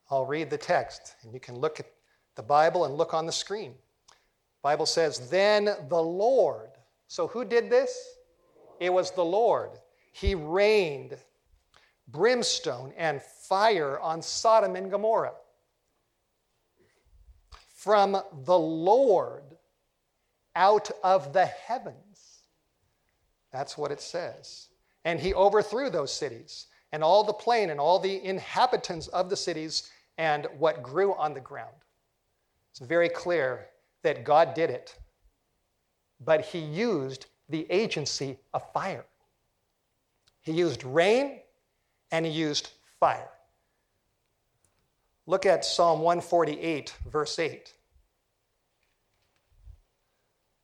I'll 0.10 0.26
read 0.26 0.50
the 0.50 0.58
text, 0.58 1.16
and 1.24 1.34
you 1.34 1.40
can 1.40 1.58
look 1.58 1.80
at 1.80 1.88
the 2.36 2.44
Bible 2.44 2.86
and 2.86 2.96
look 2.96 3.14
on 3.14 3.26
the 3.26 3.32
screen. 3.32 3.74
Bible 4.62 4.86
says, 4.86 5.30
Then 5.30 5.70
the 5.90 6.02
Lord. 6.02 6.70
So 7.08 7.28
who 7.28 7.46
did 7.46 7.70
this? 7.70 8.18
It 8.80 8.92
was 8.92 9.12
the 9.12 9.26
Lord. 9.26 9.72
He 10.12 10.36
rained 10.36 11.18
brimstone 12.08 12.94
and 12.98 13.22
fire 13.22 14.00
on 14.00 14.22
Sodom 14.22 14.76
and 14.76 14.92
Gomorrah. 14.92 15.34
From 17.76 18.18
the 18.46 18.58
Lord 18.58 19.44
out 20.56 20.90
of 21.04 21.34
the 21.34 21.46
heavens. 21.46 22.42
That's 23.52 23.78
what 23.78 23.92
it 23.92 24.02
says. 24.02 24.70
And 25.04 25.20
he 25.20 25.34
overthrew 25.34 25.90
those 25.90 26.12
cities 26.12 26.68
and 26.92 27.04
all 27.04 27.24
the 27.24 27.34
plain 27.34 27.70
and 27.70 27.80
all 27.80 28.00
the 28.00 28.24
inhabitants 28.24 29.08
of 29.10 29.30
the 29.30 29.36
cities 29.36 29.92
and 30.18 30.48
what 30.58 30.84
grew 30.84 31.14
on 31.16 31.34
the 31.34 31.40
ground. 31.40 31.76
It's 32.72 32.80
very 32.80 33.10
clear 33.10 33.68
that 34.04 34.24
God 34.24 34.54
did 34.54 34.70
it, 34.70 34.98
but 36.20 36.42
he 36.46 36.60
used 36.60 37.28
the 37.50 37.70
agency 37.72 38.38
of 38.54 38.72
fire. 38.74 39.06
He 40.42 40.52
used 40.52 40.84
rain 40.84 41.40
and 42.12 42.26
he 42.26 42.32
used 42.32 42.70
fire. 43.00 43.30
Look 45.28 45.46
at 45.46 45.66
Psalm 45.66 46.02
148, 46.02 46.94
verse 47.10 47.40
8. 47.40 47.74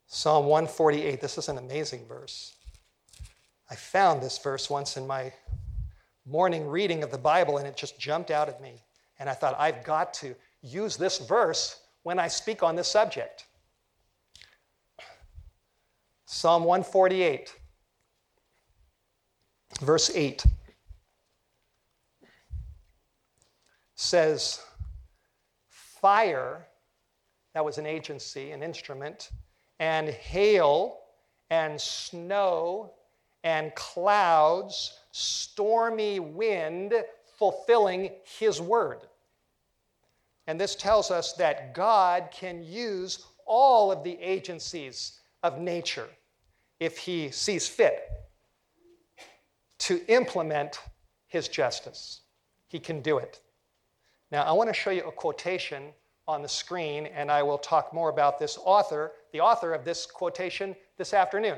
Psalm 0.05 0.45
148, 0.45 1.19
this 1.19 1.37
is 1.37 1.49
an 1.49 1.57
amazing 1.57 2.05
verse. 2.05 2.53
I 3.69 3.75
found 3.75 4.21
this 4.21 4.37
verse 4.37 4.69
once 4.69 4.97
in 4.97 5.07
my 5.07 5.31
morning 6.25 6.67
reading 6.67 7.03
of 7.03 7.09
the 7.09 7.17
Bible 7.17 7.57
and 7.57 7.65
it 7.65 7.77
just 7.77 7.97
jumped 7.97 8.29
out 8.29 8.49
at 8.49 8.61
me. 8.61 8.83
And 9.21 9.29
I 9.29 9.35
thought, 9.35 9.55
I've 9.59 9.83
got 9.83 10.15
to 10.15 10.33
use 10.63 10.97
this 10.97 11.19
verse 11.19 11.79
when 12.01 12.17
I 12.17 12.27
speak 12.27 12.63
on 12.63 12.75
this 12.75 12.87
subject. 12.87 13.45
Psalm 16.25 16.63
148, 16.63 17.55
verse 19.81 20.09
8 20.15 20.43
says, 23.93 24.59
Fire, 25.67 26.65
that 27.53 27.63
was 27.63 27.77
an 27.77 27.85
agency, 27.85 28.49
an 28.49 28.63
instrument, 28.63 29.29
and 29.79 30.09
hail 30.09 30.97
and 31.51 31.79
snow 31.79 32.93
and 33.43 33.75
clouds, 33.75 34.97
stormy 35.11 36.19
wind, 36.19 36.95
fulfilling 37.37 38.09
his 38.39 38.59
word. 38.59 39.01
And 40.47 40.59
this 40.59 40.75
tells 40.75 41.11
us 41.11 41.33
that 41.33 41.73
God 41.73 42.29
can 42.31 42.63
use 42.63 43.25
all 43.45 43.91
of 43.91 44.03
the 44.03 44.17
agencies 44.19 45.19
of 45.43 45.59
nature 45.59 46.07
if 46.79 46.97
he 46.97 47.29
sees 47.29 47.67
fit 47.67 48.09
to 49.79 50.01
implement 50.07 50.79
his 51.27 51.47
justice. 51.47 52.21
He 52.67 52.79
can 52.79 53.01
do 53.01 53.17
it. 53.17 53.39
Now, 54.31 54.43
I 54.43 54.51
want 54.51 54.69
to 54.69 54.73
show 54.73 54.91
you 54.91 55.03
a 55.03 55.11
quotation 55.11 55.91
on 56.27 56.41
the 56.41 56.47
screen, 56.47 57.07
and 57.07 57.29
I 57.29 57.43
will 57.43 57.57
talk 57.57 57.93
more 57.93 58.09
about 58.09 58.39
this 58.39 58.57
author, 58.63 59.11
the 59.33 59.41
author 59.41 59.73
of 59.73 59.83
this 59.83 60.05
quotation, 60.05 60.75
this 60.97 61.13
afternoon. 61.13 61.57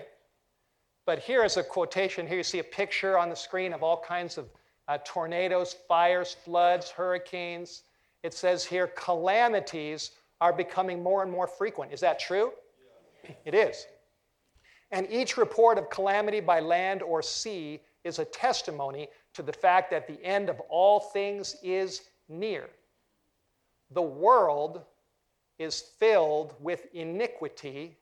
But 1.06 1.20
here 1.20 1.44
is 1.44 1.58
a 1.58 1.64
quotation. 1.64 2.26
Here 2.26 2.38
you 2.38 2.44
see 2.44 2.60
a 2.60 2.64
picture 2.64 3.18
on 3.18 3.30
the 3.30 3.36
screen 3.36 3.74
of 3.74 3.84
all 3.84 4.02
kinds 4.02 4.38
of 4.38 4.50
uh, 4.88 4.98
tornadoes, 5.06 5.76
fires, 5.88 6.36
floods, 6.44 6.90
hurricanes. 6.90 7.84
It 8.24 8.34
says 8.34 8.66
here, 8.66 8.88
calamities 8.88 10.12
are 10.42 10.54
becoming 10.54 11.04
more 11.04 11.22
and 11.22 11.32
more 11.32 11.48
frequent. 11.48 11.94
Is 11.94 12.00
that 12.00 12.20
true? 12.20 12.52
Yeah. 13.24 13.36
It 13.46 13.54
is. 13.54 13.86
And 14.92 15.08
each 15.10 15.38
report 15.38 15.78
of 15.78 15.90
calamity 15.90 16.40
by 16.40 16.60
land 16.60 17.02
or 17.02 17.22
sea 17.22 17.82
is 18.04 18.20
a 18.20 18.26
testimony 18.26 19.08
to 19.34 19.42
the 19.42 19.54
fact 19.54 19.92
that 19.92 20.08
the 20.08 20.24
end 20.24 20.50
of 20.50 20.60
all 20.70 21.00
things 21.00 21.56
is 21.64 22.02
near. 22.30 22.70
The 23.92 24.02
world 24.02 24.82
is 25.60 25.82
filled 26.00 26.56
with 26.60 26.88
iniquity 26.94 27.98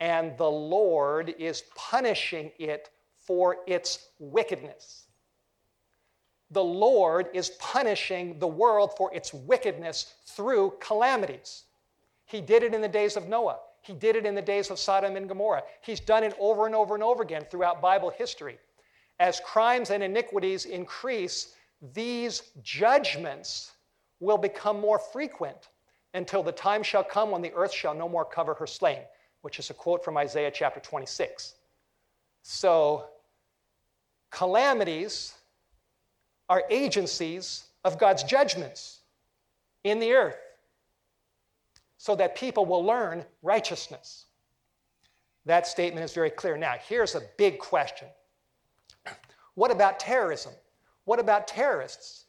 and 0.00 0.36
the 0.38 0.50
Lord 0.50 1.34
is 1.38 1.64
punishing 1.76 2.50
it 2.58 2.90
for 3.18 3.58
its 3.66 4.08
wickedness. 4.18 5.06
The 6.50 6.62
Lord 6.62 7.28
is 7.32 7.50
punishing 7.60 8.38
the 8.38 8.46
world 8.46 8.92
for 8.96 9.12
its 9.14 9.32
wickedness 9.32 10.14
through 10.26 10.74
calamities. 10.80 11.64
He 12.24 12.40
did 12.40 12.62
it 12.62 12.74
in 12.74 12.80
the 12.80 12.88
days 12.88 13.16
of 13.16 13.28
Noah. 13.28 13.58
He 13.82 13.92
did 13.94 14.16
it 14.16 14.26
in 14.26 14.34
the 14.34 14.42
days 14.42 14.70
of 14.70 14.78
Sodom 14.78 15.16
and 15.16 15.28
Gomorrah. 15.28 15.62
He's 15.82 16.00
done 16.00 16.24
it 16.24 16.34
over 16.38 16.66
and 16.66 16.74
over 16.74 16.94
and 16.94 17.02
over 17.02 17.22
again 17.22 17.46
throughout 17.50 17.80
Bible 17.80 18.10
history. 18.10 18.58
As 19.18 19.40
crimes 19.40 19.90
and 19.90 20.02
iniquities 20.02 20.64
increase, 20.64 21.54
these 21.94 22.42
judgments 22.62 23.72
will 24.18 24.38
become 24.38 24.80
more 24.80 24.98
frequent 24.98 25.68
until 26.14 26.42
the 26.42 26.52
time 26.52 26.82
shall 26.82 27.04
come 27.04 27.30
when 27.30 27.42
the 27.42 27.52
earth 27.54 27.72
shall 27.72 27.94
no 27.94 28.08
more 28.08 28.24
cover 28.24 28.54
her 28.54 28.66
slain 28.66 29.00
which 29.42 29.58
is 29.58 29.70
a 29.70 29.74
quote 29.74 30.04
from 30.04 30.16
Isaiah 30.16 30.50
chapter 30.50 30.80
26. 30.80 31.54
So, 32.42 33.06
calamities 34.30 35.34
are 36.50 36.64
agencies 36.68 37.68
of 37.84 37.96
God's 37.96 38.24
judgments 38.24 38.98
in 39.84 40.00
the 40.00 40.12
earth 40.12 40.36
so 41.96 42.16
that 42.16 42.34
people 42.34 42.66
will 42.66 42.84
learn 42.84 43.24
righteousness. 43.42 44.26
That 45.46 45.66
statement 45.66 46.04
is 46.04 46.12
very 46.12 46.28
clear. 46.28 46.56
Now, 46.56 46.74
here's 46.86 47.14
a 47.14 47.22
big 47.38 47.58
question 47.60 48.08
What 49.54 49.70
about 49.70 50.00
terrorism? 50.00 50.52
What 51.04 51.20
about 51.20 51.46
terrorists? 51.46 52.24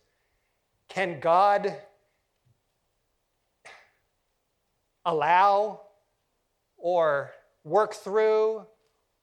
Can 0.88 1.20
God 1.20 1.76
allow 5.04 5.82
or 6.78 7.32
work 7.64 7.96
through 7.96 8.66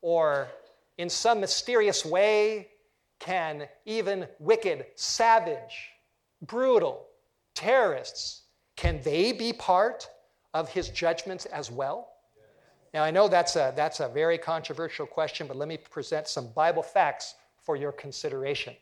or 0.00 0.48
in 0.96 1.08
some 1.08 1.40
mysterious 1.40 2.04
way 2.04 2.68
can 3.18 3.68
even 3.84 4.26
wicked, 4.38 4.86
savage, 4.94 5.90
brutal 6.42 7.06
terrorists, 7.54 8.42
can 8.76 9.00
they 9.02 9.32
be 9.32 9.52
part 9.52 10.08
of 10.54 10.68
his 10.68 10.88
judgments 10.88 11.46
as 11.46 11.70
well? 11.70 12.08
Now, 12.94 13.02
I 13.02 13.10
know 13.10 13.28
that's 13.28 13.56
a, 13.56 13.72
that's 13.76 14.00
a 14.00 14.08
very 14.08 14.38
controversial 14.38 15.06
question, 15.06 15.46
but 15.46 15.56
let 15.56 15.68
me 15.68 15.76
present 15.76 16.26
some 16.26 16.48
Bible 16.52 16.82
facts 16.82 17.34
for 17.60 17.76
your 17.76 17.92
consideration. 17.92 18.74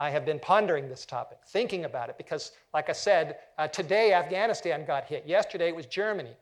I 0.00 0.10
have 0.10 0.26
been 0.26 0.38
pondering 0.40 0.88
this 0.88 1.06
topic, 1.06 1.38
thinking 1.46 1.84
about 1.84 2.10
it, 2.10 2.18
because, 2.18 2.52
like 2.74 2.90
I 2.90 2.92
said, 2.92 3.38
uh, 3.56 3.68
today 3.68 4.12
Afghanistan 4.12 4.84
got 4.84 5.04
hit. 5.04 5.26
Yesterday 5.26 5.68
it 5.68 5.76
was 5.76 5.86
Germany. 5.86 6.36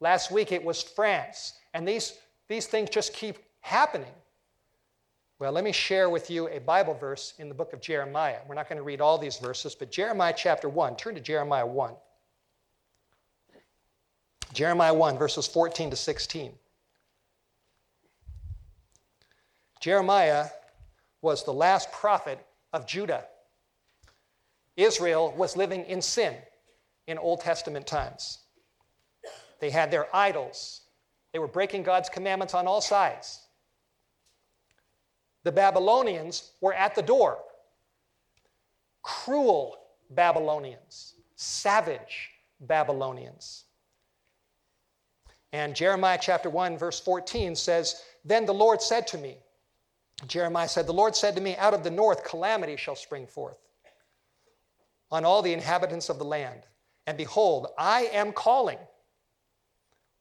Last 0.00 0.30
week 0.30 0.52
it 0.52 0.62
was 0.62 0.82
France. 0.82 1.54
And 1.72 1.86
these, 1.86 2.14
these 2.48 2.66
things 2.66 2.90
just 2.90 3.14
keep 3.14 3.38
happening. 3.60 4.12
Well, 5.40 5.52
let 5.52 5.64
me 5.64 5.72
share 5.72 6.10
with 6.10 6.30
you 6.30 6.48
a 6.48 6.58
Bible 6.58 6.92
verse 6.92 7.32
in 7.38 7.48
the 7.48 7.54
book 7.54 7.72
of 7.72 7.80
Jeremiah. 7.80 8.40
We're 8.46 8.54
not 8.54 8.68
going 8.68 8.76
to 8.76 8.82
read 8.82 9.00
all 9.00 9.16
these 9.16 9.38
verses, 9.38 9.74
but 9.74 9.90
Jeremiah 9.90 10.34
chapter 10.36 10.68
1. 10.68 10.96
Turn 10.96 11.14
to 11.14 11.20
Jeremiah 11.20 11.66
1. 11.66 11.94
Jeremiah 14.52 14.92
1, 14.92 15.16
verses 15.16 15.46
14 15.46 15.88
to 15.90 15.96
16. 15.96 16.52
Jeremiah 19.80 20.48
was 21.22 21.42
the 21.42 21.54
last 21.54 21.90
prophet 21.90 22.46
of 22.74 22.86
Judah. 22.86 23.24
Israel 24.76 25.32
was 25.38 25.56
living 25.56 25.86
in 25.86 26.02
sin 26.02 26.34
in 27.06 27.16
Old 27.16 27.40
Testament 27.40 27.86
times. 27.86 28.40
They 29.58 29.70
had 29.70 29.90
their 29.90 30.14
idols. 30.14 30.82
They 31.32 31.38
were 31.38 31.48
breaking 31.48 31.84
God's 31.84 32.10
commandments 32.10 32.52
on 32.52 32.66
all 32.66 32.82
sides. 32.82 33.40
The 35.42 35.52
Babylonians 35.52 36.52
were 36.60 36.74
at 36.74 36.94
the 36.94 37.02
door. 37.02 37.38
Cruel 39.02 39.76
Babylonians, 40.10 41.14
savage 41.36 42.30
Babylonians. 42.60 43.64
And 45.52 45.74
Jeremiah 45.74 46.18
chapter 46.20 46.50
1, 46.50 46.78
verse 46.78 47.00
14 47.00 47.56
says, 47.56 48.02
Then 48.24 48.46
the 48.46 48.54
Lord 48.54 48.82
said 48.82 49.06
to 49.08 49.18
me, 49.18 49.38
Jeremiah 50.26 50.68
said, 50.68 50.86
The 50.86 50.92
Lord 50.92 51.16
said 51.16 51.34
to 51.36 51.40
me, 51.40 51.56
Out 51.56 51.74
of 51.74 51.82
the 51.82 51.90
north 51.90 52.24
calamity 52.24 52.76
shall 52.76 52.94
spring 52.94 53.26
forth 53.26 53.56
on 55.10 55.24
all 55.24 55.42
the 55.42 55.52
inhabitants 55.52 56.08
of 56.08 56.18
the 56.18 56.24
land. 56.24 56.62
And 57.06 57.16
behold, 57.16 57.68
I 57.78 58.02
am 58.12 58.32
calling 58.32 58.78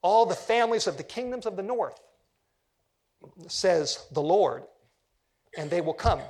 all 0.01 0.25
the 0.25 0.35
families 0.35 0.87
of 0.87 0.97
the 0.97 1.03
kingdoms 1.03 1.45
of 1.45 1.57
the 1.57 1.63
north, 1.63 1.99
says 3.47 4.07
the 4.13 4.21
Lord, 4.21 4.63
and 5.57 5.69
they 5.69 5.81
will 5.81 5.93
come. 5.93 6.21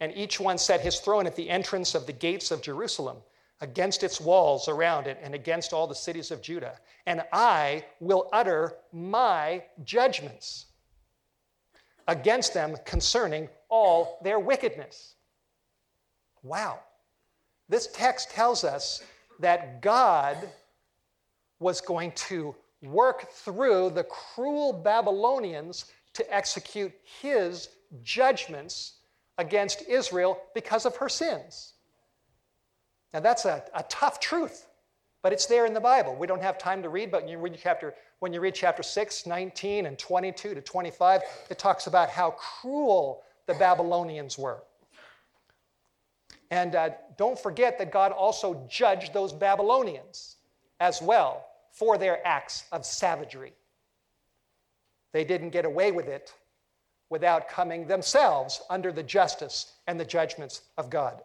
And 0.00 0.12
each 0.16 0.40
one 0.40 0.58
set 0.58 0.80
his 0.80 1.00
throne 1.00 1.26
at 1.26 1.36
the 1.36 1.48
entrance 1.48 1.94
of 1.94 2.06
the 2.06 2.12
gates 2.12 2.50
of 2.50 2.62
Jerusalem. 2.62 3.18
against 3.62 4.02
its 4.02 4.20
walls 4.20 4.68
around 4.68 5.06
it 5.06 5.18
and 5.22 5.34
against 5.34 5.72
all 5.72 5.86
the 5.86 5.94
cities 5.94 6.32
of 6.32 6.42
Judah. 6.42 6.78
And 7.06 7.22
I 7.32 7.84
will 8.00 8.28
utter 8.32 8.74
my 8.92 9.62
judgments 9.84 10.66
against 12.08 12.52
them 12.52 12.76
concerning 12.84 13.48
all 13.68 14.18
their 14.24 14.40
wickedness. 14.40 15.14
Wow. 16.42 16.80
This 17.68 17.86
text 17.86 18.32
tells 18.32 18.64
us 18.64 19.04
that 19.38 19.80
God 19.80 20.36
was 21.60 21.80
going 21.80 22.10
to 22.12 22.56
work 22.82 23.30
through 23.30 23.90
the 23.90 24.04
cruel 24.04 24.72
Babylonians 24.72 25.84
to 26.14 26.34
execute 26.34 26.92
his 27.20 27.68
judgments 28.02 28.94
against 29.38 29.82
Israel 29.88 30.38
because 30.54 30.86
of 30.86 30.96
her 30.96 31.08
sins. 31.08 31.74
Now, 33.12 33.20
that's 33.20 33.44
a, 33.44 33.62
a 33.74 33.82
tough 33.84 34.20
truth, 34.20 34.66
but 35.22 35.32
it's 35.32 35.46
there 35.46 35.66
in 35.66 35.74
the 35.74 35.80
Bible. 35.80 36.16
We 36.16 36.26
don't 36.26 36.42
have 36.42 36.58
time 36.58 36.82
to 36.82 36.88
read, 36.88 37.10
but 37.10 37.22
when 37.22 37.30
you 37.30 37.38
read 37.38 37.58
chapter, 37.62 37.94
when 38.20 38.32
you 38.32 38.40
read 38.40 38.54
chapter 38.54 38.82
6, 38.82 39.26
19, 39.26 39.86
and 39.86 39.98
22 39.98 40.54
to 40.54 40.60
25, 40.60 41.20
it 41.50 41.58
talks 41.58 41.86
about 41.86 42.08
how 42.08 42.30
cruel 42.32 43.22
the 43.46 43.54
Babylonians 43.54 44.38
were. 44.38 44.62
And 46.50 46.74
uh, 46.74 46.90
don't 47.16 47.38
forget 47.38 47.78
that 47.78 47.90
God 47.90 48.12
also 48.12 48.66
judged 48.68 49.12
those 49.14 49.32
Babylonians 49.32 50.36
as 50.80 51.00
well 51.00 51.46
for 51.72 51.96
their 51.96 52.26
acts 52.26 52.64
of 52.72 52.84
savagery. 52.84 53.54
They 55.12 55.24
didn't 55.24 55.50
get 55.50 55.64
away 55.64 55.92
with 55.92 56.08
it 56.08 56.34
without 57.10 57.48
coming 57.48 57.86
themselves 57.86 58.62
under 58.70 58.90
the 58.90 59.02
justice 59.02 59.74
and 59.86 60.00
the 60.00 60.04
judgments 60.04 60.62
of 60.78 60.88
God. 60.88 61.20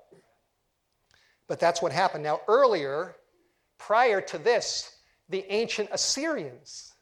But 1.47 1.59
that's 1.59 1.81
what 1.81 1.93
happened. 1.93 2.23
Now, 2.23 2.41
earlier, 2.47 3.15
prior 3.77 4.19
to 4.21 4.37
this, 4.37 4.97
the 5.29 5.45
ancient 5.49 5.89
Assyrians 5.91 6.93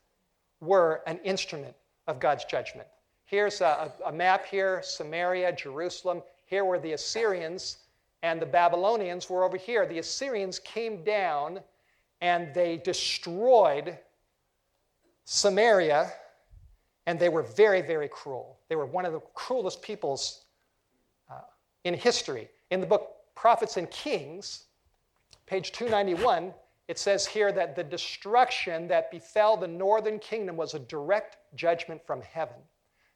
were 0.61 1.01
an 1.07 1.19
instrument 1.23 1.75
of 2.07 2.19
God's 2.19 2.45
judgment. 2.45 2.88
Here's 3.25 3.61
a, 3.61 3.91
a, 4.05 4.11
map 4.11 4.45
here 4.45 4.81
Samaria, 4.83 5.53
Jerusalem. 5.53 6.21
Here 6.45 6.63
were 6.63 6.79
the 6.79 6.93
Assyrians, 6.93 7.79
and 8.21 8.39
the 8.39 8.45
Babylonians 8.45 9.29
were 9.29 9.43
over 9.43 9.57
here. 9.57 9.88
The 9.88 9.99
Assyrians 9.99 10.59
came 10.59 11.03
down 11.03 11.59
and 12.21 12.53
they 12.53 12.77
destroyed 12.77 13.97
Samaria, 15.25 16.11
and 17.08 17.20
they 17.20 17.30
were 17.30 17.43
very, 17.43 17.82
very 17.82 18.08
cruel. 18.08 18.60
They 18.70 18.76
were 18.76 18.86
one 18.86 19.06
of 19.06 19.14
the 19.14 19.22
cruelest 19.34 19.82
peoples 19.82 20.45
uh, 21.30 21.41
in 21.84 21.93
history. 21.93 22.49
In 22.72 22.82
the 22.82 22.88
book 22.88 23.12
Prophets 23.36 23.78
and 23.78 23.89
Kings, 23.91 24.66
page 25.45 25.72
291, 25.72 26.53
it 26.88 26.99
says 26.99 27.26
here 27.26 27.51
that 27.51 27.76
the 27.76 27.84
destruction 27.84 28.88
that 28.88 29.12
befell 29.12 29.58
the 29.58 29.68
northern 29.68 30.20
kingdom 30.20 30.56
was 30.56 30.74
a 30.74 30.80
direct 30.80 31.38
judgment 31.56 32.01
from 32.06 32.22
heaven. 32.22 32.58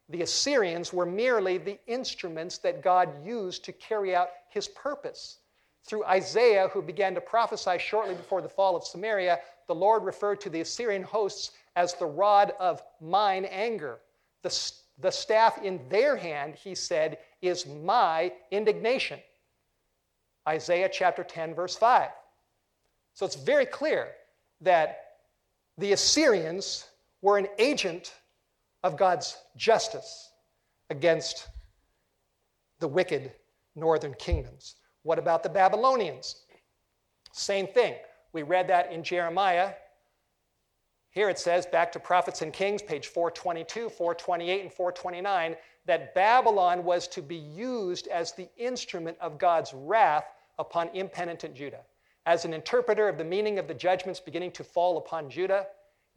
The 0.08 0.22
Assyrians 0.22 0.92
were 0.92 1.06
merely 1.06 1.58
the 1.58 1.78
instruments 1.86 2.58
that 2.58 2.82
God 2.82 3.24
used 3.24 3.64
to 3.64 3.72
carry 3.72 4.14
out 4.14 4.30
his 4.48 4.66
purpose. 4.66 5.38
Through 5.84 6.04
Isaiah, 6.04 6.68
who 6.68 6.82
began 6.82 7.14
to 7.14 7.20
prophesy 7.20 7.78
shortly 7.78 8.14
before 8.14 8.42
the 8.42 8.48
fall 8.48 8.76
of 8.76 8.84
Samaria, 8.84 9.38
the 9.68 9.74
Lord 9.74 10.02
referred 10.02 10.40
to 10.40 10.50
the 10.50 10.60
Assyrian 10.60 11.04
hosts 11.04 11.52
as 11.76 11.94
the 11.94 12.06
rod 12.06 12.52
of 12.58 12.82
mine 13.00 13.44
anger. 13.44 14.00
The, 14.42 14.72
the 14.98 15.10
staff 15.10 15.62
in 15.62 15.80
their 15.88 16.16
hand, 16.16 16.54
he 16.54 16.74
said, 16.74 17.18
is 17.42 17.66
my 17.66 18.32
indignation. 18.50 19.20
Isaiah 20.48 20.88
chapter 20.92 21.22
10, 21.22 21.54
verse 21.54 21.76
5. 21.76 22.08
So 23.14 23.26
it's 23.26 23.36
very 23.36 23.66
clear 23.66 24.08
that 24.60 24.98
the 25.78 25.92
Assyrians 25.92 26.86
were 27.22 27.38
an 27.38 27.48
agent 27.58 28.14
of 28.82 28.96
God's 28.96 29.36
justice 29.56 30.30
against 30.88 31.48
the 32.78 32.88
wicked 32.88 33.32
northern 33.76 34.14
kingdoms. 34.14 34.76
What 35.02 35.18
about 35.18 35.42
the 35.42 35.48
Babylonians? 35.48 36.44
Same 37.32 37.66
thing. 37.66 37.94
We 38.32 38.42
read 38.42 38.68
that 38.68 38.92
in 38.92 39.02
Jeremiah. 39.02 39.72
Here 41.10 41.28
it 41.28 41.38
says, 41.38 41.66
back 41.66 41.90
to 41.92 42.00
Prophets 42.00 42.42
and 42.42 42.52
Kings, 42.52 42.82
page 42.82 43.08
422, 43.08 43.88
428, 43.88 44.62
and 44.62 44.72
429, 44.72 45.56
that 45.86 46.14
Babylon 46.14 46.84
was 46.84 47.08
to 47.08 47.20
be 47.20 47.36
used 47.36 48.06
as 48.08 48.32
the 48.32 48.48
instrument 48.56 49.16
of 49.20 49.38
God's 49.38 49.74
wrath 49.74 50.32
upon 50.58 50.88
impenitent 50.94 51.54
Judah. 51.54 51.84
As 52.26 52.44
an 52.44 52.54
interpreter 52.54 53.08
of 53.08 53.18
the 53.18 53.24
meaning 53.24 53.58
of 53.58 53.66
the 53.66 53.74
judgments 53.74 54.20
beginning 54.20 54.52
to 54.52 54.62
fall 54.62 54.98
upon 54.98 55.28
Judah, 55.30 55.66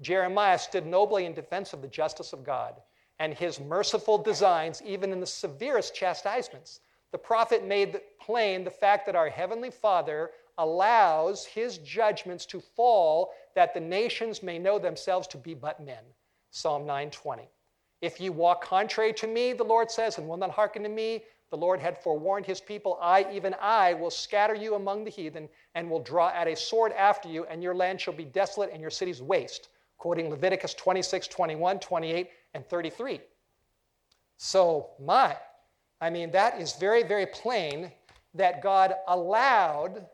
Jeremiah 0.01 0.59
stood 0.59 0.85
nobly 0.85 1.25
in 1.25 1.33
defense 1.33 1.73
of 1.73 1.81
the 1.81 1.87
justice 1.87 2.33
of 2.33 2.43
God 2.43 2.75
and 3.19 3.33
his 3.33 3.59
merciful 3.59 4.17
designs, 4.17 4.81
even 4.85 5.11
in 5.11 5.19
the 5.19 5.25
severest 5.25 5.95
chastisements. 5.95 6.81
The 7.11 7.17
prophet 7.17 7.65
made 7.65 8.01
plain 8.19 8.63
the 8.63 8.71
fact 8.71 9.05
that 9.05 9.15
our 9.15 9.29
Heavenly 9.29 9.71
Father 9.71 10.31
allows 10.57 11.45
his 11.45 11.77
judgments 11.79 12.45
to 12.47 12.59
fall 12.59 13.31
that 13.55 13.73
the 13.73 13.79
nations 13.79 14.43
may 14.43 14.59
know 14.59 14.79
themselves 14.79 15.27
to 15.27 15.37
be 15.37 15.53
but 15.53 15.83
men. 15.83 16.03
Psalm 16.51 16.81
920. 16.81 17.49
If 18.01 18.19
you 18.19 18.31
walk 18.31 18.63
contrary 18.63 19.13
to 19.13 19.27
me, 19.27 19.53
the 19.53 19.63
Lord 19.63 19.89
says, 19.89 20.17
and 20.17 20.27
will 20.27 20.37
not 20.37 20.51
hearken 20.51 20.83
to 20.83 20.89
me, 20.89 21.23
the 21.49 21.57
Lord 21.57 21.79
had 21.79 22.01
forewarned 22.01 22.45
his 22.45 22.59
people, 22.59 22.97
I, 22.99 23.31
even 23.31 23.55
I, 23.61 23.93
will 23.93 24.09
scatter 24.09 24.55
you 24.55 24.75
among 24.75 25.03
the 25.03 25.11
heathen 25.11 25.47
and 25.75 25.89
will 25.89 26.01
draw 26.01 26.29
out 26.29 26.47
a 26.47 26.55
sword 26.55 26.91
after 26.93 27.29
you, 27.29 27.45
and 27.45 27.61
your 27.61 27.75
land 27.75 28.01
shall 28.01 28.13
be 28.13 28.25
desolate 28.25 28.71
and 28.71 28.81
your 28.81 28.89
cities 28.89 29.21
waste. 29.21 29.69
Quoting 29.99 30.29
Leviticus 30.29 30.73
26, 30.73 31.27
21, 31.27 31.79
28, 31.79 32.29
and 32.55 32.67
33. 32.67 33.21
So, 34.37 34.89
my, 34.99 35.37
I 36.01 36.09
mean, 36.09 36.31
that 36.31 36.59
is 36.59 36.73
very, 36.73 37.03
very 37.03 37.27
plain 37.27 37.91
that 38.33 38.61
God 38.61 38.95
allowed 39.07 40.07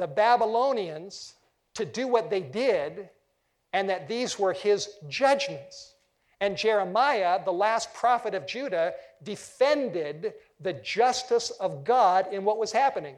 the 0.00 0.06
Babylonians 0.06 1.34
to 1.74 1.84
do 1.84 2.08
what 2.08 2.30
they 2.30 2.40
did 2.40 3.08
and 3.72 3.88
that 3.88 4.08
these 4.08 4.38
were 4.38 4.52
his 4.52 4.88
judgments. 5.08 5.94
And 6.40 6.56
Jeremiah, 6.56 7.44
the 7.44 7.52
last 7.52 7.92
prophet 7.94 8.34
of 8.34 8.46
Judah, 8.46 8.94
defended 9.22 10.34
the 10.58 10.72
justice 10.72 11.50
of 11.50 11.84
God 11.84 12.32
in 12.32 12.44
what 12.44 12.58
was 12.58 12.72
happening. 12.72 13.16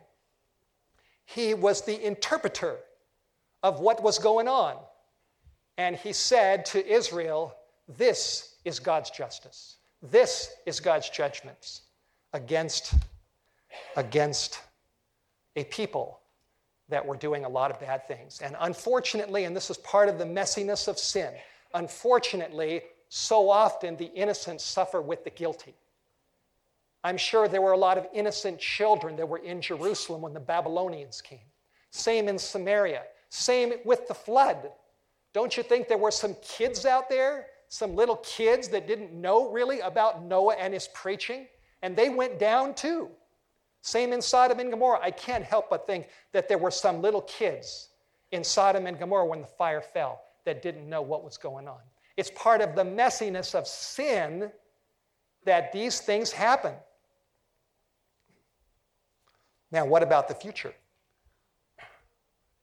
He 1.25 1.55
was 1.55 1.83
the 1.83 2.05
interpreter 2.05 2.79
of 3.63 3.81
what 3.81 4.03
was 4.03 4.19
going 4.19 4.49
on. 4.49 4.77
And 5.79 5.97
he 5.97 6.13
said 6.13 6.67
to 6.67 6.87
Israel, 6.87 7.55
This 7.89 8.57
is 8.65 8.81
God's 8.81 9.11
justice. 9.11 9.77
This 10.03 10.51
is 10.67 10.81
God's 10.81 11.09
judgments 11.09 11.83
against, 12.33 12.95
against 13.97 14.61
a 15.55 15.65
people 15.65 16.22
that 16.93 17.05
we're 17.05 17.17
doing 17.17 17.45
a 17.45 17.49
lot 17.49 17.71
of 17.71 17.81
bad 17.81 18.07
things. 18.07 18.41
And 18.43 18.57
unfortunately, 18.61 19.45
and 19.45 19.57
this 19.57 19.71
is 19.71 19.79
part 19.79 20.09
of 20.09 20.19
the 20.19 20.25
messiness 20.25 20.89
of 20.89 20.99
sin, 20.99 21.33
unfortunately, 21.75 22.83
so 23.09 23.51
often 23.51 23.97
the 23.97 24.13
innocent 24.15 24.61
suffer 24.61 25.03
with 25.03 25.25
the 25.25 25.31
guilty. 25.31 25.75
I'm 27.05 27.17
sure 27.17 27.49
there 27.49 27.63
were 27.63 27.73
a 27.73 27.79
lot 27.79 27.99
of 27.99 28.07
innocent 28.15 28.59
children 28.59 29.17
that 29.17 29.29
were 29.29 29.39
in 29.39 29.61
Jerusalem 29.61 30.23
when 30.23 30.33
the 30.33 30.41
Babylonians 30.41 31.21
came. 31.21 31.41
Same 31.91 32.29
in 32.29 32.39
Samaria. 32.39 33.03
Same 33.29 33.75
with 33.85 34.07
the 34.07 34.15
flood. 34.15 34.71
Don't 35.33 35.57
you 35.57 35.63
think 35.63 35.89
there 35.89 35.99
were 35.99 36.11
some 36.11 36.37
kids 36.43 36.87
out 36.87 37.09
there, 37.09 37.47
some 37.69 37.97
little 37.97 38.17
kids 38.17 38.69
that 38.69 38.87
didn't 38.87 39.13
know 39.13 39.51
really 39.51 39.81
about 39.81 40.25
Noah 40.25 40.55
and 40.55 40.73
his 40.73 40.89
preaching? 40.89 41.47
And 41.83 41.97
they 41.97 42.09
went 42.09 42.39
down 42.39 42.75
too. 42.75 43.09
Same 43.83 44.13
in 44.13 44.23
Sodom 44.23 44.61
and 44.61 44.71
Gomorrah. 44.71 45.01
I 45.03 45.11
can't 45.11 45.45
help 45.45 45.69
but 45.69 45.87
think 45.87 46.09
that 46.33 46.49
there 46.49 46.59
were 46.59 46.71
some 46.71 47.03
little 47.03 47.23
kids 47.23 47.89
in 48.31 48.43
Sodom 48.45 48.87
and 48.87 48.99
Gomorrah 48.99 49.27
when 49.27 49.41
the 49.41 49.47
fire 49.47 49.83
fell 49.83 50.23
that 50.45 50.63
didn't 50.63 50.89
know 50.89 51.03
what 51.03 51.25
was 51.25 51.37
going 51.37 51.69
on. 51.69 51.81
It's 52.17 52.31
part 52.31 52.61
of 52.61 52.75
the 52.77 52.85
messiness 52.85 53.55
of 53.55 53.67
sin 53.67 54.51
that 55.45 55.73
these 55.73 56.01
things 56.01 56.31
happen. 56.31 56.75
Now, 59.73 59.85
what 59.85 60.03
about 60.03 60.29
the 60.29 60.35
future? 60.35 60.75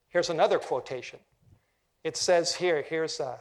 Here's 0.07 0.29
another 0.29 0.57
quotation. 0.59 1.19
It 2.03 2.15
says 2.15 2.55
here, 2.55 2.83
here's 2.87 3.19
a, 3.19 3.37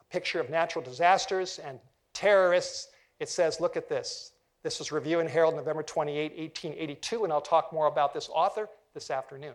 a 0.00 0.04
picture 0.10 0.40
of 0.40 0.50
natural 0.50 0.84
disasters 0.84 1.58
and 1.58 1.78
terrorists. 2.12 2.88
It 3.20 3.28
says, 3.28 3.60
look 3.60 3.76
at 3.76 3.88
this. 3.88 4.32
This 4.66 4.80
is 4.80 4.90
Review 4.90 5.20
and 5.20 5.30
Herald, 5.30 5.54
November 5.54 5.84
28, 5.84 6.36
1882, 6.36 7.22
and 7.22 7.32
I'll 7.32 7.40
talk 7.40 7.72
more 7.72 7.86
about 7.86 8.12
this 8.12 8.28
author 8.28 8.68
this 8.94 9.12
afternoon. 9.12 9.54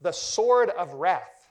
The 0.00 0.10
sword 0.10 0.70
of 0.70 0.92
wrath 0.94 1.48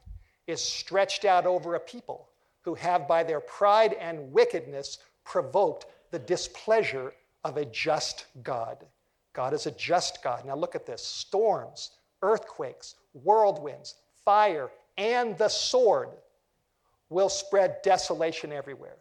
is 0.47 0.61
stretched 0.61 1.23
out 1.23 1.45
over 1.45 1.75
a 1.75 1.79
people 1.79 2.27
who 2.63 2.75
have, 2.75 3.07
by 3.07 3.23
their 3.23 3.39
pride 3.39 3.93
and 3.93 4.33
wickedness, 4.33 4.97
provoked 5.23 5.85
the 6.11 6.19
displeasure 6.19 7.13
of 7.45 7.55
a 7.55 7.63
just 7.63 8.25
God. 8.43 8.85
God 9.31 9.53
is 9.53 9.65
a 9.65 9.71
just 9.71 10.21
God. 10.21 10.43
Now 10.43 10.57
look 10.57 10.75
at 10.75 10.85
this 10.85 11.01
storms, 11.01 11.91
earthquakes, 12.21 12.95
whirlwinds, 13.13 13.95
fire, 14.25 14.69
and 14.97 15.37
the 15.37 15.47
sword 15.47 16.09
will 17.07 17.29
spread 17.29 17.77
desolation 17.81 18.51
everywhere 18.51 18.97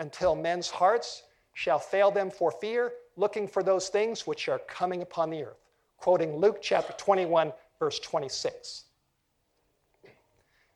until 0.00 0.34
men's 0.34 0.68
hearts 0.68 1.22
shall 1.52 1.78
fail 1.78 2.10
them 2.10 2.28
for 2.28 2.50
fear, 2.50 2.92
looking 3.16 3.46
for 3.46 3.62
those 3.62 3.88
things 3.88 4.26
which 4.26 4.48
are 4.48 4.58
coming 4.60 5.02
upon 5.02 5.30
the 5.30 5.44
earth. 5.44 5.60
Quoting 5.98 6.36
Luke 6.36 6.58
chapter 6.60 6.92
21, 6.94 7.52
verse 7.78 7.98
26. 8.00 8.84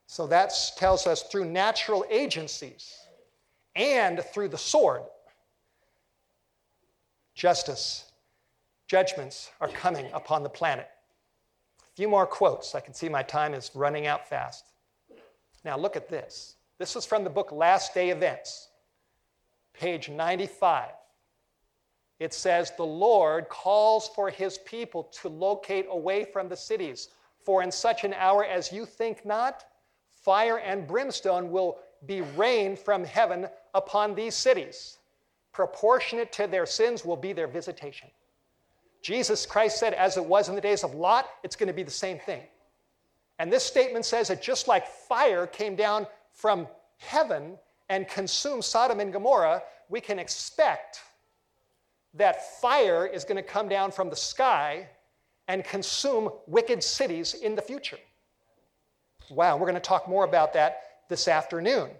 So 0.06 0.26
that 0.28 0.52
tells 0.76 1.06
us 1.06 1.24
through 1.24 1.44
natural 1.44 2.04
agencies 2.10 2.96
and 3.76 4.24
through 4.32 4.48
the 4.48 4.58
sword, 4.58 5.02
justice, 7.34 8.10
judgments 8.86 9.50
are 9.60 9.68
coming 9.68 10.06
upon 10.14 10.42
the 10.42 10.48
planet. 10.48 10.88
A 11.80 11.94
few 11.94 12.08
more 12.08 12.26
quotes. 12.26 12.74
I 12.74 12.80
can 12.80 12.94
see 12.94 13.08
my 13.08 13.22
time 13.22 13.52
is 13.52 13.70
running 13.74 14.06
out 14.06 14.26
fast. 14.26 14.64
Now, 15.64 15.76
look 15.76 15.94
at 15.94 16.08
this. 16.08 16.56
This 16.78 16.96
is 16.96 17.04
from 17.04 17.24
the 17.24 17.30
book 17.30 17.52
Last 17.52 17.92
Day 17.92 18.10
Events, 18.10 18.68
page 19.74 20.08
95. 20.08 20.90
It 22.18 22.34
says, 22.34 22.72
The 22.76 22.84
Lord 22.84 23.48
calls 23.48 24.08
for 24.14 24.30
his 24.30 24.58
people 24.58 25.04
to 25.20 25.28
locate 25.28 25.86
away 25.88 26.24
from 26.24 26.48
the 26.48 26.56
cities, 26.56 27.08
for 27.44 27.62
in 27.62 27.70
such 27.70 28.04
an 28.04 28.14
hour 28.14 28.44
as 28.44 28.72
you 28.72 28.84
think 28.84 29.24
not, 29.24 29.64
fire 30.10 30.58
and 30.58 30.86
brimstone 30.86 31.50
will 31.50 31.78
be 32.06 32.20
rained 32.20 32.78
from 32.78 33.04
heaven 33.04 33.48
upon 33.74 34.14
these 34.14 34.34
cities. 34.34 34.98
Proportionate 35.52 36.32
to 36.32 36.46
their 36.46 36.66
sins 36.66 37.04
will 37.04 37.16
be 37.16 37.32
their 37.32 37.46
visitation. 37.46 38.08
Jesus 39.02 39.46
Christ 39.46 39.78
said, 39.78 39.94
as 39.94 40.16
it 40.16 40.24
was 40.24 40.48
in 40.48 40.54
the 40.54 40.60
days 40.60 40.84
of 40.84 40.94
Lot, 40.94 41.28
it's 41.42 41.56
going 41.56 41.68
to 41.68 41.72
be 41.72 41.82
the 41.82 41.90
same 41.90 42.18
thing. 42.18 42.42
And 43.38 43.52
this 43.52 43.64
statement 43.64 44.04
says 44.04 44.28
that 44.28 44.42
just 44.42 44.66
like 44.66 44.86
fire 44.86 45.46
came 45.46 45.76
down 45.76 46.06
from 46.32 46.66
heaven 46.96 47.56
and 47.88 48.08
consumed 48.08 48.64
Sodom 48.64 49.00
and 49.00 49.12
Gomorrah, 49.12 49.62
we 49.88 50.00
can 50.00 50.18
expect 50.18 51.00
that 52.18 52.60
fire 52.60 53.06
is 53.06 53.24
going 53.24 53.36
to 53.36 53.42
come 53.42 53.68
down 53.68 53.90
from 53.90 54.10
the 54.10 54.16
sky 54.16 54.88
and 55.46 55.64
consume 55.64 56.28
wicked 56.46 56.82
cities 56.82 57.34
in 57.34 57.54
the 57.54 57.62
future. 57.62 57.98
Wow, 59.30 59.56
we're 59.56 59.66
going 59.66 59.74
to 59.74 59.80
talk 59.80 60.08
more 60.08 60.24
about 60.24 60.52
that 60.52 60.82
this 61.08 61.28
afternoon. 61.28 61.90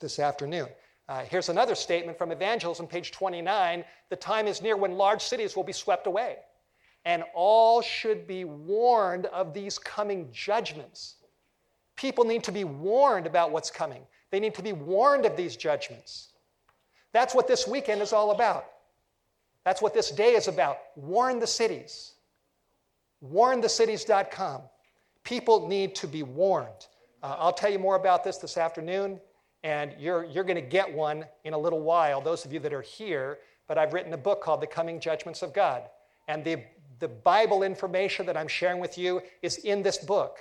This 0.00 0.18
afternoon. 0.18 0.68
Uh, 1.08 1.24
here's 1.24 1.48
another 1.48 1.74
statement 1.74 2.16
from 2.16 2.32
Evangelism, 2.32 2.86
page 2.86 3.12
29. 3.12 3.84
The 4.10 4.16
time 4.16 4.46
is 4.46 4.62
near 4.62 4.76
when 4.76 4.96
large 4.96 5.22
cities 5.22 5.56
will 5.56 5.64
be 5.64 5.72
swept 5.72 6.06
away, 6.06 6.36
and 7.04 7.24
all 7.34 7.82
should 7.82 8.26
be 8.26 8.44
warned 8.44 9.26
of 9.26 9.54
these 9.54 9.78
coming 9.78 10.28
judgments. 10.32 11.16
People 11.96 12.24
need 12.24 12.42
to 12.44 12.52
be 12.52 12.64
warned 12.64 13.26
about 13.26 13.52
what's 13.52 13.70
coming, 13.70 14.02
they 14.30 14.40
need 14.40 14.54
to 14.54 14.62
be 14.62 14.72
warned 14.72 15.24
of 15.24 15.36
these 15.36 15.56
judgments. 15.56 16.30
That's 17.12 17.34
what 17.34 17.46
this 17.46 17.66
weekend 17.68 18.02
is 18.02 18.12
all 18.12 18.32
about. 18.32 18.66
That's 19.64 19.80
what 19.80 19.94
this 19.94 20.10
day 20.10 20.34
is 20.34 20.48
about. 20.48 20.78
Warn 20.96 21.38
the 21.38 21.46
cities. 21.46 22.14
Warnthecities.com. 23.24 24.62
People 25.22 25.68
need 25.68 25.94
to 25.96 26.06
be 26.06 26.22
warned. 26.22 26.86
Uh, 27.22 27.36
I'll 27.38 27.52
tell 27.52 27.70
you 27.70 27.78
more 27.78 27.96
about 27.96 28.22
this 28.24 28.36
this 28.36 28.58
afternoon 28.58 29.18
and 29.64 29.94
you're, 29.98 30.24
you're 30.24 30.44
going 30.44 30.56
to 30.56 30.60
get 30.60 30.92
one 30.92 31.24
in 31.44 31.54
a 31.54 31.58
little 31.58 31.80
while, 31.80 32.20
those 32.20 32.44
of 32.44 32.52
you 32.52 32.60
that 32.60 32.74
are 32.74 32.82
here. 32.82 33.38
But 33.66 33.78
I've 33.78 33.94
written 33.94 34.12
a 34.12 34.18
book 34.18 34.42
called 34.42 34.60
The 34.60 34.66
Coming 34.66 35.00
Judgments 35.00 35.40
of 35.40 35.54
God. 35.54 35.84
And 36.28 36.44
the, 36.44 36.62
the 36.98 37.08
Bible 37.08 37.62
information 37.62 38.26
that 38.26 38.36
I'm 38.36 38.46
sharing 38.46 38.78
with 38.78 38.98
you 38.98 39.22
is 39.40 39.56
in 39.56 39.82
this 39.82 39.96
book. 39.96 40.36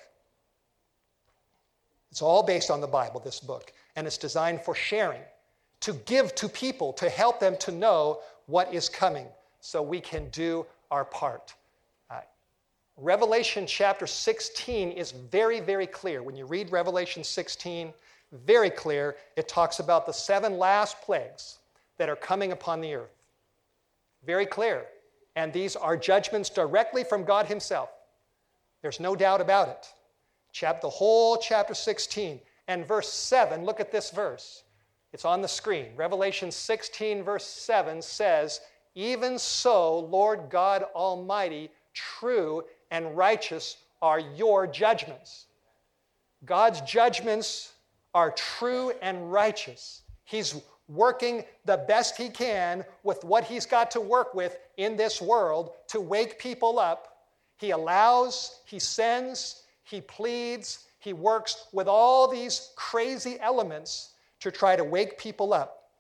It's 2.11 2.21
all 2.21 2.43
based 2.43 2.69
on 2.69 2.82
the 2.82 2.88
Bible, 2.88 3.21
this 3.21 3.39
book. 3.39 3.71
And 3.95 4.05
it's 4.05 4.17
designed 4.17 4.61
for 4.61 4.76
sharing, 4.76 5.21
to 5.80 5.93
give 6.05 6.36
to 6.36 6.49
people, 6.49 6.91
to 6.93 7.09
help 7.09 7.39
them 7.39 7.55
to 7.61 7.71
know 7.71 8.19
what 8.48 8.74
is 8.74 8.89
coming 8.89 9.28
so 9.60 9.82
we 9.82 10.02
can 10.02 10.30
do 10.30 10.66
our 10.91 11.06
part. 11.06 11.54
Uh, 12.10 12.20
Revelation 12.98 13.66
chapter 13.66 14.08
16 14.08 14.91
is 14.91 15.12
very, 15.12 15.60
very 15.60 15.88
clear. 15.88 16.22
When 16.22 16.36
you 16.36 16.46
read 16.46 16.72
Revelation 16.72 17.24
16, 17.24 17.94
very 18.46 18.70
clear. 18.70 19.16
It 19.36 19.48
talks 19.48 19.80
about 19.80 20.06
the 20.06 20.12
seven 20.12 20.58
last 20.58 21.02
plagues 21.02 21.60
that 21.98 22.10
are 22.10 22.16
coming 22.16 22.52
upon 22.52 22.82
the 22.82 22.96
earth. 22.96 23.28
Very 24.26 24.46
clear. 24.46 24.86
And 25.36 25.54
these 25.54 25.76
are 25.76 25.96
judgments 25.98 26.50
directly 26.50 27.04
from 27.04 27.24
God 27.24 27.46
Himself. 27.46 27.89
There's 28.82 29.00
no 29.00 29.16
doubt 29.16 29.41
about 29.41 29.70
it. 29.70 29.88
Chap- 30.52 30.82
the 30.82 30.89
whole 30.89 31.38
chapter 31.38 31.74
16 31.74 32.39
and 32.68 32.88
verse 32.88 33.10
7, 33.10 33.66
look 33.66 33.80
at 33.80 33.91
this 33.91 34.12
verse. 34.12 34.62
It's 35.14 35.26
on 35.26 35.41
the 35.41 35.47
screen. 35.47 35.89
Revelation 35.95 36.51
16, 36.51 37.24
verse 37.24 37.45
7 37.45 38.01
says, 38.01 38.61
Even 38.95 39.38
so, 39.38 39.99
Lord 39.99 40.49
God 40.49 40.86
Almighty, 40.95 41.70
true 41.93 42.64
and 42.89 43.16
righteous 43.16 43.78
are 44.01 44.20
your 44.20 44.66
judgments. 44.66 45.45
God's 46.45 46.82
judgments 46.82 47.74
are 48.16 48.32
true 48.32 48.91
and 49.03 49.32
righteous. 49.32 50.01
He's 50.24 50.59
working 50.88 51.43
the 51.66 51.78
best 51.78 52.18
he 52.18 52.30
can 52.30 52.84
with 53.03 53.24
what 53.24 53.43
he's 53.43 53.68
got 53.68 53.91
to 53.91 54.01
work 54.01 54.34
with 54.34 54.57
in 54.78 54.97
this 54.97 55.22
world 55.22 55.72
to 55.89 56.01
wake 56.01 56.39
people 56.39 56.80
up. 56.80 57.18
He 57.57 57.70
allows, 57.70 58.61
he 58.66 58.80
sends, 58.80 59.64
he 59.84 60.01
pleads, 60.01 60.86
he 60.99 61.14
works 61.14 61.68
with 61.72 61.88
all 61.88 62.28
these 62.28 62.72
crazy 62.76 63.38
elements 63.39 64.12
to 64.44 64.52
try 64.52 64.76
to 64.76 64.84
wake 64.84 65.18
people 65.18 65.54
up 65.54 65.91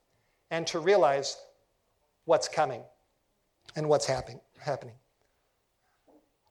and 0.51 0.67
to 0.67 0.77
realize 0.77 1.37
what's 2.25 2.49
coming 2.49 2.83
and 3.77 3.87
what's 3.87 4.05
happen, 4.05 4.37
happening. 4.59 4.95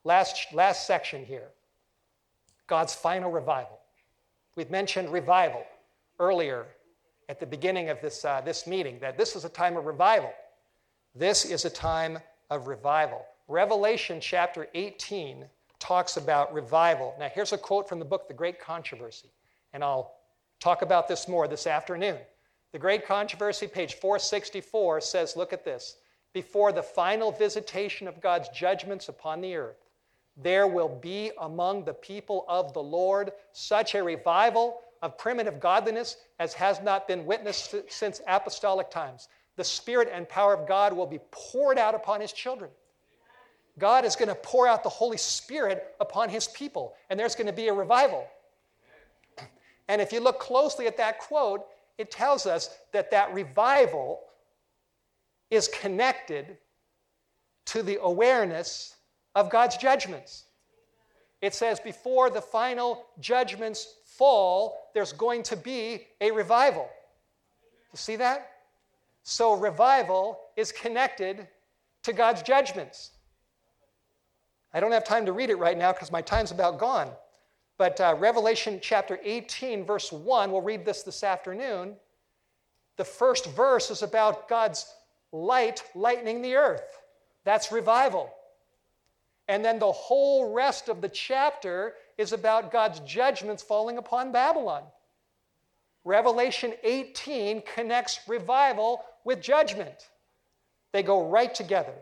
Last, 0.02 0.54
last 0.54 0.86
section 0.86 1.22
here 1.22 1.48
God's 2.66 2.94
final 2.94 3.30
revival. 3.30 3.78
We've 4.56 4.70
mentioned 4.70 5.12
revival 5.12 5.64
earlier 6.18 6.64
at 7.28 7.38
the 7.38 7.44
beginning 7.44 7.90
of 7.90 8.00
this, 8.00 8.24
uh, 8.24 8.40
this 8.40 8.66
meeting, 8.66 8.98
that 9.00 9.18
this 9.18 9.36
is 9.36 9.44
a 9.44 9.50
time 9.50 9.76
of 9.76 9.84
revival. 9.84 10.32
This 11.14 11.44
is 11.44 11.66
a 11.66 11.70
time 11.70 12.18
of 12.48 12.68
revival. 12.68 13.26
Revelation 13.48 14.18
chapter 14.18 14.66
18 14.72 15.44
talks 15.78 16.16
about 16.16 16.54
revival. 16.54 17.14
Now, 17.18 17.28
here's 17.28 17.52
a 17.52 17.58
quote 17.58 17.86
from 17.86 17.98
the 17.98 18.04
book, 18.06 18.28
The 18.28 18.34
Great 18.34 18.58
Controversy, 18.58 19.28
and 19.74 19.84
I'll 19.84 20.14
talk 20.62 20.82
about 20.82 21.08
this 21.08 21.26
more 21.26 21.48
this 21.48 21.66
afternoon. 21.66 22.18
The 22.70 22.78
Great 22.78 23.04
Controversy, 23.04 23.66
page 23.66 23.94
464, 23.94 25.00
says, 25.00 25.36
Look 25.36 25.52
at 25.52 25.64
this. 25.64 25.96
Before 26.32 26.72
the 26.72 26.82
final 26.82 27.32
visitation 27.32 28.06
of 28.06 28.20
God's 28.20 28.48
judgments 28.50 29.08
upon 29.08 29.40
the 29.40 29.56
earth, 29.56 29.88
there 30.36 30.66
will 30.66 30.88
be 30.88 31.32
among 31.40 31.84
the 31.84 31.92
people 31.92 32.44
of 32.48 32.72
the 32.72 32.82
Lord 32.82 33.32
such 33.52 33.94
a 33.94 34.02
revival 34.02 34.80
of 35.02 35.18
primitive 35.18 35.58
godliness 35.60 36.16
as 36.38 36.54
has 36.54 36.80
not 36.80 37.08
been 37.08 37.26
witnessed 37.26 37.74
since 37.88 38.22
apostolic 38.26 38.88
times. 38.88 39.28
The 39.56 39.64
Spirit 39.64 40.08
and 40.10 40.28
power 40.28 40.54
of 40.54 40.66
God 40.66 40.92
will 40.92 41.06
be 41.06 41.20
poured 41.32 41.76
out 41.76 41.94
upon 41.94 42.20
His 42.20 42.32
children. 42.32 42.70
God 43.78 44.04
is 44.04 44.16
going 44.16 44.28
to 44.28 44.34
pour 44.36 44.68
out 44.68 44.82
the 44.82 44.88
Holy 44.88 45.18
Spirit 45.18 45.94
upon 46.00 46.28
His 46.28 46.46
people, 46.48 46.94
and 47.10 47.18
there's 47.18 47.34
going 47.34 47.48
to 47.48 47.52
be 47.52 47.68
a 47.68 47.74
revival. 47.74 48.26
And 49.92 50.00
if 50.00 50.10
you 50.10 50.20
look 50.20 50.40
closely 50.40 50.86
at 50.86 50.96
that 50.96 51.18
quote, 51.18 51.66
it 51.98 52.10
tells 52.10 52.46
us 52.46 52.70
that 52.92 53.10
that 53.10 53.34
revival 53.34 54.20
is 55.50 55.68
connected 55.68 56.56
to 57.66 57.82
the 57.82 57.98
awareness 58.00 58.96
of 59.34 59.50
God's 59.50 59.76
judgments. 59.76 60.44
It 61.42 61.52
says, 61.52 61.78
before 61.78 62.30
the 62.30 62.40
final 62.40 63.04
judgments 63.20 63.96
fall, 64.06 64.78
there's 64.94 65.12
going 65.12 65.42
to 65.42 65.56
be 65.58 66.06
a 66.22 66.30
revival. 66.30 66.88
You 67.92 67.98
see 67.98 68.16
that? 68.16 68.48
So, 69.24 69.52
revival 69.52 70.40
is 70.56 70.72
connected 70.72 71.46
to 72.04 72.14
God's 72.14 72.40
judgments. 72.40 73.10
I 74.72 74.80
don't 74.80 74.92
have 74.92 75.04
time 75.04 75.26
to 75.26 75.32
read 75.32 75.50
it 75.50 75.56
right 75.56 75.76
now 75.76 75.92
because 75.92 76.10
my 76.10 76.22
time's 76.22 76.50
about 76.50 76.78
gone. 76.78 77.10
But 77.82 78.00
uh, 78.00 78.14
Revelation 78.16 78.78
chapter 78.80 79.18
18, 79.24 79.84
verse 79.84 80.12
1, 80.12 80.52
we'll 80.52 80.60
read 80.60 80.84
this 80.84 81.02
this 81.02 81.24
afternoon. 81.24 81.96
The 82.96 83.04
first 83.04 83.46
verse 83.56 83.90
is 83.90 84.02
about 84.02 84.48
God's 84.48 84.86
light 85.32 85.82
lightening 85.96 86.42
the 86.42 86.54
earth. 86.54 87.00
That's 87.42 87.72
revival. 87.72 88.32
And 89.48 89.64
then 89.64 89.80
the 89.80 89.90
whole 89.90 90.52
rest 90.52 90.88
of 90.88 91.00
the 91.00 91.08
chapter 91.08 91.94
is 92.18 92.32
about 92.32 92.70
God's 92.70 93.00
judgments 93.00 93.64
falling 93.64 93.98
upon 93.98 94.30
Babylon. 94.30 94.84
Revelation 96.04 96.74
18 96.84 97.64
connects 97.74 98.20
revival 98.28 99.02
with 99.24 99.42
judgment. 99.42 100.08
They 100.92 101.02
go 101.02 101.26
right 101.28 101.52
together, 101.52 101.94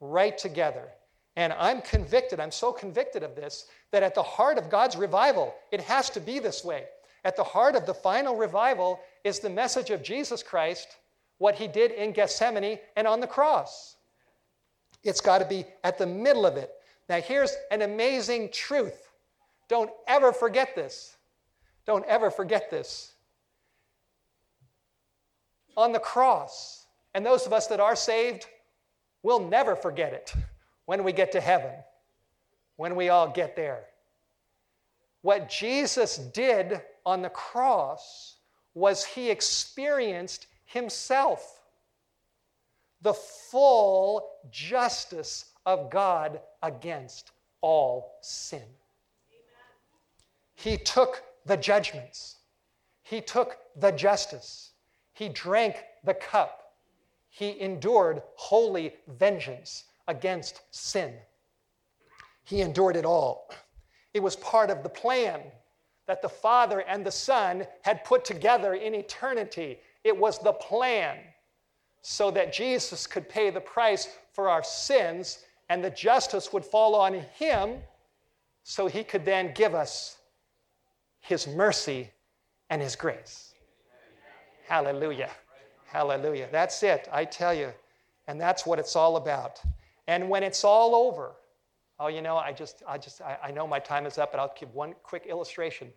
right 0.00 0.36
together. 0.36 0.88
And 1.36 1.52
I'm 1.52 1.82
convicted, 1.82 2.40
I'm 2.40 2.50
so 2.50 2.72
convicted 2.72 3.22
of 3.22 3.36
this, 3.36 3.66
that 3.92 4.02
at 4.02 4.14
the 4.14 4.22
heart 4.22 4.58
of 4.58 4.70
God's 4.70 4.96
revival, 4.96 5.54
it 5.72 5.80
has 5.80 6.10
to 6.10 6.20
be 6.20 6.38
this 6.38 6.64
way. 6.64 6.84
At 7.24 7.36
the 7.36 7.44
heart 7.44 7.74
of 7.74 7.86
the 7.86 7.94
final 7.94 8.36
revival 8.36 9.00
is 9.24 9.40
the 9.40 9.50
message 9.50 9.90
of 9.90 10.02
Jesus 10.02 10.42
Christ, 10.42 10.96
what 11.38 11.54
he 11.54 11.68
did 11.68 11.90
in 11.90 12.12
Gethsemane 12.12 12.78
and 12.96 13.06
on 13.06 13.20
the 13.20 13.26
cross. 13.26 13.96
It's 15.02 15.20
got 15.20 15.38
to 15.38 15.44
be 15.44 15.64
at 15.84 15.98
the 15.98 16.06
middle 16.06 16.46
of 16.46 16.56
it. 16.56 16.70
Now, 17.08 17.20
here's 17.20 17.56
an 17.70 17.82
amazing 17.82 18.50
truth. 18.52 19.10
Don't 19.68 19.90
ever 20.06 20.32
forget 20.32 20.74
this. 20.74 21.16
Don't 21.86 22.04
ever 22.06 22.30
forget 22.30 22.70
this. 22.70 23.14
On 25.76 25.92
the 25.92 25.98
cross, 25.98 26.86
and 27.14 27.24
those 27.24 27.46
of 27.46 27.52
us 27.52 27.66
that 27.68 27.80
are 27.80 27.96
saved 27.96 28.46
will 29.22 29.40
never 29.40 29.74
forget 29.74 30.12
it 30.12 30.32
when 30.86 31.04
we 31.04 31.12
get 31.12 31.32
to 31.32 31.40
heaven, 31.40 31.72
when 32.80 32.96
we 32.96 33.10
all 33.10 33.28
get 33.28 33.56
there. 33.56 33.84
What 35.20 35.50
Jesus 35.50 36.16
did 36.16 36.80
on 37.04 37.20
the 37.20 37.28
cross 37.28 38.36
was 38.72 39.04
he 39.04 39.28
experienced 39.28 40.46
himself 40.64 41.60
the 43.02 43.12
full 43.12 44.30
justice 44.50 45.44
of 45.66 45.90
God 45.90 46.40
against 46.62 47.32
all 47.60 48.16
sin. 48.22 48.64
He 50.54 50.78
took 50.78 51.22
the 51.44 51.58
judgments, 51.58 52.36
he 53.02 53.20
took 53.20 53.58
the 53.76 53.92
justice, 53.92 54.72
he 55.12 55.28
drank 55.28 55.76
the 56.02 56.14
cup, 56.14 56.72
he 57.28 57.60
endured 57.60 58.22
holy 58.36 58.94
vengeance 59.06 59.84
against 60.08 60.62
sin. 60.70 61.12
He 62.50 62.62
endured 62.62 62.96
it 62.96 63.04
all. 63.04 63.48
It 64.12 64.20
was 64.20 64.34
part 64.34 64.70
of 64.70 64.82
the 64.82 64.88
plan 64.88 65.40
that 66.08 66.20
the 66.20 66.28
Father 66.28 66.80
and 66.80 67.06
the 67.06 67.12
Son 67.12 67.64
had 67.82 68.02
put 68.04 68.24
together 68.24 68.74
in 68.74 68.92
eternity. 68.92 69.78
It 70.02 70.16
was 70.16 70.40
the 70.40 70.54
plan 70.54 71.18
so 72.02 72.32
that 72.32 72.52
Jesus 72.52 73.06
could 73.06 73.28
pay 73.28 73.50
the 73.50 73.60
price 73.60 74.08
for 74.32 74.48
our 74.48 74.64
sins 74.64 75.44
and 75.68 75.84
the 75.84 75.90
justice 75.90 76.52
would 76.52 76.64
fall 76.64 76.96
on 76.96 77.14
him 77.38 77.78
so 78.64 78.88
he 78.88 79.04
could 79.04 79.24
then 79.24 79.54
give 79.54 79.72
us 79.72 80.16
his 81.20 81.46
mercy 81.46 82.10
and 82.68 82.82
his 82.82 82.96
grace. 82.96 83.54
Hallelujah. 84.66 85.30
Hallelujah. 85.86 86.48
That's 86.50 86.82
it, 86.82 87.08
I 87.12 87.26
tell 87.26 87.54
you. 87.54 87.72
And 88.26 88.40
that's 88.40 88.66
what 88.66 88.80
it's 88.80 88.96
all 88.96 89.16
about. 89.16 89.62
And 90.08 90.28
when 90.28 90.42
it's 90.42 90.64
all 90.64 90.96
over, 90.96 91.36
oh, 92.00 92.08
you 92.08 92.22
know, 92.22 92.38
I 92.38 92.52
just, 92.52 92.82
I 92.88 92.98
just, 92.98 93.20
I, 93.20 93.36
I 93.44 93.50
know 93.50 93.66
my 93.66 93.78
time 93.78 94.06
is 94.06 94.16
up, 94.18 94.32
but 94.32 94.40
I'll 94.40 94.54
give 94.58 94.74
one 94.74 94.94
quick 95.02 95.26
illustration. 95.26 95.92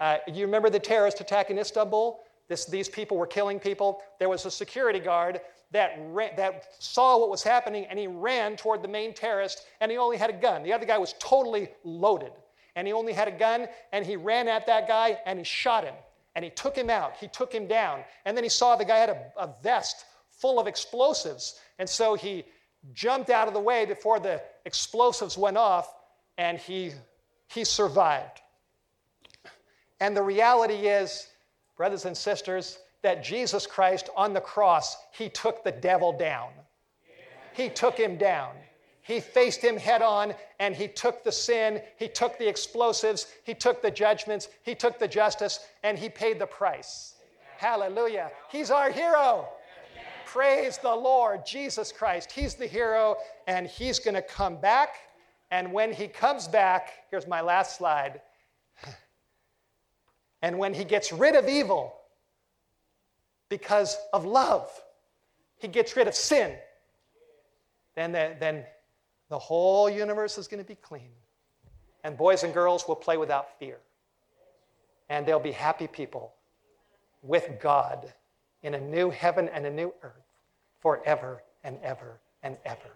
Uh, 0.00 0.18
you 0.28 0.46
remember 0.46 0.70
the 0.70 0.78
terrorist 0.78 1.20
attack 1.20 1.50
in 1.50 1.58
Istanbul? 1.58 2.20
This, 2.46 2.64
these 2.64 2.88
people 2.88 3.16
were 3.16 3.26
killing 3.26 3.58
people. 3.58 4.00
There 4.20 4.28
was 4.28 4.46
a 4.46 4.50
security 4.50 5.00
guard 5.00 5.40
that, 5.72 5.96
ran, 5.98 6.30
that 6.36 6.66
saw 6.78 7.18
what 7.18 7.28
was 7.28 7.42
happening 7.42 7.84
and 7.86 7.98
he 7.98 8.06
ran 8.06 8.56
toward 8.56 8.82
the 8.82 8.88
main 8.88 9.12
terrorist 9.12 9.66
and 9.80 9.90
he 9.90 9.98
only 9.98 10.16
had 10.16 10.30
a 10.30 10.34
gun. 10.34 10.62
The 10.62 10.72
other 10.72 10.86
guy 10.86 10.96
was 10.96 11.14
totally 11.18 11.68
loaded 11.84 12.32
and 12.76 12.86
he 12.86 12.92
only 12.92 13.12
had 13.12 13.28
a 13.28 13.32
gun 13.32 13.66
and 13.92 14.06
he 14.06 14.16
ran 14.16 14.46
at 14.46 14.66
that 14.66 14.86
guy 14.86 15.18
and 15.26 15.40
he 15.40 15.44
shot 15.44 15.84
him 15.84 15.94
and 16.36 16.44
he 16.44 16.50
took 16.52 16.76
him 16.76 16.88
out. 16.88 17.16
He 17.16 17.26
took 17.26 17.52
him 17.52 17.66
down. 17.66 18.04
And 18.24 18.36
then 18.36 18.44
he 18.44 18.50
saw 18.50 18.76
the 18.76 18.84
guy 18.84 18.98
had 18.98 19.10
a, 19.10 19.32
a 19.36 19.50
vest 19.62 20.04
full 20.30 20.60
of 20.60 20.68
explosives. 20.68 21.58
And 21.80 21.88
so 21.88 22.14
he 22.14 22.44
jumped 22.92 23.30
out 23.30 23.48
of 23.48 23.54
the 23.54 23.60
way 23.60 23.84
before 23.84 24.20
the 24.20 24.42
explosives 24.64 25.36
went 25.36 25.56
off 25.56 25.94
and 26.36 26.58
he, 26.58 26.92
he 27.48 27.64
survived. 27.64 28.40
And 30.00 30.16
the 30.16 30.22
reality 30.22 30.86
is, 30.86 31.28
brothers 31.76 32.04
and 32.04 32.16
sisters, 32.16 32.78
that 33.02 33.24
Jesus 33.24 33.66
Christ 33.66 34.10
on 34.16 34.32
the 34.32 34.40
cross, 34.40 34.96
he 35.12 35.28
took 35.28 35.64
the 35.64 35.72
devil 35.72 36.12
down. 36.12 36.50
He 37.54 37.68
took 37.68 37.96
him 37.96 38.16
down. 38.16 38.52
He 39.02 39.20
faced 39.20 39.62
him 39.62 39.76
head 39.76 40.02
on 40.02 40.34
and 40.60 40.76
he 40.76 40.86
took 40.86 41.24
the 41.24 41.32
sin, 41.32 41.80
he 41.96 42.08
took 42.08 42.38
the 42.38 42.46
explosives, 42.46 43.26
he 43.44 43.54
took 43.54 43.80
the 43.80 43.90
judgments, 43.90 44.48
he 44.62 44.74
took 44.74 44.98
the 44.98 45.08
justice, 45.08 45.60
and 45.82 45.98
he 45.98 46.10
paid 46.10 46.38
the 46.38 46.46
price. 46.46 47.14
Hallelujah. 47.56 48.30
He's 48.52 48.70
our 48.70 48.90
hero. 48.90 49.48
Praise 50.32 50.76
the 50.76 50.94
Lord, 50.94 51.46
Jesus 51.46 51.90
Christ. 51.90 52.30
He's 52.32 52.54
the 52.54 52.66
hero, 52.66 53.16
and 53.46 53.66
he's 53.66 53.98
going 53.98 54.14
to 54.14 54.20
come 54.20 54.60
back. 54.60 54.96
And 55.50 55.72
when 55.72 55.90
he 55.90 56.06
comes 56.06 56.46
back, 56.46 56.90
here's 57.10 57.26
my 57.26 57.40
last 57.40 57.78
slide. 57.78 58.20
And 60.40 60.56
when 60.56 60.72
he 60.72 60.84
gets 60.84 61.12
rid 61.12 61.34
of 61.34 61.48
evil 61.48 61.92
because 63.48 63.96
of 64.12 64.24
love, 64.24 64.70
he 65.56 65.66
gets 65.66 65.96
rid 65.96 66.06
of 66.06 66.14
sin, 66.14 66.54
then 67.96 68.12
the, 68.12 68.36
then 68.38 68.64
the 69.30 69.38
whole 69.38 69.90
universe 69.90 70.38
is 70.38 70.46
going 70.46 70.62
to 70.62 70.68
be 70.68 70.76
clean. 70.76 71.10
And 72.04 72.16
boys 72.16 72.44
and 72.44 72.54
girls 72.54 72.86
will 72.86 72.94
play 72.94 73.16
without 73.16 73.58
fear. 73.58 73.78
And 75.08 75.26
they'll 75.26 75.40
be 75.40 75.50
happy 75.50 75.88
people 75.88 76.34
with 77.20 77.58
God 77.60 78.12
in 78.62 78.74
a 78.74 78.80
new 78.80 79.10
heaven 79.10 79.48
and 79.48 79.66
a 79.66 79.70
new 79.70 79.92
earth 80.02 80.26
forever 80.80 81.42
and 81.64 81.78
ever 81.82 82.20
and 82.42 82.56
ever. 82.64 82.90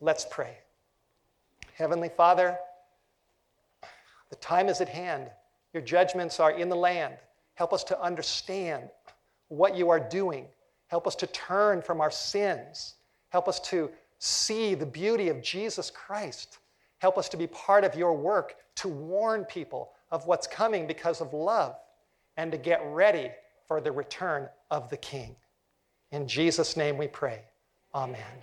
Let's 0.00 0.26
pray. 0.30 0.58
Heavenly 1.74 2.10
Father, 2.10 2.56
the 4.30 4.36
time 4.36 4.68
is 4.68 4.80
at 4.80 4.88
hand. 4.88 5.30
Your 5.72 5.82
judgments 5.82 6.40
are 6.40 6.52
in 6.52 6.68
the 6.68 6.76
land. 6.76 7.14
Help 7.54 7.72
us 7.72 7.84
to 7.84 8.00
understand 8.00 8.88
what 9.48 9.76
you 9.76 9.90
are 9.90 10.00
doing. 10.00 10.46
Help 10.88 11.06
us 11.06 11.14
to 11.16 11.26
turn 11.28 11.82
from 11.82 12.00
our 12.00 12.10
sins. 12.10 12.94
Help 13.28 13.48
us 13.48 13.60
to 13.60 13.90
see 14.18 14.74
the 14.74 14.86
beauty 14.86 15.28
of 15.28 15.42
Jesus 15.42 15.90
Christ. 15.90 16.58
Help 16.98 17.16
us 17.16 17.28
to 17.30 17.36
be 17.36 17.46
part 17.46 17.84
of 17.84 17.94
your 17.94 18.14
work 18.14 18.56
to 18.76 18.88
warn 18.88 19.44
people 19.44 19.92
of 20.10 20.26
what's 20.26 20.46
coming 20.46 20.86
because 20.86 21.20
of 21.20 21.32
love 21.32 21.76
and 22.36 22.50
to 22.52 22.58
get 22.58 22.80
ready 22.86 23.30
for 23.70 23.80
the 23.80 23.92
return 23.92 24.48
of 24.72 24.90
the 24.90 24.96
King. 24.96 25.36
In 26.10 26.26
Jesus' 26.26 26.76
name 26.76 26.98
we 26.98 27.06
pray. 27.06 27.42
Amen. 27.94 28.42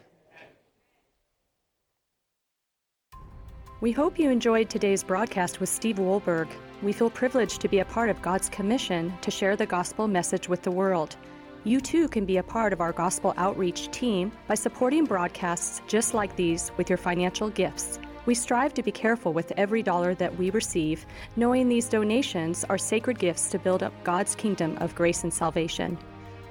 We 3.81 3.91
hope 3.91 4.17
you 4.17 4.29
enjoyed 4.29 4.69
today's 4.69 5.03
broadcast 5.03 5.59
with 5.59 5.67
Steve 5.67 5.97
Wohlberg. 5.97 6.47
We 6.81 6.93
feel 6.93 7.09
privileged 7.09 7.59
to 7.59 7.67
be 7.67 7.79
a 7.79 7.85
part 7.85 8.09
of 8.09 8.21
God's 8.21 8.47
commission 8.47 9.13
to 9.19 9.29
share 9.29 9.57
the 9.57 9.65
gospel 9.65 10.07
message 10.07 10.47
with 10.47 10.61
the 10.61 10.71
world. 10.71 11.17
You 11.65 11.81
too 11.81 12.07
can 12.07 12.23
be 12.23 12.37
a 12.37 12.43
part 12.43 12.71
of 12.71 12.79
our 12.79 12.93
gospel 12.93 13.33
outreach 13.35 13.91
team 13.91 14.31
by 14.47 14.55
supporting 14.55 15.03
broadcasts 15.03 15.81
just 15.87 16.13
like 16.13 16.37
these 16.37 16.71
with 16.77 16.89
your 16.89 16.95
financial 16.95 17.49
gifts. 17.49 17.99
We 18.27 18.35
strive 18.35 18.73
to 18.73 18.83
be 18.83 18.91
careful 18.91 19.31
with 19.31 19.53
every 19.55 19.81
dollar 19.81 20.13
that 20.15 20.37
we 20.37 20.49
receive, 20.49 21.05
knowing 21.37 21.69
these 21.69 21.87
donations 21.87 22.65
are 22.65 22.77
sacred 22.77 23.17
gifts 23.17 23.49
to 23.51 23.57
build 23.57 23.83
up 23.83 23.93
God's 24.03 24.35
kingdom 24.35 24.77
of 24.79 24.93
grace 24.93 25.23
and 25.23 25.33
salvation. 25.33 25.97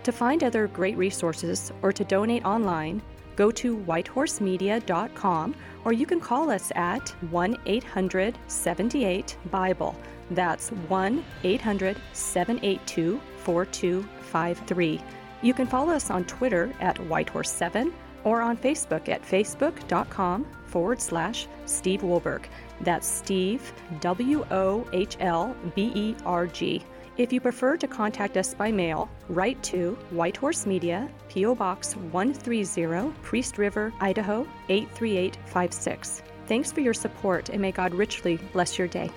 To 0.05 0.11
find 0.11 0.43
other 0.43 0.69
great 0.69 0.97
resources 0.97 1.71
or 1.83 1.93
to 1.93 2.03
donate 2.03 2.47
online, 2.47 3.03
go 3.37 3.51
to 3.51 3.77
whitehorsemedia.com 3.77 5.55
or 5.85 5.93
you 5.93 6.07
can 6.07 6.19
call 6.19 6.49
us 6.51 6.73
at 6.75 7.11
1 7.29 7.59
800 7.67 8.39
78 8.47 9.37
Bible. 9.51 9.95
That's 10.31 10.71
1 10.71 11.25
800 11.45 12.01
782 12.15 13.21
4253. 13.37 15.01
You 15.43 15.53
can 15.53 15.67
follow 15.67 15.93
us 15.93 16.11
on 16.11 16.25
Twitter 16.25 16.73
at 16.81 16.97
Whitehorse7 16.97 17.93
or 18.27 18.43
on 18.43 18.57
Facebook 18.57 19.09
at 19.09 19.23
facebook.com 19.23 20.45
forward 20.67 21.01
slash 21.01 21.47
Steve 21.65 22.03
Wohlberg. 22.03 22.45
That's 22.83 23.07
Steve, 23.07 23.73
W 24.01 24.45
O 24.51 24.87
H 24.93 25.17
L 25.21 25.57
B 25.75 25.93
E 25.95 26.17
R 26.27 26.47
G. 26.47 26.83
If 27.17 27.33
you 27.33 27.41
prefer 27.41 27.79
to 27.79 27.87
contact 27.87 28.37
us 28.37 28.53
by 28.53 28.71
mail, 28.71 29.09
write 29.31 29.63
to 29.63 29.97
White 30.11 30.37
Horse 30.37 30.67
Media, 30.67 31.09
P.O. 31.31 31.55
Box 31.55 31.97
130, 31.97 33.15
Priest 33.23 33.57
River, 33.57 33.91
Idaho 34.01 34.47
83856. 34.69 36.23
Thanks 36.47 36.71
for 36.71 36.81
your 36.81 36.93
support 36.93 37.49
and 37.49 37.63
may 37.63 37.73
God 37.73 37.95
richly 37.95 38.37
bless 38.53 38.77
your 38.77 38.89
day. 38.89 39.11